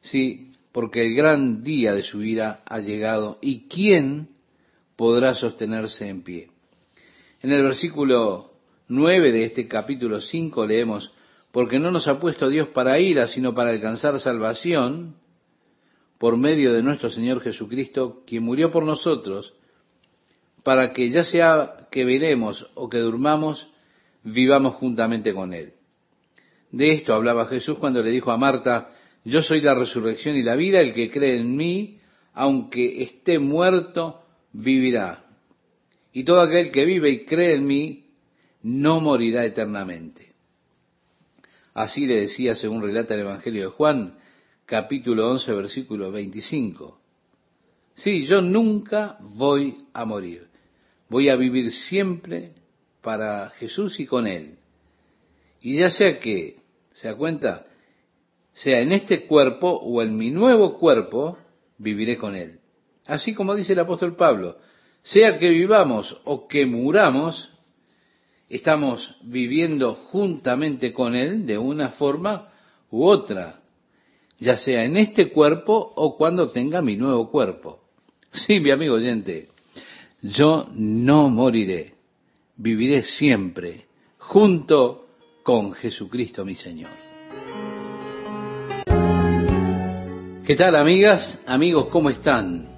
Sí, 0.01 0.53
porque 0.72 1.03
el 1.07 1.14
gran 1.14 1.62
día 1.62 1.93
de 1.93 2.03
su 2.03 2.22
ira 2.22 2.62
ha 2.66 2.80
llegado 2.80 3.39
y 3.41 3.68
¿quién 3.68 4.28
podrá 4.99 5.32
sostenerse 5.36 6.09
en 6.09 6.24
pie. 6.24 6.51
En 7.41 7.53
el 7.53 7.62
versículo 7.62 8.51
9 8.89 9.30
de 9.30 9.45
este 9.45 9.68
capítulo 9.68 10.20
5 10.20 10.66
leemos, 10.66 11.12
porque 11.53 11.78
no 11.78 11.93
nos 11.93 12.09
ha 12.09 12.18
puesto 12.18 12.49
Dios 12.49 12.70
para 12.70 12.99
ira, 12.99 13.28
sino 13.28 13.55
para 13.55 13.70
alcanzar 13.70 14.18
salvación 14.18 15.14
por 16.18 16.36
medio 16.36 16.72
de 16.72 16.82
nuestro 16.82 17.11
Señor 17.11 17.41
Jesucristo, 17.43 18.24
quien 18.26 18.43
murió 18.43 18.72
por 18.72 18.82
nosotros, 18.82 19.55
para 20.64 20.93
que 20.93 21.11
ya 21.11 21.22
sea 21.22 21.86
que 21.93 22.05
veremos 22.05 22.68
o 22.74 22.89
que 22.89 22.99
durmamos, 22.99 23.72
vivamos 24.24 24.74
juntamente 24.74 25.32
con 25.32 25.55
Él. 25.55 25.74
De 26.70 26.92
esto 26.92 27.14
hablaba 27.14 27.46
Jesús 27.46 27.78
cuando 27.78 28.02
le 28.02 28.10
dijo 28.10 28.30
a 28.30 28.36
Marta, 28.36 28.90
yo 29.24 29.42
soy 29.42 29.60
la 29.60 29.74
resurrección 29.74 30.36
y 30.36 30.42
la 30.42 30.56
vida, 30.56 30.80
el 30.80 30.94
que 30.94 31.10
cree 31.10 31.38
en 31.38 31.56
mí, 31.56 31.98
aunque 32.34 33.02
esté 33.02 33.38
muerto, 33.38 34.22
vivirá. 34.52 35.24
Y 36.12 36.24
todo 36.24 36.40
aquel 36.40 36.70
que 36.70 36.84
vive 36.84 37.10
y 37.10 37.24
cree 37.24 37.54
en 37.54 37.66
mí, 37.66 38.06
no 38.62 39.00
morirá 39.00 39.44
eternamente. 39.44 40.34
Así 41.74 42.06
le 42.06 42.20
decía, 42.20 42.54
según 42.54 42.82
relata 42.82 43.14
el 43.14 43.20
Evangelio 43.20 43.62
de 43.62 43.68
Juan, 43.68 44.18
capítulo 44.66 45.30
11, 45.30 45.52
versículo 45.52 46.10
25. 46.10 47.00
Sí, 47.94 48.26
yo 48.26 48.40
nunca 48.40 49.16
voy 49.20 49.84
a 49.92 50.04
morir. 50.04 50.48
Voy 51.08 51.28
a 51.28 51.36
vivir 51.36 51.72
siempre 51.72 52.52
para 53.00 53.50
Jesús 53.50 53.98
y 54.00 54.06
con 54.06 54.26
Él. 54.26 54.58
Y 55.60 55.78
ya 55.78 55.90
sea 55.90 56.18
que, 56.20 56.57
se 56.99 57.07
da 57.07 57.14
cuenta, 57.14 57.64
sea 58.53 58.80
en 58.80 58.90
este 58.90 59.26
cuerpo 59.26 59.70
o 59.70 60.03
en 60.03 60.16
mi 60.16 60.32
nuevo 60.32 60.78
cuerpo, 60.78 61.38
viviré 61.78 62.18
con 62.18 62.34
Él. 62.34 62.59
Así 63.07 63.34
como 63.34 63.55
dice 63.55 63.74
el 63.74 63.78
apóstol 63.78 64.16
Pablo, 64.16 64.59
sea 65.03 65.38
que 65.38 65.49
vivamos 65.49 66.20
o 66.24 66.49
que 66.49 66.66
muramos, 66.66 67.51
estamos 68.49 69.14
viviendo 69.22 69.94
juntamente 70.11 70.92
con 70.92 71.14
Él 71.14 71.46
de 71.46 71.57
una 71.57 71.90
forma 71.90 72.49
u 72.90 73.05
otra, 73.05 73.61
ya 74.40 74.57
sea 74.57 74.82
en 74.82 74.96
este 74.96 75.30
cuerpo 75.30 75.92
o 75.94 76.16
cuando 76.16 76.51
tenga 76.51 76.82
mi 76.82 76.96
nuevo 76.96 77.30
cuerpo. 77.30 77.80
Sí, 78.32 78.59
mi 78.59 78.72
amigo 78.72 78.94
oyente, 78.94 79.49
yo 80.20 80.66
no 80.74 81.30
moriré, 81.30 81.94
viviré 82.57 83.05
siempre 83.05 83.86
junto 84.18 85.07
con 85.49 85.72
Jesucristo 85.72 86.44
mi 86.44 86.55
Señor. 86.55 86.90
¿Qué 90.44 90.55
tal 90.57 90.76
amigas, 90.76 91.42
amigos, 91.46 91.88
cómo 91.88 92.11
están? 92.11 92.68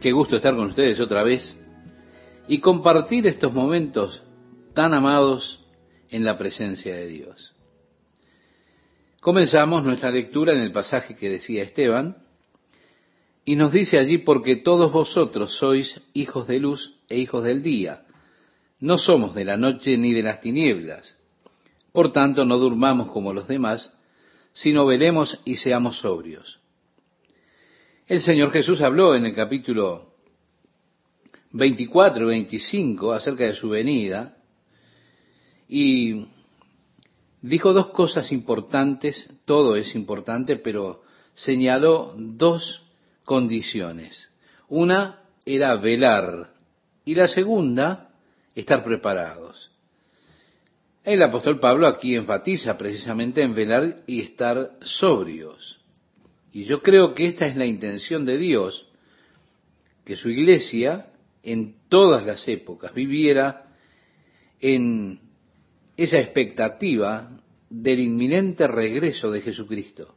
Qué 0.00 0.10
gusto 0.10 0.34
estar 0.34 0.56
con 0.56 0.70
ustedes 0.70 0.98
otra 0.98 1.22
vez 1.22 1.56
y 2.48 2.58
compartir 2.58 3.28
estos 3.28 3.52
momentos 3.52 4.24
tan 4.74 4.92
amados 4.92 5.64
en 6.08 6.24
la 6.24 6.36
presencia 6.36 6.96
de 6.96 7.06
Dios. 7.06 7.52
Comenzamos 9.20 9.84
nuestra 9.84 10.10
lectura 10.10 10.52
en 10.52 10.62
el 10.62 10.72
pasaje 10.72 11.14
que 11.14 11.30
decía 11.30 11.62
Esteban 11.62 12.16
y 13.44 13.54
nos 13.54 13.70
dice 13.70 14.00
allí, 14.00 14.18
porque 14.18 14.56
todos 14.56 14.90
vosotros 14.90 15.54
sois 15.54 16.00
hijos 16.14 16.48
de 16.48 16.58
luz 16.58 16.96
e 17.08 17.18
hijos 17.18 17.44
del 17.44 17.62
día, 17.62 18.02
no 18.80 18.98
somos 18.98 19.32
de 19.32 19.44
la 19.44 19.56
noche 19.56 19.96
ni 19.96 20.12
de 20.12 20.24
las 20.24 20.40
tinieblas. 20.40 21.19
Por 21.92 22.12
tanto, 22.12 22.44
no 22.44 22.58
durmamos 22.58 23.10
como 23.10 23.32
los 23.32 23.48
demás, 23.48 23.96
sino 24.52 24.86
velemos 24.86 25.40
y 25.44 25.56
seamos 25.56 25.98
sobrios. 25.98 26.60
El 28.06 28.20
Señor 28.20 28.50
Jesús 28.52 28.80
habló 28.80 29.14
en 29.14 29.26
el 29.26 29.34
capítulo 29.34 30.14
24 31.52 32.24
y 32.24 32.28
25 32.28 33.12
acerca 33.12 33.44
de 33.44 33.54
su 33.54 33.68
venida 33.68 34.36
y 35.68 36.26
dijo 37.42 37.72
dos 37.72 37.88
cosas 37.88 38.32
importantes, 38.32 39.32
todo 39.44 39.76
es 39.76 39.94
importante, 39.94 40.56
pero 40.56 41.02
señaló 41.34 42.14
dos 42.16 42.82
condiciones. 43.24 44.28
Una 44.68 45.20
era 45.44 45.76
velar 45.76 46.52
y 47.04 47.14
la 47.14 47.28
segunda, 47.28 48.10
estar 48.54 48.84
preparados. 48.84 49.70
El 51.04 51.22
apóstol 51.22 51.58
Pablo 51.60 51.86
aquí 51.86 52.14
enfatiza 52.14 52.76
precisamente 52.76 53.42
en 53.42 53.54
velar 53.54 54.02
y 54.06 54.20
estar 54.20 54.72
sobrios. 54.82 55.80
Y 56.52 56.64
yo 56.64 56.82
creo 56.82 57.14
que 57.14 57.26
esta 57.26 57.46
es 57.46 57.56
la 57.56 57.64
intención 57.64 58.26
de 58.26 58.36
Dios, 58.36 58.86
que 60.04 60.16
su 60.16 60.28
iglesia 60.28 61.06
en 61.42 61.76
todas 61.88 62.26
las 62.26 62.46
épocas 62.48 62.92
viviera 62.92 63.74
en 64.60 65.20
esa 65.96 66.18
expectativa 66.18 67.30
del 67.70 68.00
inminente 68.00 68.66
regreso 68.66 69.30
de 69.30 69.40
Jesucristo. 69.40 70.14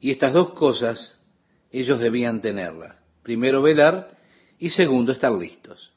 Y 0.00 0.10
estas 0.10 0.32
dos 0.34 0.52
cosas 0.52 1.18
ellos 1.70 2.00
debían 2.00 2.42
tenerlas. 2.42 2.96
Primero 3.22 3.62
velar 3.62 4.18
y 4.58 4.70
segundo 4.70 5.12
estar 5.12 5.32
listos. 5.32 5.92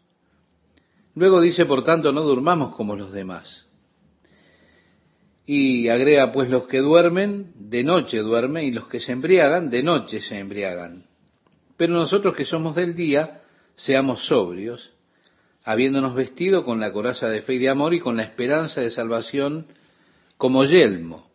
Luego 1.16 1.42
dice, 1.42 1.66
por 1.66 1.84
tanto, 1.84 2.12
no 2.12 2.22
durmamos 2.22 2.76
como 2.76 2.96
los 2.96 3.12
demás. 3.12 3.68
Y 5.46 5.90
agrega, 5.90 6.32
pues 6.32 6.50
los 6.50 6.68
que 6.68 6.80
duermen, 6.80 7.52
de 7.56 7.84
noche 7.84 8.20
duermen, 8.20 8.66
y 8.66 8.72
los 8.72 8.88
que 8.88 9.00
se 9.00 9.12
embriagan, 9.12 9.70
de 9.70 9.84
noche 9.84 10.22
se 10.22 10.40
embriagan. 10.40 11.06
Pero 11.78 11.94
nosotros 11.94 12.36
que 12.36 12.46
somos 12.46 12.76
del 12.76 12.96
día, 12.96 13.42
seamos 13.76 14.26
sobrios, 14.26 14.92
habiéndonos 15.64 16.16
vestido 16.16 16.66
con 16.66 16.80
la 16.80 16.92
coraza 16.92 17.30
de 17.30 17.42
fe 17.42 17.56
y 17.56 17.60
de 17.60 17.70
amor 17.70 17.94
y 17.94 18.00
con 18.00 18.18
la 18.18 18.24
esperanza 18.24 18.82
de 18.82 18.90
salvación 18.90 19.68
como 20.38 20.64
yelmo, 20.66 21.30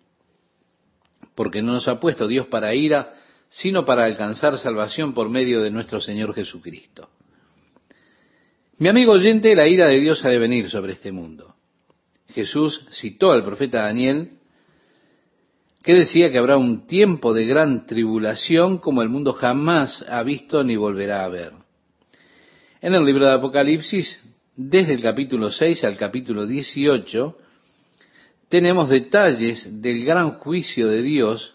porque 1.35 1.63
no 1.63 1.73
nos 1.73 1.89
ha 1.89 2.01
puesto 2.01 2.27
Dios 2.27 2.47
para 2.47 2.75
ira, 2.75 3.15
sino 3.49 3.85
para 3.85 4.05
alcanzar 4.05 4.59
salvación 4.59 5.15
por 5.15 5.31
medio 5.31 5.63
de 5.63 5.71
nuestro 5.71 6.01
Señor 6.01 6.35
Jesucristo. 6.35 7.09
Mi 8.81 8.89
amigo 8.89 9.11
oyente, 9.11 9.57
la 9.57 9.67
ira 9.67 9.89
de 9.89 9.99
Dios 9.99 10.25
ha 10.25 10.29
de 10.29 10.39
venir 10.39 10.71
sobre 10.71 10.93
este 10.93 11.11
mundo. 11.11 11.57
Jesús 12.29 12.87
citó 12.93 13.33
al 13.33 13.45
profeta 13.45 13.83
Daniel, 13.83 14.31
que 15.83 15.95
decía 15.95 16.31
que 16.31 16.39
habrá 16.39 16.57
un 16.57 16.87
tiempo 16.87 17.35
de 17.35 17.45
gran 17.45 17.89
tribulación 17.89 18.79
como 18.79 19.03
el 19.03 19.09
mundo 19.09 19.33
jamás 19.33 20.05
ha 20.09 20.23
visto 20.23 20.63
ni 20.63 20.77
volverá 20.77 21.25
a 21.25 21.29
ver. 21.29 21.55
En 22.81 22.95
el 22.95 23.05
libro 23.05 23.27
de 23.27 23.33
Apocalipsis, 23.33 24.23
desde 24.55 24.95
el 24.95 25.03
capítulo 25.03 25.51
6 25.51 25.83
al 25.83 25.97
capítulo 25.97 26.47
18, 26.47 27.37
tenemos 28.49 28.89
detalles 28.89 29.69
del 29.83 30.05
gran 30.05 30.39
juicio 30.39 30.87
de 30.87 31.03
Dios 31.03 31.53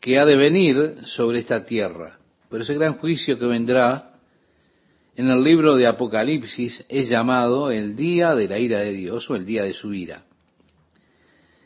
que 0.00 0.18
ha 0.18 0.24
de 0.24 0.36
venir 0.36 1.00
sobre 1.04 1.40
esta 1.40 1.66
tierra. 1.66 2.18
Pero 2.48 2.62
ese 2.62 2.72
gran 2.72 2.94
juicio 2.94 3.38
que 3.38 3.44
vendrá 3.44 4.15
en 5.16 5.30
el 5.30 5.42
libro 5.42 5.76
de 5.76 5.86
Apocalipsis 5.86 6.84
es 6.90 7.08
llamado 7.08 7.70
el 7.70 7.96
día 7.96 8.34
de 8.34 8.48
la 8.48 8.58
ira 8.58 8.80
de 8.80 8.92
Dios 8.92 9.28
o 9.30 9.34
el 9.34 9.46
día 9.46 9.62
de 9.64 9.72
su 9.72 9.94
ira. 9.94 10.24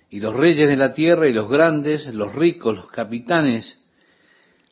Y 0.08 0.20
los 0.20 0.34
reyes 0.34 0.68
de 0.68 0.76
la 0.76 0.94
tierra 0.94 1.28
y 1.28 1.32
los 1.32 1.50
grandes, 1.50 2.06
los 2.14 2.32
ricos, 2.32 2.76
los 2.76 2.90
capitanes, 2.90 3.80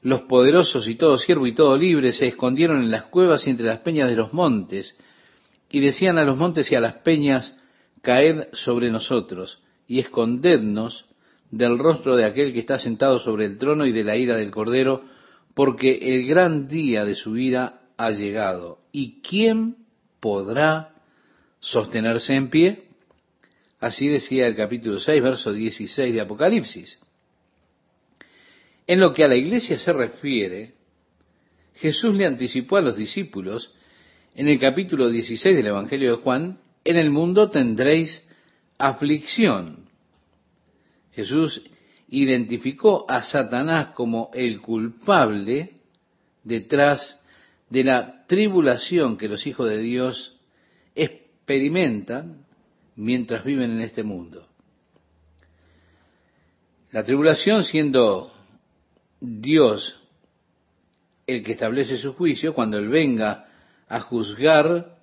los 0.03 0.22
poderosos 0.22 0.87
y 0.87 0.95
todo 0.95 1.18
siervo 1.18 1.49
y 1.49 1.55
todo 1.55 1.76
libre 1.76 2.12
se 2.12 2.29
escondieron 2.29 2.81
en 2.81 2.93
las 2.93 3.05
cuevas 3.05 3.45
y 3.47 3.51
entre 3.51 3.66
las 3.66 3.81
peñas 3.81 4.09
de 4.09 4.16
los 4.16 4.33
montes 4.33 4.97
y 5.70 5.81
decían 5.81 6.16
a 6.16 6.24
los 6.24 6.39
montes 6.39 6.70
y 6.70 6.76
a 6.76 6.81
las 6.81 6.95
peñas, 6.95 7.57
caed 8.01 8.47
sobre 8.53 8.93
nosotros 8.93 9.61
y 9.89 9.99
escondednos 9.99 11.07
del 11.51 11.79
rostro 11.79 12.14
de 12.14 12.24
aquel 12.24 12.53
que 12.53 12.61
está 12.61 12.79
sentado 12.79 13.18
sobre 13.18 13.45
el 13.45 13.59
trono 13.59 13.87
y 13.87 13.93
de 13.93 14.05
la 14.05 14.16
ira 14.16 14.37
del 14.37 14.53
Cordero, 14.53 15.03
porque 15.55 15.99
el 16.01 16.29
gran 16.29 16.68
día 16.68 17.05
de 17.05 17.16
su 17.16 17.37
ira 17.37 17.78
ha 17.99 18.11
llegado. 18.13 18.79
¿Y 18.93 19.21
quién 19.21 19.77
podrá 20.21 20.95
sostenerse 21.61 22.35
en 22.35 22.49
pie? 22.49 22.85
Así 23.81 24.09
decía 24.09 24.47
el 24.47 24.57
capítulo 24.57 24.99
6, 24.99 25.23
verso 25.23 25.53
16 25.53 26.15
de 26.15 26.21
Apocalipsis. 26.21 26.99
En 28.87 29.01
lo 29.01 29.13
que 29.13 29.25
a 29.25 29.29
la 29.29 29.37
iglesia 29.37 29.79
se 29.79 29.93
refiere, 29.93 30.75
Jesús 31.75 32.15
le 32.15 32.27
anticipó 32.27 32.77
a 32.77 32.81
los 32.81 32.97
discípulos 32.97 33.73
en 34.35 34.49
el 34.49 34.59
capítulo 34.59 35.11
16 35.11 35.57
del 35.57 35.67
Evangelio 35.67 36.17
de 36.17 36.23
Juan, 36.23 36.59
en 36.85 36.97
el 36.97 37.11
mundo 37.11 37.51
tendréis 37.51 38.25
aflicción. 38.79 39.89
Jesús 41.13 41.63
identificó 42.09 43.05
a 43.11 43.23
Satanás 43.23 43.95
como 43.95 44.31
el 44.33 44.61
culpable 44.61 45.73
detrás 46.45 47.21
de 47.71 47.85
la 47.85 48.25
tribulación 48.27 49.19
que 49.19 49.29
los 49.29 49.47
hijos 49.47 49.69
de 49.69 49.79
Dios 49.79 50.39
experimentan 50.95 52.47
mientras 52.97 53.45
viven 53.45 53.71
en 53.71 53.81
este 53.81 54.03
mundo. 54.03 54.47
La 56.91 57.05
tribulación 57.05 57.64
siendo 57.64 58.33
Dios 59.21 60.01
el 61.27 61.45
que 61.45 61.53
establece 61.53 61.99
su 61.99 62.14
juicio, 62.14 62.55
cuando 62.55 62.79
Él 62.79 62.89
venga 62.89 63.47
a 63.87 64.01
juzgar 64.01 64.97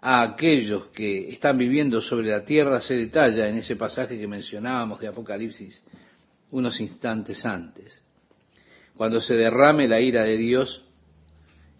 a 0.00 0.22
aquellos 0.22 0.86
que 0.86 1.28
están 1.30 1.58
viviendo 1.58 2.00
sobre 2.00 2.28
la 2.28 2.44
tierra, 2.44 2.80
se 2.80 2.94
detalla 2.96 3.48
en 3.48 3.58
ese 3.58 3.74
pasaje 3.74 4.16
que 4.16 4.28
mencionábamos 4.28 5.00
de 5.00 5.08
Apocalipsis 5.08 5.82
unos 6.52 6.80
instantes 6.80 7.44
antes, 7.44 8.04
cuando 8.96 9.20
se 9.20 9.34
derrame 9.34 9.88
la 9.88 10.00
ira 10.00 10.22
de 10.22 10.36
Dios 10.36 10.84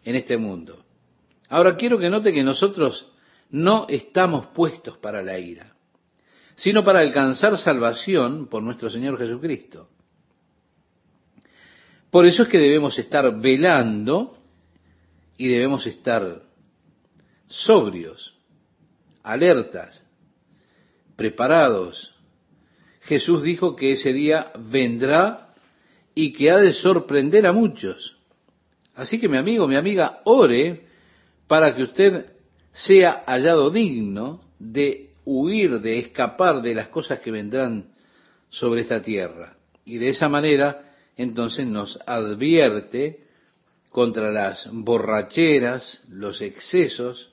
en 0.04 0.16
este 0.16 0.36
mundo. 0.36 0.84
Ahora 1.48 1.76
quiero 1.76 1.98
que 1.98 2.10
note 2.10 2.32
que 2.32 2.42
nosotros 2.42 3.10
no 3.50 3.86
estamos 3.88 4.46
puestos 4.48 4.98
para 4.98 5.22
la 5.22 5.38
ira, 5.38 5.74
sino 6.56 6.84
para 6.84 7.00
alcanzar 7.00 7.56
salvación 7.56 8.48
por 8.48 8.62
nuestro 8.62 8.90
Señor 8.90 9.18
Jesucristo. 9.18 9.88
Por 12.10 12.26
eso 12.26 12.44
es 12.44 12.48
que 12.48 12.58
debemos 12.58 12.98
estar 12.98 13.40
velando 13.40 14.38
y 15.36 15.48
debemos 15.48 15.86
estar 15.86 16.42
sobrios, 17.48 18.34
alertas, 19.22 20.04
preparados. 21.16 22.14
Jesús 23.02 23.42
dijo 23.42 23.76
que 23.76 23.92
ese 23.92 24.12
día 24.12 24.52
vendrá 24.58 25.54
y 26.14 26.32
que 26.32 26.50
ha 26.50 26.56
de 26.56 26.72
sorprender 26.72 27.46
a 27.46 27.52
muchos. 27.52 28.13
Así 28.94 29.18
que 29.18 29.28
mi 29.28 29.36
amigo, 29.36 29.66
mi 29.66 29.76
amiga, 29.76 30.20
ore 30.24 30.86
para 31.46 31.74
que 31.74 31.82
usted 31.82 32.32
sea 32.72 33.24
hallado 33.26 33.70
digno 33.70 34.42
de 34.58 35.10
huir, 35.24 35.80
de 35.80 35.98
escapar 35.98 36.62
de 36.62 36.74
las 36.74 36.88
cosas 36.88 37.20
que 37.20 37.30
vendrán 37.30 37.92
sobre 38.50 38.82
esta 38.82 39.02
tierra. 39.02 39.56
Y 39.84 39.98
de 39.98 40.10
esa 40.10 40.28
manera, 40.28 40.92
entonces 41.16 41.66
nos 41.66 41.98
advierte 42.06 43.24
contra 43.90 44.30
las 44.30 44.68
borracheras, 44.72 46.02
los 46.08 46.40
excesos, 46.40 47.30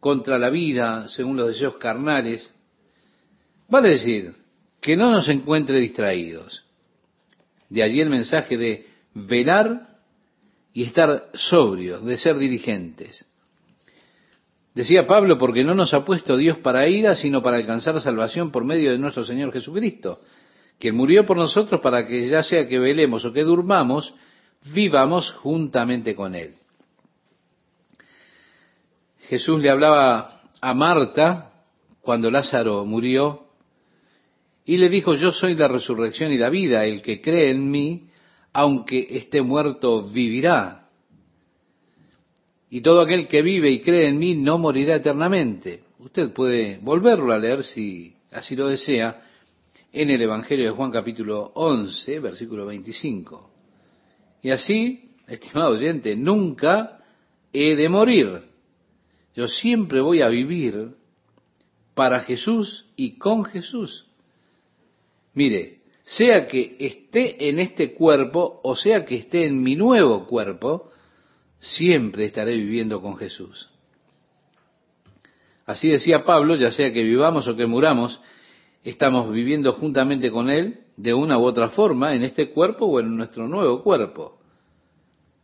contra 0.00 0.38
la 0.38 0.50
vida 0.50 1.08
según 1.08 1.36
los 1.36 1.48
deseos 1.48 1.76
carnales. 1.76 2.54
Vale 3.68 3.90
decir, 3.90 4.34
que 4.80 4.96
no 4.96 5.10
nos 5.10 5.28
encuentre 5.28 5.78
distraídos. 5.78 6.64
De 7.68 7.82
allí 7.82 8.00
el 8.00 8.10
mensaje 8.10 8.56
de 8.56 8.86
velar 9.14 9.97
y 10.78 10.84
estar 10.84 11.30
sobrios, 11.34 12.04
de 12.04 12.16
ser 12.18 12.38
dirigentes. 12.38 13.26
Decía 14.76 15.08
Pablo, 15.08 15.36
porque 15.36 15.64
no 15.64 15.74
nos 15.74 15.92
ha 15.92 16.04
puesto 16.04 16.36
Dios 16.36 16.58
para 16.58 16.86
ira, 16.86 17.16
sino 17.16 17.42
para 17.42 17.56
alcanzar 17.56 18.00
salvación 18.00 18.52
por 18.52 18.62
medio 18.62 18.92
de 18.92 18.98
nuestro 18.98 19.24
Señor 19.24 19.52
Jesucristo, 19.52 20.20
que 20.78 20.92
murió 20.92 21.26
por 21.26 21.36
nosotros 21.36 21.80
para 21.80 22.06
que 22.06 22.28
ya 22.28 22.44
sea 22.44 22.68
que 22.68 22.78
velemos 22.78 23.24
o 23.24 23.32
que 23.32 23.42
durmamos, 23.42 24.14
vivamos 24.72 25.32
juntamente 25.32 26.14
con 26.14 26.36
Él. 26.36 26.54
Jesús 29.22 29.60
le 29.60 29.70
hablaba 29.70 30.42
a 30.60 30.74
Marta 30.74 31.54
cuando 32.02 32.30
Lázaro 32.30 32.84
murió 32.84 33.48
y 34.64 34.76
le 34.76 34.88
dijo, 34.88 35.14
yo 35.14 35.32
soy 35.32 35.56
la 35.56 35.66
resurrección 35.66 36.30
y 36.30 36.38
la 36.38 36.50
vida, 36.50 36.84
el 36.84 37.02
que 37.02 37.20
cree 37.20 37.50
en 37.50 37.68
mí, 37.68 38.07
aunque 38.52 39.06
esté 39.10 39.42
muerto, 39.42 40.02
vivirá. 40.02 40.88
Y 42.70 42.80
todo 42.80 43.00
aquel 43.00 43.28
que 43.28 43.42
vive 43.42 43.70
y 43.70 43.80
cree 43.80 44.08
en 44.08 44.18
mí 44.18 44.34
no 44.34 44.58
morirá 44.58 44.96
eternamente. 44.96 45.84
Usted 45.98 46.32
puede 46.32 46.78
volverlo 46.82 47.32
a 47.32 47.38
leer 47.38 47.64
si 47.64 48.14
así 48.30 48.54
lo 48.54 48.68
desea 48.68 49.22
en 49.92 50.10
el 50.10 50.20
Evangelio 50.20 50.66
de 50.66 50.76
Juan 50.76 50.90
capítulo 50.90 51.50
11, 51.54 52.20
versículo 52.20 52.66
25. 52.66 53.50
Y 54.42 54.50
así, 54.50 55.16
estimado 55.26 55.72
oyente, 55.72 56.14
nunca 56.14 57.00
he 57.52 57.74
de 57.74 57.88
morir. 57.88 58.42
Yo 59.34 59.48
siempre 59.48 60.00
voy 60.00 60.20
a 60.20 60.28
vivir 60.28 60.94
para 61.94 62.20
Jesús 62.20 62.86
y 62.96 63.18
con 63.18 63.44
Jesús. 63.44 64.06
Mire, 65.34 65.77
sea 66.08 66.48
que 66.48 66.76
esté 66.80 67.50
en 67.50 67.58
este 67.58 67.92
cuerpo 67.92 68.60
o 68.62 68.74
sea 68.74 69.04
que 69.04 69.16
esté 69.16 69.44
en 69.44 69.62
mi 69.62 69.76
nuevo 69.76 70.26
cuerpo, 70.26 70.90
siempre 71.60 72.24
estaré 72.24 72.56
viviendo 72.56 73.02
con 73.02 73.18
Jesús. 73.18 73.68
Así 75.66 75.90
decía 75.90 76.24
Pablo, 76.24 76.56
ya 76.56 76.72
sea 76.72 76.94
que 76.94 77.02
vivamos 77.02 77.46
o 77.46 77.54
que 77.54 77.66
muramos, 77.66 78.22
estamos 78.84 79.30
viviendo 79.30 79.74
juntamente 79.74 80.30
con 80.30 80.48
Él 80.48 80.80
de 80.96 81.12
una 81.12 81.38
u 81.38 81.44
otra 81.44 81.68
forma 81.68 82.14
en 82.14 82.22
este 82.22 82.52
cuerpo 82.52 82.86
o 82.86 83.00
en 83.00 83.14
nuestro 83.14 83.46
nuevo 83.46 83.82
cuerpo. 83.82 84.40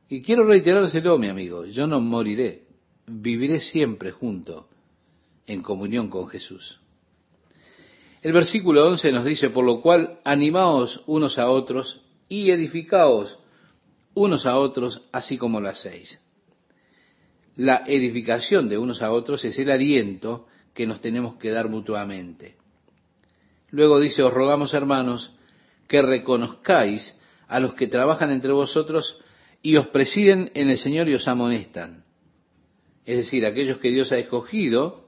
Y 0.08 0.22
quiero 0.22 0.46
reiterárselo, 0.46 1.18
mi 1.18 1.28
amigo, 1.28 1.66
yo 1.66 1.86
no 1.86 2.00
moriré, 2.00 2.62
viviré 3.06 3.60
siempre 3.60 4.12
junto 4.12 4.68
en 5.46 5.60
comunión 5.60 6.08
con 6.08 6.26
Jesús. 6.28 6.80
El 8.24 8.32
versículo 8.32 8.86
11 8.86 9.12
nos 9.12 9.26
dice, 9.26 9.50
por 9.50 9.66
lo 9.66 9.82
cual 9.82 10.18
animaos 10.24 11.04
unos 11.06 11.38
a 11.38 11.50
otros 11.50 12.00
y 12.26 12.50
edificaos 12.50 13.38
unos 14.14 14.46
a 14.46 14.56
otros, 14.56 15.02
así 15.12 15.36
como 15.36 15.60
lo 15.60 15.68
hacéis. 15.68 16.22
La 17.54 17.84
edificación 17.86 18.70
de 18.70 18.78
unos 18.78 19.02
a 19.02 19.12
otros 19.12 19.44
es 19.44 19.58
el 19.58 19.70
aliento 19.70 20.46
que 20.72 20.86
nos 20.86 21.02
tenemos 21.02 21.36
que 21.36 21.50
dar 21.50 21.68
mutuamente. 21.68 22.56
Luego 23.68 24.00
dice, 24.00 24.22
os 24.22 24.32
rogamos 24.32 24.72
hermanos 24.72 25.36
que 25.86 26.00
reconozcáis 26.00 27.20
a 27.46 27.60
los 27.60 27.74
que 27.74 27.88
trabajan 27.88 28.30
entre 28.30 28.52
vosotros 28.52 29.20
y 29.60 29.76
os 29.76 29.88
presiden 29.88 30.50
en 30.54 30.70
el 30.70 30.78
Señor 30.78 31.10
y 31.10 31.14
os 31.14 31.28
amonestan. 31.28 32.04
Es 33.04 33.18
decir, 33.18 33.44
aquellos 33.44 33.78
que 33.80 33.90
Dios 33.90 34.12
ha 34.12 34.16
escogido 34.16 35.03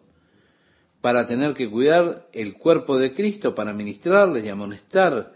para 1.01 1.27
tener 1.27 1.55
que 1.55 1.70
cuidar 1.70 2.27
el 2.32 2.55
cuerpo 2.55 2.98
de 2.98 3.14
Cristo, 3.14 3.55
para 3.55 3.73
ministrarles 3.73 4.44
y 4.44 4.48
amonestar 4.48 5.32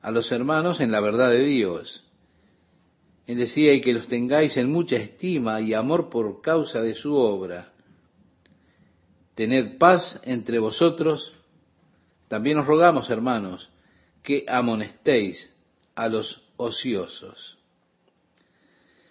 a 0.00 0.10
los 0.10 0.30
hermanos 0.32 0.80
en 0.80 0.92
la 0.92 1.00
verdad 1.00 1.30
de 1.30 1.44
Dios. 1.44 2.04
Él 3.26 3.38
decía, 3.38 3.74
y 3.74 3.80
que 3.80 3.92
los 3.92 4.08
tengáis 4.08 4.56
en 4.56 4.72
mucha 4.72 4.96
estima 4.96 5.60
y 5.60 5.74
amor 5.74 6.08
por 6.08 6.40
causa 6.40 6.80
de 6.80 6.94
su 6.94 7.14
obra. 7.14 7.72
Tened 9.34 9.78
paz 9.78 10.20
entre 10.24 10.58
vosotros 10.58 11.34
también 12.30 12.58
os 12.58 12.66
rogamos, 12.66 13.10
hermanos, 13.10 13.68
que 14.22 14.44
amonestéis 14.46 15.52
a 15.96 16.08
los 16.08 16.44
ociosos. 16.56 17.58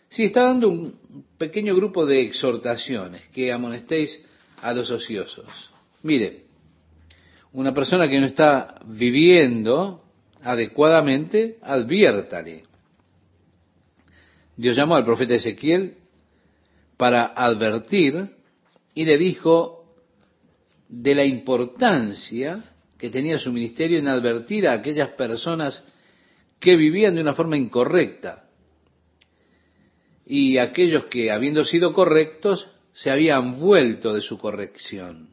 Sí, 0.07 0.23
está 0.23 0.43
dando 0.43 0.69
un 0.69 1.25
pequeño 1.37 1.75
grupo 1.75 2.05
de 2.05 2.21
exhortaciones, 2.21 3.21
que 3.33 3.51
amonestéis 3.51 4.25
a 4.61 4.73
los 4.73 4.89
ociosos. 4.89 5.69
Mire, 6.03 6.45
Una 7.51 7.73
persona 7.73 8.07
que 8.07 8.19
no 8.19 8.27
está 8.27 8.79
viviendo 8.85 10.03
adecuadamente, 10.43 11.57
adviértale. 11.61 12.63
Dios 14.55 14.75
llamó 14.75 14.95
al 14.95 15.05
profeta 15.05 15.33
Ezequiel 15.35 15.95
para 16.95 17.25
advertir 17.27 18.35
y 18.93 19.05
le 19.05 19.17
dijo 19.17 19.85
de 20.89 21.15
la 21.15 21.25
importancia 21.25 22.63
que 22.97 23.09
tenía 23.09 23.39
su 23.39 23.51
ministerio 23.51 23.97
en 23.97 24.07
advertir 24.07 24.67
a 24.67 24.73
aquellas 24.73 25.09
personas 25.09 25.83
que 26.59 26.75
vivían 26.75 27.15
de 27.15 27.21
una 27.21 27.33
forma 27.33 27.57
incorrecta 27.57 28.49
y 30.25 30.57
aquellos 30.57 31.05
que, 31.05 31.31
habiendo 31.31 31.63
sido 31.63 31.93
correctos, 31.93 32.67
se 32.91 33.09
habían 33.09 33.59
vuelto 33.59 34.13
de 34.13 34.21
su 34.21 34.37
corrección. 34.37 35.29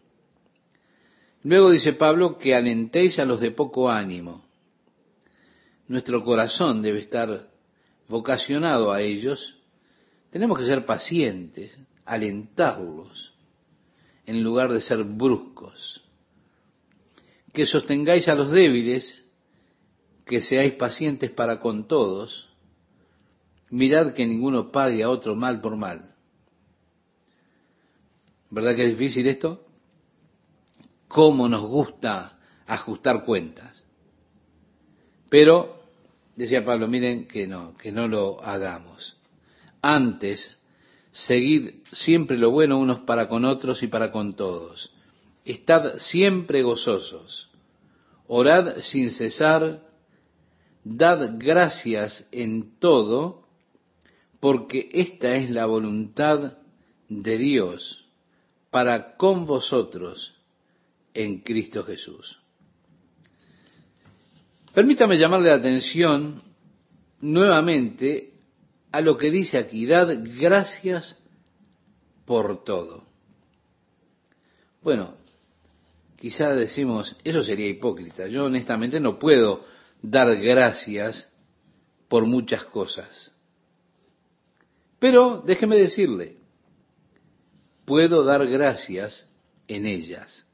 Luego 1.42 1.70
dice 1.70 1.92
Pablo 1.92 2.38
que 2.38 2.54
alentéis 2.54 3.18
a 3.18 3.24
los 3.24 3.40
de 3.40 3.50
poco 3.50 3.90
ánimo. 3.90 4.44
Nuestro 5.88 6.24
corazón 6.24 6.82
debe 6.82 6.98
estar 6.98 7.48
vocacionado 8.08 8.92
a 8.92 9.00
ellos. 9.02 9.56
Tenemos 10.30 10.58
que 10.58 10.64
ser 10.64 10.84
pacientes, 10.84 11.76
alentarlos, 12.04 13.32
en 14.26 14.42
lugar 14.42 14.72
de 14.72 14.80
ser 14.80 15.04
bruscos. 15.04 16.02
Que 17.52 17.66
sostengáis 17.66 18.28
a 18.28 18.34
los 18.34 18.50
débiles, 18.50 19.24
que 20.26 20.42
seáis 20.42 20.74
pacientes 20.74 21.30
para 21.30 21.60
con 21.60 21.86
todos. 21.86 22.48
Mirad 23.70 24.14
que 24.14 24.26
ninguno 24.26 24.72
pague 24.72 25.02
a 25.02 25.08
otro 25.08 25.36
mal 25.36 25.60
por 25.60 25.76
mal. 25.76 26.14
¿Verdad 28.50 28.74
que 28.74 28.86
es 28.86 28.98
difícil 28.98 29.26
esto? 29.26 29.65
¿Cómo 31.08 31.48
nos 31.48 31.62
gusta 31.62 32.38
ajustar 32.66 33.24
cuentas? 33.24 33.72
Pero, 35.28 35.82
decía 36.34 36.64
Pablo, 36.64 36.88
miren 36.88 37.26
que 37.26 37.46
no, 37.46 37.76
que 37.76 37.92
no 37.92 38.08
lo 38.08 38.42
hagamos. 38.44 39.16
Antes, 39.82 40.58
seguid 41.12 41.82
siempre 41.92 42.36
lo 42.36 42.50
bueno 42.50 42.78
unos 42.78 43.00
para 43.00 43.28
con 43.28 43.44
otros 43.44 43.82
y 43.82 43.86
para 43.86 44.10
con 44.10 44.34
todos. 44.34 44.92
Estad 45.44 45.96
siempre 45.98 46.62
gozosos. 46.62 47.48
Orad 48.26 48.78
sin 48.82 49.10
cesar. 49.10 49.82
Dad 50.82 51.34
gracias 51.38 52.28
en 52.30 52.78
todo, 52.78 53.46
porque 54.40 54.88
esta 54.92 55.34
es 55.36 55.50
la 55.50 55.66
voluntad 55.66 56.58
de 57.08 57.38
Dios 57.38 58.04
para 58.70 59.16
con 59.16 59.46
vosotros 59.46 60.35
en 61.16 61.40
Cristo 61.40 61.82
Jesús. 61.82 62.38
Permítame 64.74 65.18
llamarle 65.18 65.48
la 65.48 65.56
atención 65.56 66.42
nuevamente 67.20 68.34
a 68.92 69.00
lo 69.00 69.16
que 69.16 69.30
dice 69.30 69.58
aquí, 69.58 69.86
dad 69.86 70.08
gracias 70.38 71.18
por 72.26 72.62
todo. 72.64 73.04
Bueno, 74.82 75.14
quizá 76.16 76.54
decimos, 76.54 77.16
eso 77.24 77.42
sería 77.42 77.68
hipócrita. 77.68 78.28
Yo 78.28 78.44
honestamente 78.44 79.00
no 79.00 79.18
puedo 79.18 79.64
dar 80.02 80.36
gracias 80.36 81.32
por 82.08 82.26
muchas 82.26 82.64
cosas. 82.64 83.32
Pero 84.98 85.42
déjeme 85.44 85.76
decirle, 85.76 86.36
puedo 87.84 88.24
dar 88.24 88.46
gracias 88.46 89.30
en 89.68 89.86
ellas. 89.86 90.45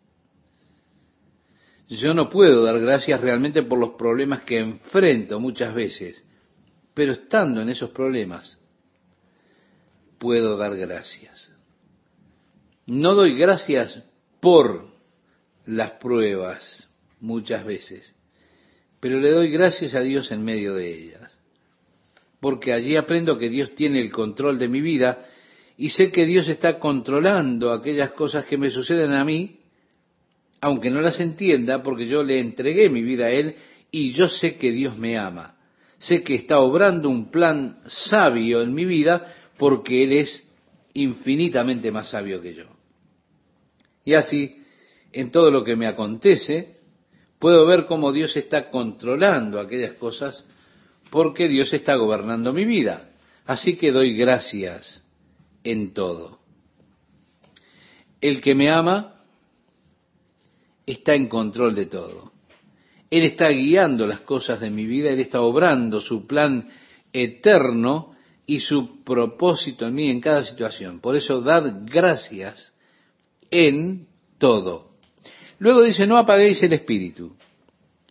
Yo 1.92 2.14
no 2.14 2.30
puedo 2.30 2.64
dar 2.64 2.80
gracias 2.80 3.20
realmente 3.20 3.62
por 3.62 3.78
los 3.78 3.90
problemas 3.90 4.42
que 4.44 4.58
enfrento 4.58 5.38
muchas 5.38 5.74
veces, 5.74 6.24
pero 6.94 7.12
estando 7.12 7.60
en 7.60 7.68
esos 7.68 7.90
problemas, 7.90 8.58
puedo 10.18 10.56
dar 10.56 10.74
gracias. 10.74 11.52
No 12.86 13.14
doy 13.14 13.36
gracias 13.36 14.02
por 14.40 14.86
las 15.66 15.90
pruebas 15.92 16.88
muchas 17.20 17.62
veces, 17.66 18.16
pero 18.98 19.20
le 19.20 19.30
doy 19.30 19.50
gracias 19.50 19.94
a 19.94 20.00
Dios 20.00 20.32
en 20.32 20.42
medio 20.42 20.74
de 20.74 20.94
ellas, 20.94 21.30
porque 22.40 22.72
allí 22.72 22.96
aprendo 22.96 23.36
que 23.36 23.50
Dios 23.50 23.74
tiene 23.74 24.00
el 24.00 24.10
control 24.10 24.58
de 24.58 24.68
mi 24.68 24.80
vida 24.80 25.26
y 25.76 25.90
sé 25.90 26.10
que 26.10 26.24
Dios 26.24 26.48
está 26.48 26.78
controlando 26.78 27.70
aquellas 27.70 28.12
cosas 28.12 28.46
que 28.46 28.56
me 28.56 28.70
suceden 28.70 29.12
a 29.12 29.26
mí 29.26 29.61
aunque 30.62 30.90
no 30.90 31.00
las 31.00 31.18
entienda, 31.18 31.82
porque 31.82 32.06
yo 32.06 32.22
le 32.22 32.38
entregué 32.38 32.88
mi 32.88 33.02
vida 33.02 33.26
a 33.26 33.30
Él 33.30 33.56
y 33.90 34.12
yo 34.12 34.28
sé 34.28 34.56
que 34.56 34.70
Dios 34.70 34.96
me 34.96 35.18
ama. 35.18 35.56
Sé 35.98 36.22
que 36.22 36.36
está 36.36 36.60
obrando 36.60 37.08
un 37.08 37.32
plan 37.32 37.80
sabio 37.84 38.62
en 38.62 38.72
mi 38.72 38.84
vida 38.84 39.34
porque 39.58 40.04
Él 40.04 40.12
es 40.12 40.48
infinitamente 40.94 41.90
más 41.90 42.10
sabio 42.10 42.40
que 42.40 42.54
yo. 42.54 42.64
Y 44.04 44.14
así, 44.14 44.62
en 45.12 45.32
todo 45.32 45.50
lo 45.50 45.64
que 45.64 45.74
me 45.74 45.88
acontece, 45.88 46.76
puedo 47.40 47.66
ver 47.66 47.86
cómo 47.86 48.12
Dios 48.12 48.36
está 48.36 48.70
controlando 48.70 49.58
aquellas 49.58 49.94
cosas 49.94 50.44
porque 51.10 51.48
Dios 51.48 51.72
está 51.72 51.96
gobernando 51.96 52.52
mi 52.52 52.64
vida. 52.64 53.10
Así 53.46 53.76
que 53.76 53.90
doy 53.90 54.16
gracias 54.16 55.04
en 55.64 55.92
todo. 55.92 56.38
El 58.20 58.40
que 58.40 58.54
me 58.54 58.70
ama 58.70 59.16
está 60.86 61.14
en 61.14 61.28
control 61.28 61.74
de 61.74 61.86
todo. 61.86 62.32
Él 63.10 63.24
está 63.24 63.48
guiando 63.48 64.06
las 64.06 64.20
cosas 64.20 64.60
de 64.60 64.70
mi 64.70 64.86
vida, 64.86 65.10
Él 65.10 65.20
está 65.20 65.42
obrando 65.42 66.00
su 66.00 66.26
plan 66.26 66.68
eterno 67.12 68.14
y 68.46 68.60
su 68.60 69.04
propósito 69.04 69.86
en 69.86 69.94
mí 69.94 70.10
en 70.10 70.20
cada 70.20 70.44
situación. 70.44 71.00
Por 71.00 71.16
eso, 71.16 71.40
dad 71.40 71.84
gracias 71.84 72.74
en 73.50 74.06
todo. 74.38 74.92
Luego 75.58 75.82
dice, 75.82 76.06
no 76.06 76.16
apaguéis 76.16 76.62
el 76.62 76.72
espíritu. 76.72 77.36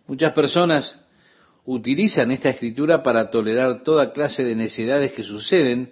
Muchas 0.08 0.34
personas 0.34 1.06
utilizan 1.66 2.32
esta 2.32 2.50
escritura 2.50 3.04
para 3.04 3.30
tolerar 3.30 3.84
toda 3.84 4.14
clase 4.14 4.44
de 4.44 4.56
necesidades 4.56 5.14
que 5.14 5.24
suceden 5.24 5.92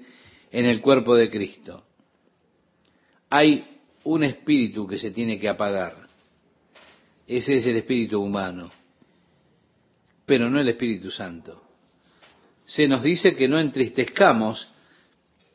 en 0.51 0.65
el 0.65 0.81
cuerpo 0.81 1.15
de 1.15 1.30
Cristo. 1.30 1.84
Hay 3.30 3.65
un 4.03 4.23
espíritu 4.23 4.88
que 4.88 4.97
se 4.97 5.11
tiene 5.11 5.39
que 5.39 5.49
apagar. 5.49 5.99
Ese 7.30 7.57
es 7.57 7.65
el 7.68 7.76
espíritu 7.76 8.19
humano, 8.19 8.72
pero 10.26 10.49
no 10.49 10.60
el 10.60 10.68
Espíritu 10.68 11.11
Santo. 11.11 11.61
Se 12.65 12.88
nos 12.88 13.03
dice 13.03 13.35
que 13.35 13.47
no 13.47 13.60
entristezcamos 13.60 14.68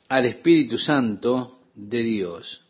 al 0.09 0.26
Espíritu 0.26 0.78
Santo 0.78 1.62
de 1.74 2.05
Dios. 2.05 2.64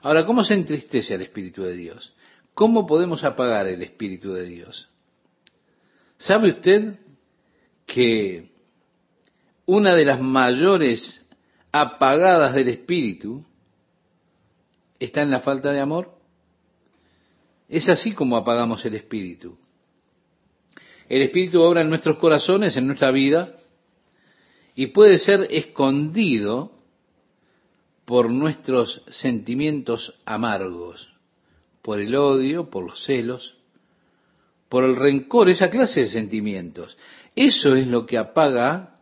Ahora, 0.00 0.24
¿cómo 0.24 0.42
se 0.42 0.54
entristece 0.54 1.12
al 1.12 1.20
Espíritu 1.20 1.64
de 1.64 1.74
Dios? 1.74 2.14
¿Cómo 2.54 2.86
podemos 2.86 3.24
apagar 3.24 3.66
el 3.66 3.82
Espíritu 3.82 4.32
de 4.32 4.46
Dios? 4.46 4.88
¿Sabe 6.16 6.48
usted 6.48 6.98
que 7.84 8.52
una 9.66 9.94
de 9.94 10.06
las 10.06 10.22
mayores 10.22 11.26
apagadas 11.72 12.54
del 12.54 12.68
Espíritu 12.68 13.44
está 14.98 15.20
en 15.20 15.30
la 15.30 15.40
falta 15.40 15.72
de 15.72 15.80
amor? 15.80 16.19
Es 17.70 17.88
así 17.88 18.12
como 18.12 18.36
apagamos 18.36 18.84
el 18.84 18.96
espíritu. 18.96 19.56
El 21.08 21.22
espíritu 21.22 21.62
obra 21.62 21.82
en 21.82 21.88
nuestros 21.88 22.18
corazones, 22.18 22.76
en 22.76 22.86
nuestra 22.86 23.12
vida, 23.12 23.54
y 24.74 24.88
puede 24.88 25.18
ser 25.18 25.46
escondido 25.50 26.72
por 28.04 28.28
nuestros 28.28 29.04
sentimientos 29.08 30.14
amargos, 30.24 31.14
por 31.80 32.00
el 32.00 32.14
odio, 32.16 32.70
por 32.70 32.84
los 32.84 33.04
celos, 33.04 33.56
por 34.68 34.82
el 34.82 34.96
rencor, 34.96 35.48
esa 35.48 35.70
clase 35.70 36.00
de 36.00 36.10
sentimientos. 36.10 36.98
Eso 37.36 37.76
es 37.76 37.86
lo 37.86 38.04
que 38.04 38.18
apaga 38.18 38.98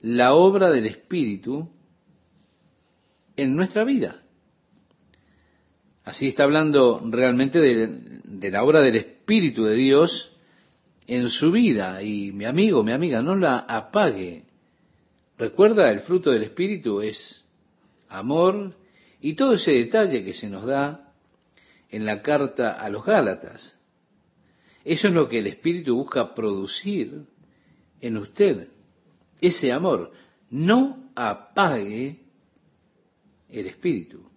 la 0.00 0.34
obra 0.34 0.70
del 0.70 0.86
Espíritu 0.86 1.70
en 3.36 3.56
nuestra 3.56 3.84
vida. 3.84 4.22
Así 6.04 6.28
está 6.28 6.44
hablando 6.44 7.00
realmente 7.04 7.60
de, 7.60 8.50
la 8.50 8.64
obra 8.64 8.80
del 8.80 8.96
Espíritu 8.96 9.64
de 9.64 9.76
Dios 9.76 10.32
en 11.06 11.28
su 11.28 11.52
vida. 11.52 12.02
Y 12.02 12.32
mi 12.32 12.44
amigo, 12.44 12.82
mi 12.82 12.92
amiga, 12.92 13.22
no 13.22 13.36
la 13.36 13.58
apague. 13.58 14.44
Recuerda, 15.38 15.90
el 15.90 16.00
fruto 16.00 16.30
del 16.30 16.42
Espíritu 16.42 17.00
es 17.00 17.44
amor 18.08 18.74
y 19.20 19.34
todo 19.34 19.54
ese 19.54 19.72
detalle 19.72 20.24
que 20.24 20.34
se 20.34 20.48
nos 20.48 20.66
da 20.66 21.12
en 21.88 22.04
la 22.04 22.20
carta 22.20 22.72
a 22.72 22.88
los 22.88 23.04
Gálatas. 23.04 23.78
Eso 24.84 25.06
es 25.06 25.14
lo 25.14 25.28
que 25.28 25.38
el 25.38 25.46
Espíritu 25.46 25.94
busca 25.94 26.34
producir 26.34 27.26
en 28.00 28.16
usted, 28.16 28.68
ese 29.40 29.70
amor. 29.70 30.10
No 30.50 31.10
apague 31.14 32.18
el 33.48 33.66
Espíritu 33.66 34.31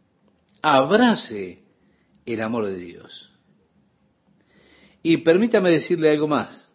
abrace 0.66 1.60
el 2.26 2.42
amor 2.42 2.66
de 2.66 2.78
Dios. 2.78 3.30
Y 5.04 5.18
permítame 5.18 5.70
decirle 5.70 6.10
algo 6.10 6.28
más. 6.28 6.68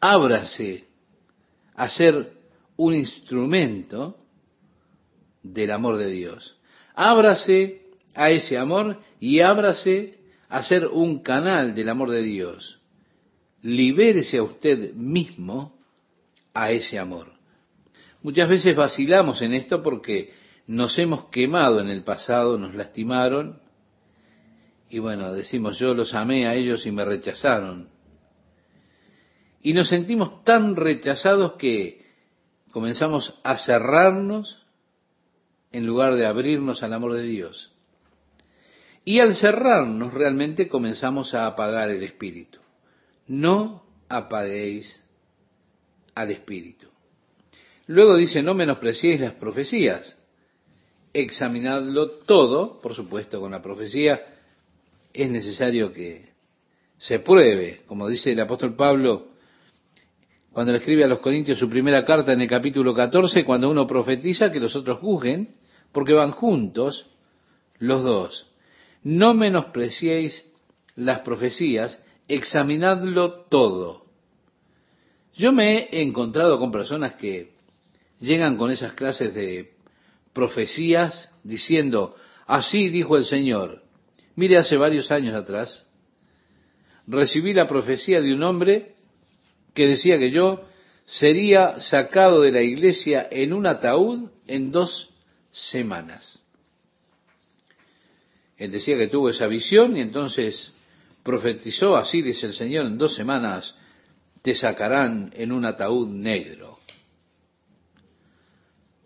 Ábrase 0.00 0.84
a 1.76 1.88
ser 1.88 2.32
un 2.76 2.94
instrumento 2.96 4.18
del 5.44 5.70
amor 5.70 5.96
de 5.96 6.10
Dios. 6.10 6.58
Ábrase 6.92 7.86
a 8.14 8.30
ese 8.30 8.58
amor 8.58 9.00
y 9.20 9.38
ábrase 9.38 10.18
a 10.48 10.64
ser 10.64 10.88
un 10.88 11.20
canal 11.20 11.72
del 11.72 11.88
amor 11.88 12.10
de 12.10 12.22
Dios. 12.22 12.80
Libérese 13.62 14.38
a 14.38 14.42
usted 14.42 14.92
mismo 14.92 15.78
a 16.52 16.72
ese 16.72 16.98
amor. 16.98 17.32
Muchas 18.22 18.48
veces 18.48 18.74
vacilamos 18.74 19.40
en 19.40 19.54
esto 19.54 19.84
porque 19.84 20.32
nos 20.68 20.98
hemos 20.98 21.24
quemado 21.30 21.80
en 21.80 21.88
el 21.88 22.04
pasado, 22.04 22.58
nos 22.58 22.74
lastimaron 22.74 23.60
y 24.90 24.98
bueno, 25.00 25.32
decimos 25.32 25.78
yo 25.78 25.94
los 25.94 26.14
amé 26.14 26.46
a 26.46 26.54
ellos 26.54 26.86
y 26.86 26.92
me 26.92 27.04
rechazaron. 27.04 27.88
Y 29.62 29.72
nos 29.72 29.88
sentimos 29.88 30.44
tan 30.44 30.76
rechazados 30.76 31.54
que 31.54 32.06
comenzamos 32.70 33.40
a 33.44 33.56
cerrarnos 33.56 34.62
en 35.72 35.86
lugar 35.86 36.14
de 36.14 36.26
abrirnos 36.26 36.82
al 36.82 36.92
amor 36.92 37.14
de 37.14 37.22
Dios. 37.22 37.72
Y 39.04 39.20
al 39.20 39.36
cerrarnos 39.36 40.12
realmente 40.12 40.68
comenzamos 40.68 41.34
a 41.34 41.46
apagar 41.46 41.90
el 41.90 42.02
espíritu. 42.02 42.58
No 43.26 43.84
apaguéis 44.08 45.02
al 46.14 46.30
espíritu. 46.30 46.88
Luego 47.86 48.16
dice, 48.16 48.42
no 48.42 48.52
menospreciéis 48.52 49.20
las 49.20 49.32
profecías. 49.32 50.17
Examinadlo 51.20 52.10
todo, 52.10 52.80
por 52.80 52.94
supuesto, 52.94 53.40
con 53.40 53.50
la 53.50 53.60
profecía 53.60 54.20
es 55.12 55.28
necesario 55.28 55.92
que 55.92 56.28
se 56.96 57.18
pruebe, 57.18 57.80
como 57.86 58.06
dice 58.06 58.30
el 58.30 58.40
apóstol 58.40 58.76
Pablo 58.76 59.26
cuando 60.52 60.70
le 60.70 60.78
escribe 60.78 61.02
a 61.02 61.08
los 61.08 61.18
Corintios 61.18 61.58
su 61.58 61.68
primera 61.68 62.04
carta 62.04 62.32
en 62.32 62.40
el 62.40 62.48
capítulo 62.48 62.94
14, 62.94 63.44
cuando 63.44 63.68
uno 63.68 63.84
profetiza 63.86 64.52
que 64.52 64.60
los 64.60 64.76
otros 64.76 65.00
juzguen, 65.00 65.56
porque 65.90 66.12
van 66.12 66.30
juntos 66.30 67.10
los 67.78 68.04
dos. 68.04 68.52
No 69.02 69.34
menospreciéis 69.34 70.44
las 70.94 71.20
profecías, 71.20 72.04
examinadlo 72.28 73.40
todo. 73.48 74.06
Yo 75.34 75.52
me 75.52 75.88
he 75.90 76.02
encontrado 76.02 76.60
con 76.60 76.70
personas 76.70 77.14
que 77.14 77.54
llegan 78.20 78.56
con 78.56 78.70
esas 78.70 78.92
clases 78.92 79.34
de 79.34 79.77
profecías 80.38 81.32
diciendo, 81.42 82.14
así 82.46 82.90
dijo 82.90 83.16
el 83.16 83.24
Señor. 83.24 83.82
Mire, 84.36 84.56
hace 84.56 84.76
varios 84.76 85.10
años 85.10 85.34
atrás, 85.34 85.84
recibí 87.08 87.52
la 87.52 87.66
profecía 87.66 88.20
de 88.20 88.32
un 88.32 88.44
hombre 88.44 88.94
que 89.74 89.88
decía 89.88 90.16
que 90.16 90.30
yo 90.30 90.64
sería 91.06 91.80
sacado 91.80 92.42
de 92.42 92.52
la 92.52 92.62
iglesia 92.62 93.26
en 93.32 93.52
un 93.52 93.66
ataúd 93.66 94.30
en 94.46 94.70
dos 94.70 95.10
semanas. 95.50 96.38
Él 98.56 98.70
decía 98.70 98.96
que 98.96 99.08
tuvo 99.08 99.30
esa 99.30 99.48
visión 99.48 99.96
y 99.96 100.02
entonces 100.02 100.72
profetizó, 101.24 101.96
así 101.96 102.22
dice 102.22 102.46
el 102.46 102.54
Señor, 102.54 102.86
en 102.86 102.96
dos 102.96 103.16
semanas 103.16 103.76
te 104.42 104.54
sacarán 104.54 105.32
en 105.34 105.50
un 105.50 105.64
ataúd 105.64 106.08
negro. 106.08 106.78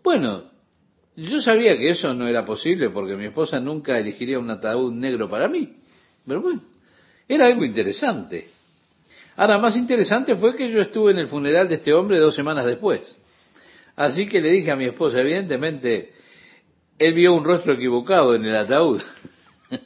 Bueno, 0.03 0.52
yo 1.15 1.41
sabía 1.41 1.77
que 1.77 1.91
eso 1.91 2.13
no 2.13 2.27
era 2.27 2.45
posible 2.45 2.89
porque 2.89 3.15
mi 3.15 3.25
esposa 3.25 3.59
nunca 3.59 3.99
elegiría 3.99 4.39
un 4.39 4.49
ataúd 4.49 4.93
negro 4.93 5.29
para 5.29 5.47
mí. 5.47 5.77
Pero 6.25 6.41
bueno, 6.41 6.61
era 7.27 7.47
algo 7.47 7.63
interesante. 7.63 8.49
Ahora, 9.35 9.57
más 9.57 9.75
interesante 9.75 10.35
fue 10.35 10.55
que 10.55 10.69
yo 10.69 10.81
estuve 10.81 11.11
en 11.11 11.19
el 11.19 11.27
funeral 11.27 11.67
de 11.67 11.75
este 11.75 11.93
hombre 11.93 12.19
dos 12.19 12.35
semanas 12.35 12.65
después. 12.65 13.01
Así 13.95 14.27
que 14.27 14.41
le 14.41 14.51
dije 14.51 14.71
a 14.71 14.75
mi 14.75 14.85
esposa, 14.85 15.19
evidentemente, 15.19 16.13
él 16.97 17.13
vio 17.13 17.33
un 17.33 17.43
rostro 17.43 17.73
equivocado 17.73 18.35
en 18.35 18.45
el 18.45 18.55
ataúd. 18.55 19.01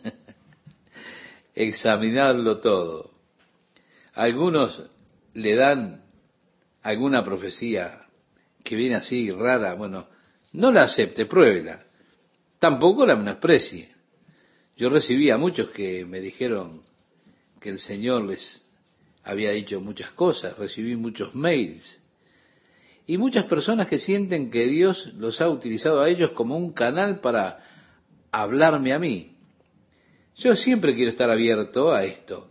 Examinarlo 1.55 2.59
todo. 2.59 3.11
Algunos 4.13 4.83
le 5.33 5.55
dan 5.55 6.03
alguna 6.83 7.23
profecía 7.23 8.05
que 8.63 8.75
viene 8.75 8.95
así 8.95 9.31
rara, 9.31 9.73
bueno, 9.73 10.07
no 10.53 10.71
la 10.71 10.83
acepte, 10.83 11.25
pruébela. 11.25 11.83
Tampoco 12.59 13.05
la 13.05 13.15
menosprecie. 13.15 13.89
Yo 14.75 14.89
recibí 14.89 15.29
a 15.29 15.37
muchos 15.37 15.69
que 15.69 16.05
me 16.05 16.19
dijeron 16.19 16.83
que 17.59 17.69
el 17.69 17.79
Señor 17.79 18.25
les 18.25 18.67
había 19.23 19.51
dicho 19.51 19.81
muchas 19.81 20.11
cosas, 20.11 20.57
recibí 20.57 20.95
muchos 20.95 21.35
mails 21.35 22.01
y 23.05 23.17
muchas 23.17 23.45
personas 23.45 23.87
que 23.87 23.97
sienten 23.97 24.51
que 24.51 24.67
Dios 24.67 25.13
los 25.15 25.41
ha 25.41 25.49
utilizado 25.49 26.01
a 26.01 26.09
ellos 26.09 26.31
como 26.31 26.57
un 26.57 26.73
canal 26.73 27.19
para 27.19 27.63
hablarme 28.31 28.93
a 28.93 28.99
mí. 28.99 29.35
Yo 30.35 30.55
siempre 30.55 30.93
quiero 30.93 31.09
estar 31.09 31.29
abierto 31.29 31.91
a 31.91 32.03
esto. 32.03 32.49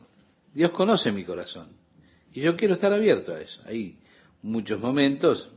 Dios 0.52 0.70
conoce 0.72 1.12
mi 1.12 1.24
corazón 1.24 1.68
y 2.32 2.40
yo 2.40 2.56
quiero 2.56 2.74
estar 2.74 2.92
abierto 2.92 3.34
a 3.34 3.40
eso. 3.40 3.62
Hay 3.66 3.98
muchos 4.42 4.80
momentos 4.80 5.50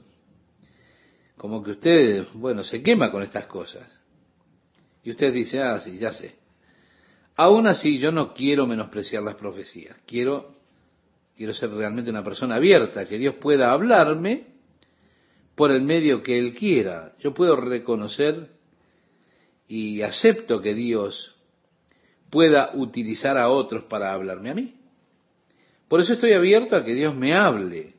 como 1.39 1.63
que 1.63 1.71
usted, 1.71 2.27
bueno, 2.33 2.65
se 2.65 2.83
quema 2.83 3.09
con 3.09 3.23
estas 3.23 3.45
cosas. 3.45 3.87
Y 5.01 5.11
usted 5.11 5.31
dice, 5.31 5.61
ah, 5.61 5.79
sí, 5.79 5.97
ya 5.97 6.11
sé. 6.11 6.35
Aún 7.37 7.65
así, 7.65 7.97
yo 7.97 8.11
no 8.11 8.33
quiero 8.33 8.67
menospreciar 8.67 9.23
las 9.23 9.35
profecías. 9.35 9.95
Quiero, 10.05 10.57
quiero 11.37 11.53
ser 11.53 11.71
realmente 11.71 12.11
una 12.11 12.25
persona 12.25 12.55
abierta, 12.55 13.07
que 13.07 13.17
Dios 13.17 13.35
pueda 13.35 13.71
hablarme 13.71 14.47
por 15.55 15.71
el 15.71 15.81
medio 15.81 16.21
que 16.23 16.37
Él 16.37 16.53
quiera. 16.53 17.13
Yo 17.19 17.33
puedo 17.33 17.55
reconocer 17.55 18.49
y 19.65 20.01
acepto 20.01 20.61
que 20.61 20.73
Dios 20.73 21.37
pueda 22.29 22.71
utilizar 22.73 23.37
a 23.37 23.47
otros 23.47 23.85
para 23.85 24.11
hablarme 24.11 24.49
a 24.49 24.55
mí. 24.55 24.75
Por 25.87 26.01
eso 26.01 26.15
estoy 26.15 26.33
abierto 26.33 26.75
a 26.75 26.83
que 26.83 26.95
Dios 26.95 27.15
me 27.15 27.33
hable. 27.33 27.93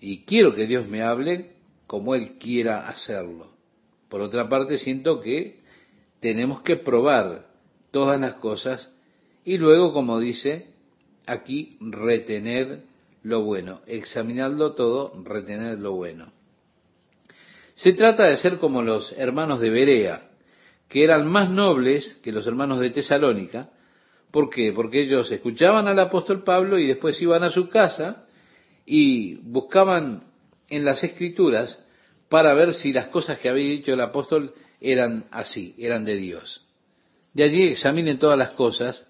Y 0.00 0.24
quiero 0.24 0.52
que 0.52 0.66
Dios 0.66 0.88
me 0.88 1.02
hable 1.02 1.59
como 1.90 2.14
Él 2.14 2.38
quiera 2.38 2.86
hacerlo. 2.86 3.48
Por 4.08 4.20
otra 4.20 4.48
parte, 4.48 4.78
siento 4.78 5.20
que 5.20 5.58
tenemos 6.20 6.62
que 6.62 6.76
probar 6.76 7.48
todas 7.90 8.20
las 8.20 8.34
cosas 8.34 8.92
y 9.44 9.58
luego, 9.58 9.92
como 9.92 10.20
dice 10.20 10.68
aquí, 11.26 11.78
retener 11.80 12.84
lo 13.24 13.42
bueno, 13.42 13.80
examinarlo 13.88 14.74
todo, 14.74 15.20
retener 15.24 15.80
lo 15.80 15.94
bueno. 15.94 16.32
Se 17.74 17.92
trata 17.92 18.26
de 18.26 18.36
ser 18.36 18.58
como 18.58 18.82
los 18.82 19.10
hermanos 19.18 19.58
de 19.58 19.70
Berea, 19.70 20.30
que 20.88 21.02
eran 21.02 21.26
más 21.26 21.50
nobles 21.50 22.20
que 22.22 22.30
los 22.30 22.46
hermanos 22.46 22.78
de 22.78 22.90
Tesalónica. 22.90 23.70
¿Por 24.30 24.48
qué? 24.48 24.72
Porque 24.72 25.02
ellos 25.02 25.28
escuchaban 25.32 25.88
al 25.88 25.98
apóstol 25.98 26.44
Pablo 26.44 26.78
y 26.78 26.86
después 26.86 27.20
iban 27.20 27.42
a 27.42 27.50
su 27.50 27.68
casa 27.68 28.26
y 28.86 29.34
buscaban 29.38 30.29
en 30.70 30.84
las 30.84 31.04
escrituras 31.04 31.78
para 32.28 32.54
ver 32.54 32.74
si 32.74 32.92
las 32.92 33.08
cosas 33.08 33.38
que 33.38 33.48
había 33.48 33.68
dicho 33.68 33.92
el 33.92 34.00
apóstol 34.00 34.54
eran 34.80 35.26
así, 35.30 35.74
eran 35.78 36.04
de 36.04 36.16
Dios. 36.16 36.64
De 37.34 37.44
allí 37.44 37.64
examinen 37.64 38.18
todas 38.18 38.38
las 38.38 38.52
cosas 38.52 39.06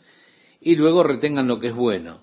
y 0.60 0.74
luego 0.74 1.02
retengan 1.02 1.46
lo 1.46 1.60
que 1.60 1.68
es 1.68 1.74
bueno. 1.74 2.22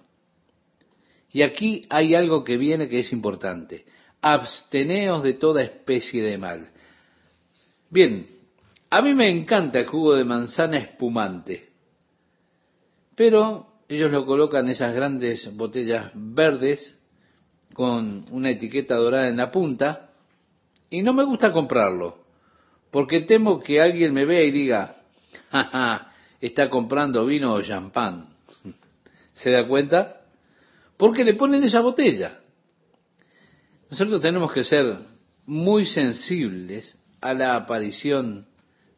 Y 1.31 1.43
aquí 1.43 1.85
hay 1.89 2.15
algo 2.15 2.43
que 2.43 2.57
viene 2.57 2.89
que 2.89 2.99
es 2.99 3.11
importante. 3.11 3.85
Absteneos 4.21 5.23
de 5.23 5.33
toda 5.33 5.61
especie 5.61 6.23
de 6.23 6.37
mal. 6.37 6.71
Bien, 7.89 8.27
a 8.89 9.01
mí 9.01 9.13
me 9.13 9.29
encanta 9.29 9.79
el 9.79 9.85
jugo 9.85 10.15
de 10.15 10.23
manzana 10.23 10.77
espumante, 10.77 11.69
pero 13.15 13.67
ellos 13.87 14.11
lo 14.11 14.25
colocan 14.25 14.65
en 14.65 14.71
esas 14.71 14.93
grandes 14.93 15.55
botellas 15.55 16.11
verdes 16.15 16.96
con 17.73 18.25
una 18.31 18.49
etiqueta 18.51 18.95
dorada 18.95 19.27
en 19.27 19.37
la 19.37 19.51
punta 19.51 20.09
y 20.89 21.01
no 21.01 21.13
me 21.13 21.23
gusta 21.23 21.51
comprarlo, 21.51 22.23
porque 22.91 23.21
temo 23.21 23.59
que 23.59 23.81
alguien 23.81 24.13
me 24.13 24.25
vea 24.25 24.43
y 24.43 24.51
diga, 24.51 24.95
jaja, 25.51 26.13
está 26.39 26.69
comprando 26.69 27.25
vino 27.25 27.53
o 27.53 27.61
champán. 27.61 28.29
¿Se 29.33 29.51
da 29.51 29.67
cuenta? 29.67 30.21
Porque 30.95 31.23
le 31.23 31.33
ponen 31.33 31.63
esa 31.63 31.81
botella. 31.81 32.39
Nosotros 33.89 34.21
tenemos 34.21 34.51
que 34.51 34.63
ser 34.63 34.99
muy 35.45 35.85
sensibles 35.85 37.01
a 37.21 37.33
la 37.33 37.55
aparición 37.55 38.47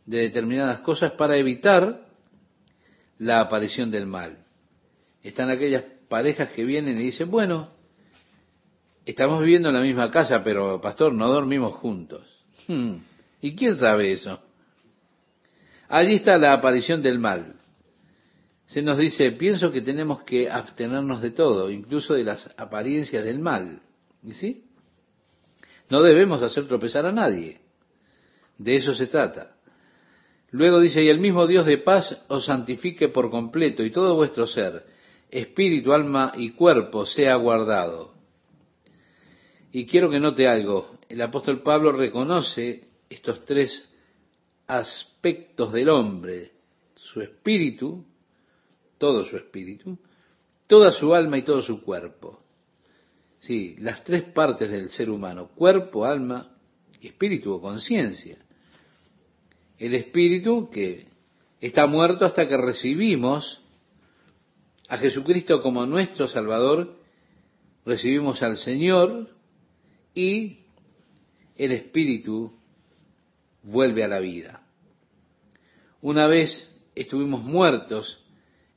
de 0.05 0.19
determinadas 0.19 0.79
cosas 0.79 1.11
para 1.13 1.37
evitar 1.37 2.07
la 3.17 3.41
aparición 3.41 3.91
del 3.91 4.07
mal. 4.07 4.39
Están 5.21 5.49
aquellas 5.49 5.83
parejas 6.07 6.51
que 6.51 6.63
vienen 6.63 6.97
y 6.97 7.03
dicen, 7.03 7.29
bueno, 7.29 7.69
Estamos 9.09 9.39
viviendo 9.39 9.69
en 9.69 9.73
la 9.73 9.81
misma 9.81 10.11
casa, 10.11 10.43
pero 10.43 10.79
pastor, 10.79 11.11
no 11.15 11.29
dormimos 11.29 11.73
juntos. 11.77 12.21
Hmm. 12.67 12.97
¿Y 13.41 13.55
quién 13.55 13.75
sabe 13.75 14.11
eso? 14.11 14.39
Allí 15.87 16.13
está 16.13 16.37
la 16.37 16.53
aparición 16.53 17.01
del 17.01 17.17
mal. 17.17 17.55
se 18.67 18.83
nos 18.83 18.99
dice, 18.99 19.31
pienso 19.31 19.71
que 19.71 19.81
tenemos 19.81 20.21
que 20.21 20.47
abstenernos 20.47 21.23
de 21.23 21.31
todo, 21.31 21.71
incluso 21.71 22.13
de 22.13 22.23
las 22.23 22.53
apariencias 22.55 23.23
del 23.23 23.39
mal. 23.39 23.81
¿Y 24.21 24.33
sí? 24.33 24.65
No 25.89 26.03
debemos 26.03 26.43
hacer 26.43 26.67
tropezar 26.67 27.07
a 27.07 27.11
nadie. 27.11 27.61
De 28.59 28.75
eso 28.75 28.93
se 28.93 29.07
trata. 29.07 29.55
Luego 30.51 30.79
dice, 30.79 31.03
y 31.03 31.09
el 31.09 31.19
mismo 31.19 31.47
Dios 31.47 31.65
de 31.65 31.79
paz 31.79 32.15
os 32.27 32.45
santifique 32.45 33.09
por 33.09 33.31
completo 33.31 33.83
y 33.83 33.89
todo 33.89 34.13
vuestro 34.13 34.45
ser, 34.45 34.85
espíritu, 35.31 35.93
alma 35.93 36.31
y 36.37 36.51
cuerpo 36.51 37.07
sea 37.07 37.33
guardado. 37.37 38.18
Y 39.71 39.85
quiero 39.85 40.09
que 40.09 40.19
note 40.19 40.47
algo. 40.47 40.97
El 41.07 41.21
apóstol 41.21 41.61
Pablo 41.61 41.91
reconoce 41.91 42.87
estos 43.09 43.45
tres 43.45 43.87
aspectos 44.67 45.71
del 45.71 45.89
hombre. 45.89 46.51
Su 46.95 47.21
espíritu, 47.21 48.05
todo 48.97 49.23
su 49.23 49.37
espíritu, 49.37 49.97
toda 50.67 50.91
su 50.91 51.13
alma 51.13 51.37
y 51.37 51.43
todo 51.43 51.61
su 51.61 51.81
cuerpo. 51.81 52.43
Sí, 53.39 53.75
las 53.79 54.03
tres 54.03 54.23
partes 54.23 54.69
del 54.69 54.89
ser 54.89 55.09
humano, 55.09 55.49
cuerpo, 55.55 56.05
alma 56.05 56.51
y 56.99 57.07
espíritu 57.07 57.53
o 57.53 57.61
conciencia. 57.61 58.37
El 59.77 59.95
espíritu 59.95 60.69
que 60.69 61.07
está 61.61 61.87
muerto 61.87 62.25
hasta 62.25 62.47
que 62.47 62.57
recibimos 62.57 63.61
a 64.89 64.97
Jesucristo 64.97 65.61
como 65.61 65.85
nuestro 65.85 66.27
Salvador, 66.27 66.97
recibimos 67.85 68.41
al 68.43 68.57
Señor 68.57 69.38
y 70.13 70.59
el 71.55 71.71
espíritu 71.71 72.51
vuelve 73.63 74.03
a 74.03 74.07
la 74.07 74.19
vida. 74.19 74.63
Una 76.01 76.27
vez 76.27 76.73
estuvimos 76.95 77.43
muertos 77.43 78.23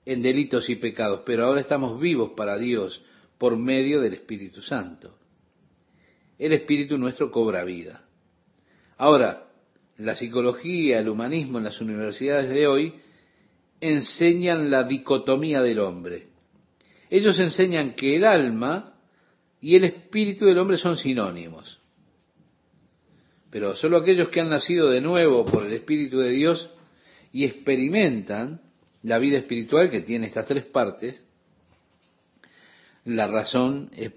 en 0.05 0.23
delitos 0.23 0.69
y 0.69 0.77
pecados, 0.77 1.23
pero 1.25 1.45
ahora 1.45 1.61
estamos 1.61 2.01
vivos 2.01 2.33
para 2.37 2.59
Dios 2.59 3.05
por 3.39 3.57
medio 3.57 4.01
del 4.01 4.15
Espíritu 4.15 4.61
Santo. 4.61 5.17
El 6.39 6.53
Espíritu 6.53 6.99
nuestro 6.99 7.31
cobra 7.31 7.65
vida. 7.65 8.05
Ahora, 8.97 9.49
la 9.99 10.17
psicología, 10.17 10.99
el 10.99 11.09
humanismo 11.09 11.59
en 11.59 11.65
las 11.65 11.81
universidades 11.81 12.51
de 12.51 12.67
hoy 12.67 12.95
enseñan 13.81 14.71
la 14.71 14.85
dicotomía 14.85 15.63
del 15.63 15.79
hombre. 15.81 16.29
Ellos 17.11 17.39
enseñan 17.39 17.95
que 17.95 18.17
el 18.17 18.25
alma 18.25 18.92
y 19.63 19.77
el 19.77 19.85
espíritu 19.85 20.45
del 20.45 20.59
hombre 20.59 20.77
son 20.77 20.97
sinónimos. 20.97 21.81
Pero 23.51 23.77
solo 23.77 23.99
aquellos 23.99 24.29
que 24.29 24.41
han 24.41 24.51
nacido 24.51 24.91
de 24.91 25.01
nuevo 25.01 25.45
por 25.47 25.65
el 25.65 25.73
Espíritu 25.73 26.19
de 26.19 26.31
Dios 26.31 26.69
y 27.33 27.45
experimentan 27.45 28.61
la 29.05 29.19
vida 29.19 29.39
espiritual 29.39 29.89
que 29.89 30.01
tiene 30.01 30.27
estas 30.27 30.47
tres 30.47 30.65
partes, 30.65 31.25
la 33.05 33.29
razón 33.29 33.91
es 33.95 34.13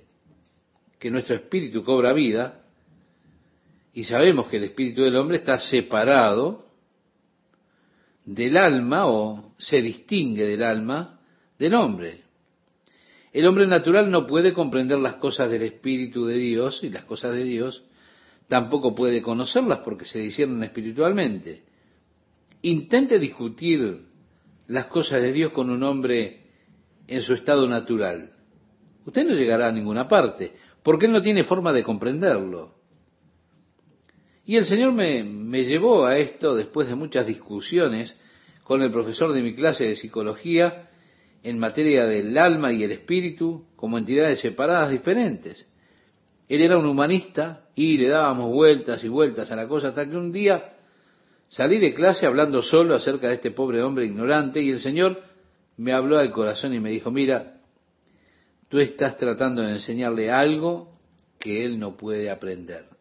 que 1.00 1.12
nuestro 1.12 1.36
espíritu 1.36 1.84
cobra 1.84 2.14
vida 2.14 2.64
y 3.94 4.04
sabemos 4.04 4.48
que 4.48 4.58
el 4.58 4.66
espíritu 4.66 5.04
del 5.04 5.16
hombre 5.16 5.38
está 5.38 5.60
separado 5.60 6.66
del 8.26 8.58
alma 8.58 9.08
o 9.08 9.54
se 9.58 9.82
distingue 9.82 10.46
del 10.46 10.64
alma 10.64 11.20
del 11.60 11.76
hombre. 11.76 12.25
El 13.36 13.48
hombre 13.48 13.68
natural 13.68 14.10
no 14.10 14.26
puede 14.26 14.54
comprender 14.54 14.98
las 14.98 15.16
cosas 15.16 15.50
del 15.50 15.64
Espíritu 15.64 16.26
de 16.26 16.38
Dios 16.38 16.82
y 16.86 16.90
las 16.90 17.04
cosas 17.04 17.34
de 17.34 17.44
Dios 17.44 17.84
tampoco 18.48 18.96
puede 18.96 19.22
conocerlas 19.22 19.80
porque 19.80 20.06
se 20.06 20.20
disciernen 20.20 20.64
espiritualmente. 20.64 21.64
Intente 22.62 23.20
discutir 23.20 24.06
las 24.68 24.86
cosas 24.86 25.22
de 25.22 25.34
Dios 25.34 25.52
con 25.52 25.70
un 25.70 25.84
hombre 25.84 26.44
en 27.08 27.20
su 27.20 27.34
estado 27.34 27.68
natural. 27.68 28.32
Usted 29.06 29.28
no 29.28 29.36
llegará 29.36 29.68
a 29.68 29.74
ninguna 29.74 30.08
parte 30.08 30.54
porque 30.82 31.08
él 31.08 31.12
no 31.12 31.22
tiene 31.22 31.44
forma 31.44 31.74
de 31.74 31.84
comprenderlo. 31.84 32.74
Y 34.46 34.56
el 34.56 34.64
Señor 34.64 34.94
me, 34.94 35.26
me 35.26 35.66
llevó 35.66 36.06
a 36.06 36.18
esto 36.18 36.56
después 36.56 36.88
de 36.88 36.96
muchas 36.96 37.28
discusiones 37.28 38.16
con 38.64 38.82
el 38.82 38.92
profesor 38.92 39.34
de 39.34 39.42
mi 39.42 39.54
clase 39.54 39.84
de 39.84 39.98
psicología 39.98 40.88
en 41.46 41.60
materia 41.60 42.06
del 42.06 42.38
alma 42.38 42.74
y 42.74 42.84
el 42.84 42.92
espíritu 42.92 43.66
como 43.76 43.98
entidades 43.98 44.40
separadas 44.40 44.90
diferentes. 44.90 45.72
Él 46.50 46.62
era 46.62 46.78
un 46.78 46.86
humanista 46.86 47.70
y 47.76 47.98
le 47.98 48.10
dábamos 48.10 48.52
vueltas 48.52 49.04
y 49.04 49.08
vueltas 49.08 49.52
a 49.52 49.56
la 49.56 49.68
cosa 49.68 49.90
hasta 49.90 50.10
que 50.10 50.18
un 50.18 50.32
día 50.32 50.74
salí 51.48 51.80
de 51.80 51.94
clase 51.94 52.26
hablando 52.26 52.62
solo 52.62 52.96
acerca 52.96 53.28
de 53.28 53.36
este 53.36 53.52
pobre 53.52 53.82
hombre 53.82 54.06
ignorante 54.06 54.62
y 54.62 54.72
el 54.72 54.80
Señor 54.80 55.22
me 55.78 55.94
habló 55.94 56.18
al 56.18 56.32
corazón 56.32 56.74
y 56.74 56.80
me 56.80 56.90
dijo, 56.90 57.12
mira, 57.12 57.58
tú 58.70 58.80
estás 58.80 59.18
tratando 59.18 59.62
de 59.62 59.74
enseñarle 59.74 60.32
algo 60.32 60.92
que 61.40 61.64
él 61.66 61.80
no 61.80 61.96
puede 61.96 62.30
aprender 62.30 62.96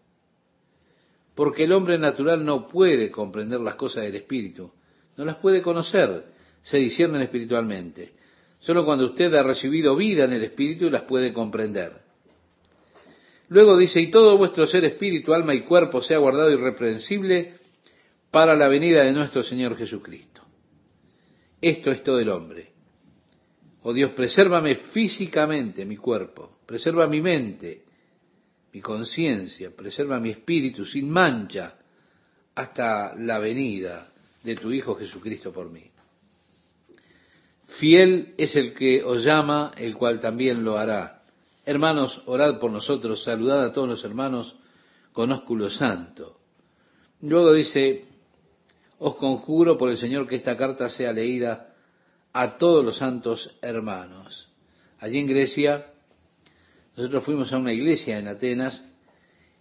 porque 1.35 1.65
el 1.65 1.73
hombre 1.73 1.99
natural 1.99 2.45
no 2.45 2.69
puede 2.69 3.11
comprender 3.11 3.61
las 3.61 3.75
cosas 3.75 4.05
del 4.05 4.15
Espíritu, 4.15 4.71
no 5.17 5.25
las 5.25 5.37
puede 5.37 5.63
conocer, 5.63 6.25
se 6.63 6.79
disciernen 6.79 7.23
espiritualmente. 7.23 8.13
Solo 8.65 8.83
cuando 8.87 9.05
usted 9.05 9.35
ha 9.35 9.43
recibido 9.43 9.95
vida 9.95 10.25
en 10.25 10.33
el 10.33 10.43
Espíritu 10.43 10.89
las 10.89 11.03
puede 11.03 11.35
comprender. 11.35 11.93
Luego 13.49 13.77
dice, 13.77 14.01
y 14.01 14.11
todo 14.11 14.39
vuestro 14.39 14.67
ser 14.67 14.87
espíritu, 14.87 15.35
alma 15.35 15.53
y 15.53 15.65
cuerpo 15.65 16.01
sea 16.01 16.17
guardado 16.17 16.51
irreprensible 16.51 17.57
para 18.31 18.57
la 18.57 18.67
venida 18.67 19.05
de 19.05 19.13
nuestro 19.13 19.43
Señor 19.43 19.77
Jesucristo. 19.77 20.41
Esto 21.61 21.91
es 21.91 22.03
todo 22.03 22.19
el 22.19 22.31
hombre. 22.31 22.73
Oh 23.83 23.93
Dios, 23.93 24.13
presérvame 24.13 24.77
físicamente 24.77 25.85
mi 25.85 25.99
cuerpo, 25.99 26.61
preserva 26.65 27.07
mi 27.07 27.21
mente, 27.21 27.85
mi 28.73 28.81
conciencia, 28.81 29.77
preserva 29.77 30.19
mi 30.19 30.31
espíritu 30.31 30.87
sin 30.87 31.11
mancha 31.11 31.77
hasta 32.55 33.15
la 33.15 33.39
venida 33.39 34.11
de 34.43 34.55
tu 34.55 34.73
Hijo 34.73 34.95
Jesucristo 34.95 35.53
por 35.53 35.71
mí. 35.71 35.85
Fiel 37.67 38.35
es 38.37 38.57
el 38.57 38.75
que 38.75 39.03
os 39.03 39.25
llama, 39.25 39.73
el 39.77 39.97
cual 39.97 40.21
también 40.21 40.65
lo 40.65 40.79
hará. 40.79 41.23
Hermanos, 41.65 42.23
orad 42.27 42.59
por 42.59 42.71
nosotros, 42.71 43.25
saludad 43.25 43.65
a 43.65 43.73
todos 43.73 43.89
los 43.89 44.05
hermanos 44.05 44.57
con 45.13 45.33
ósculo 45.33 45.71
santo. 45.71 46.39
Luego 47.23 47.55
dice, 47.55 48.05
os 48.99 49.17
conjuro 49.17 49.79
por 49.79 49.91
el 49.91 49.97
Señor 49.97 50.27
que 50.29 50.37
esta 50.37 50.57
carta 50.57 50.91
sea 50.91 51.13
leída 51.13 51.75
a 52.33 52.59
todos 52.59 52.85
los 52.85 52.99
santos 52.99 53.57
hermanos. 53.63 54.51
Allí 54.99 55.19
en 55.19 55.27
Grecia 55.27 55.87
nosotros 56.97 57.25
fuimos 57.25 57.53
a 57.53 57.59
una 57.59 57.73
iglesia 57.73 58.19
en 58.19 58.29
Atenas 58.29 58.85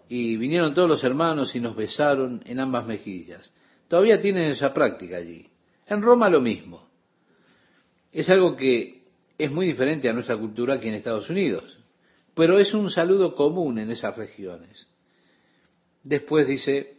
y 0.07 0.38
vinieron 0.38 0.73
todos 0.73 0.89
los 0.89 1.03
hermanos 1.03 1.55
y 1.55 1.59
nos 1.59 1.75
besaron 1.75 2.43
en 2.45 2.59
ambas 2.59 2.85
mejillas. 2.85 3.51
Todavía 3.88 4.21
tienen 4.21 4.51
esa 4.51 4.73
práctica 4.73 5.17
allí. 5.17 5.49
En 5.88 6.01
Roma 6.01 6.30
lo 6.30 6.41
mismo. 6.41 6.89
Es 8.14 8.30
algo 8.30 8.56
que 8.56 9.02
es 9.38 9.52
muy 9.52 9.65
diferente 9.65 10.07
a 10.07 10.14
nuestra 10.14 10.38
cultura 10.38 10.76
aquí 10.76 10.88
en 10.88 10.94
Estados 10.94 11.30
Unidos, 11.30 11.80
pero 12.35 12.60
es 12.60 12.73
un 12.73 12.90
saludo 12.90 13.35
común 13.35 13.80
en 13.80 13.90
esas 13.90 14.15
regiones. 14.15 14.88
Después 16.03 16.48
dice, 16.48 16.98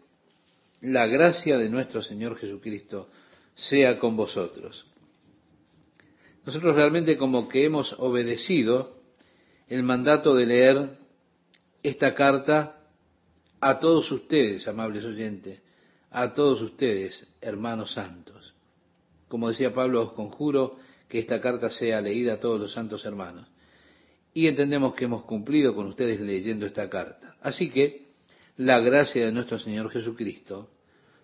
la 0.80 1.06
gracia 1.06 1.56
de 1.56 1.70
nuestro 1.70 2.02
Señor 2.02 2.36
Jesucristo 2.36 3.08
sea 3.54 3.98
con 3.98 4.16
vosotros. 4.16 4.86
Nosotros 6.44 6.74
realmente 6.74 7.16
como 7.16 7.48
que 7.48 7.64
hemos 7.64 7.94
obedecido 7.98 8.98
el 9.68 9.82
mandato 9.82 10.34
de 10.34 10.46
leer 10.46 10.98
esta 11.82 12.14
carta 12.14 12.80
a 13.60 13.78
todos 13.78 14.10
ustedes, 14.10 14.66
amables 14.66 15.04
oyentes, 15.04 15.60
a 16.10 16.34
todos 16.34 16.60
ustedes, 16.60 17.26
hermanos 17.40 17.92
santos. 17.92 18.54
Como 19.28 19.48
decía 19.48 19.72
Pablo, 19.72 20.02
os 20.02 20.12
conjuro 20.12 20.78
que 21.14 21.20
esta 21.20 21.40
carta 21.40 21.70
sea 21.70 22.00
leída 22.00 22.32
a 22.32 22.40
todos 22.40 22.60
los 22.60 22.72
santos 22.72 23.04
hermanos. 23.04 23.46
Y 24.32 24.48
entendemos 24.48 24.96
que 24.96 25.04
hemos 25.04 25.22
cumplido 25.22 25.72
con 25.72 25.86
ustedes 25.86 26.18
leyendo 26.18 26.66
esta 26.66 26.90
carta. 26.90 27.36
Así 27.40 27.70
que 27.70 28.06
la 28.56 28.80
gracia 28.80 29.24
de 29.24 29.30
nuestro 29.30 29.60
Señor 29.60 29.92
Jesucristo 29.92 30.70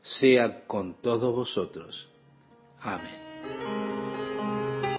sea 0.01 0.65
con 0.69 1.03
todos 1.03 1.35
vosotros. 1.35 2.09
Amén. 2.79 4.00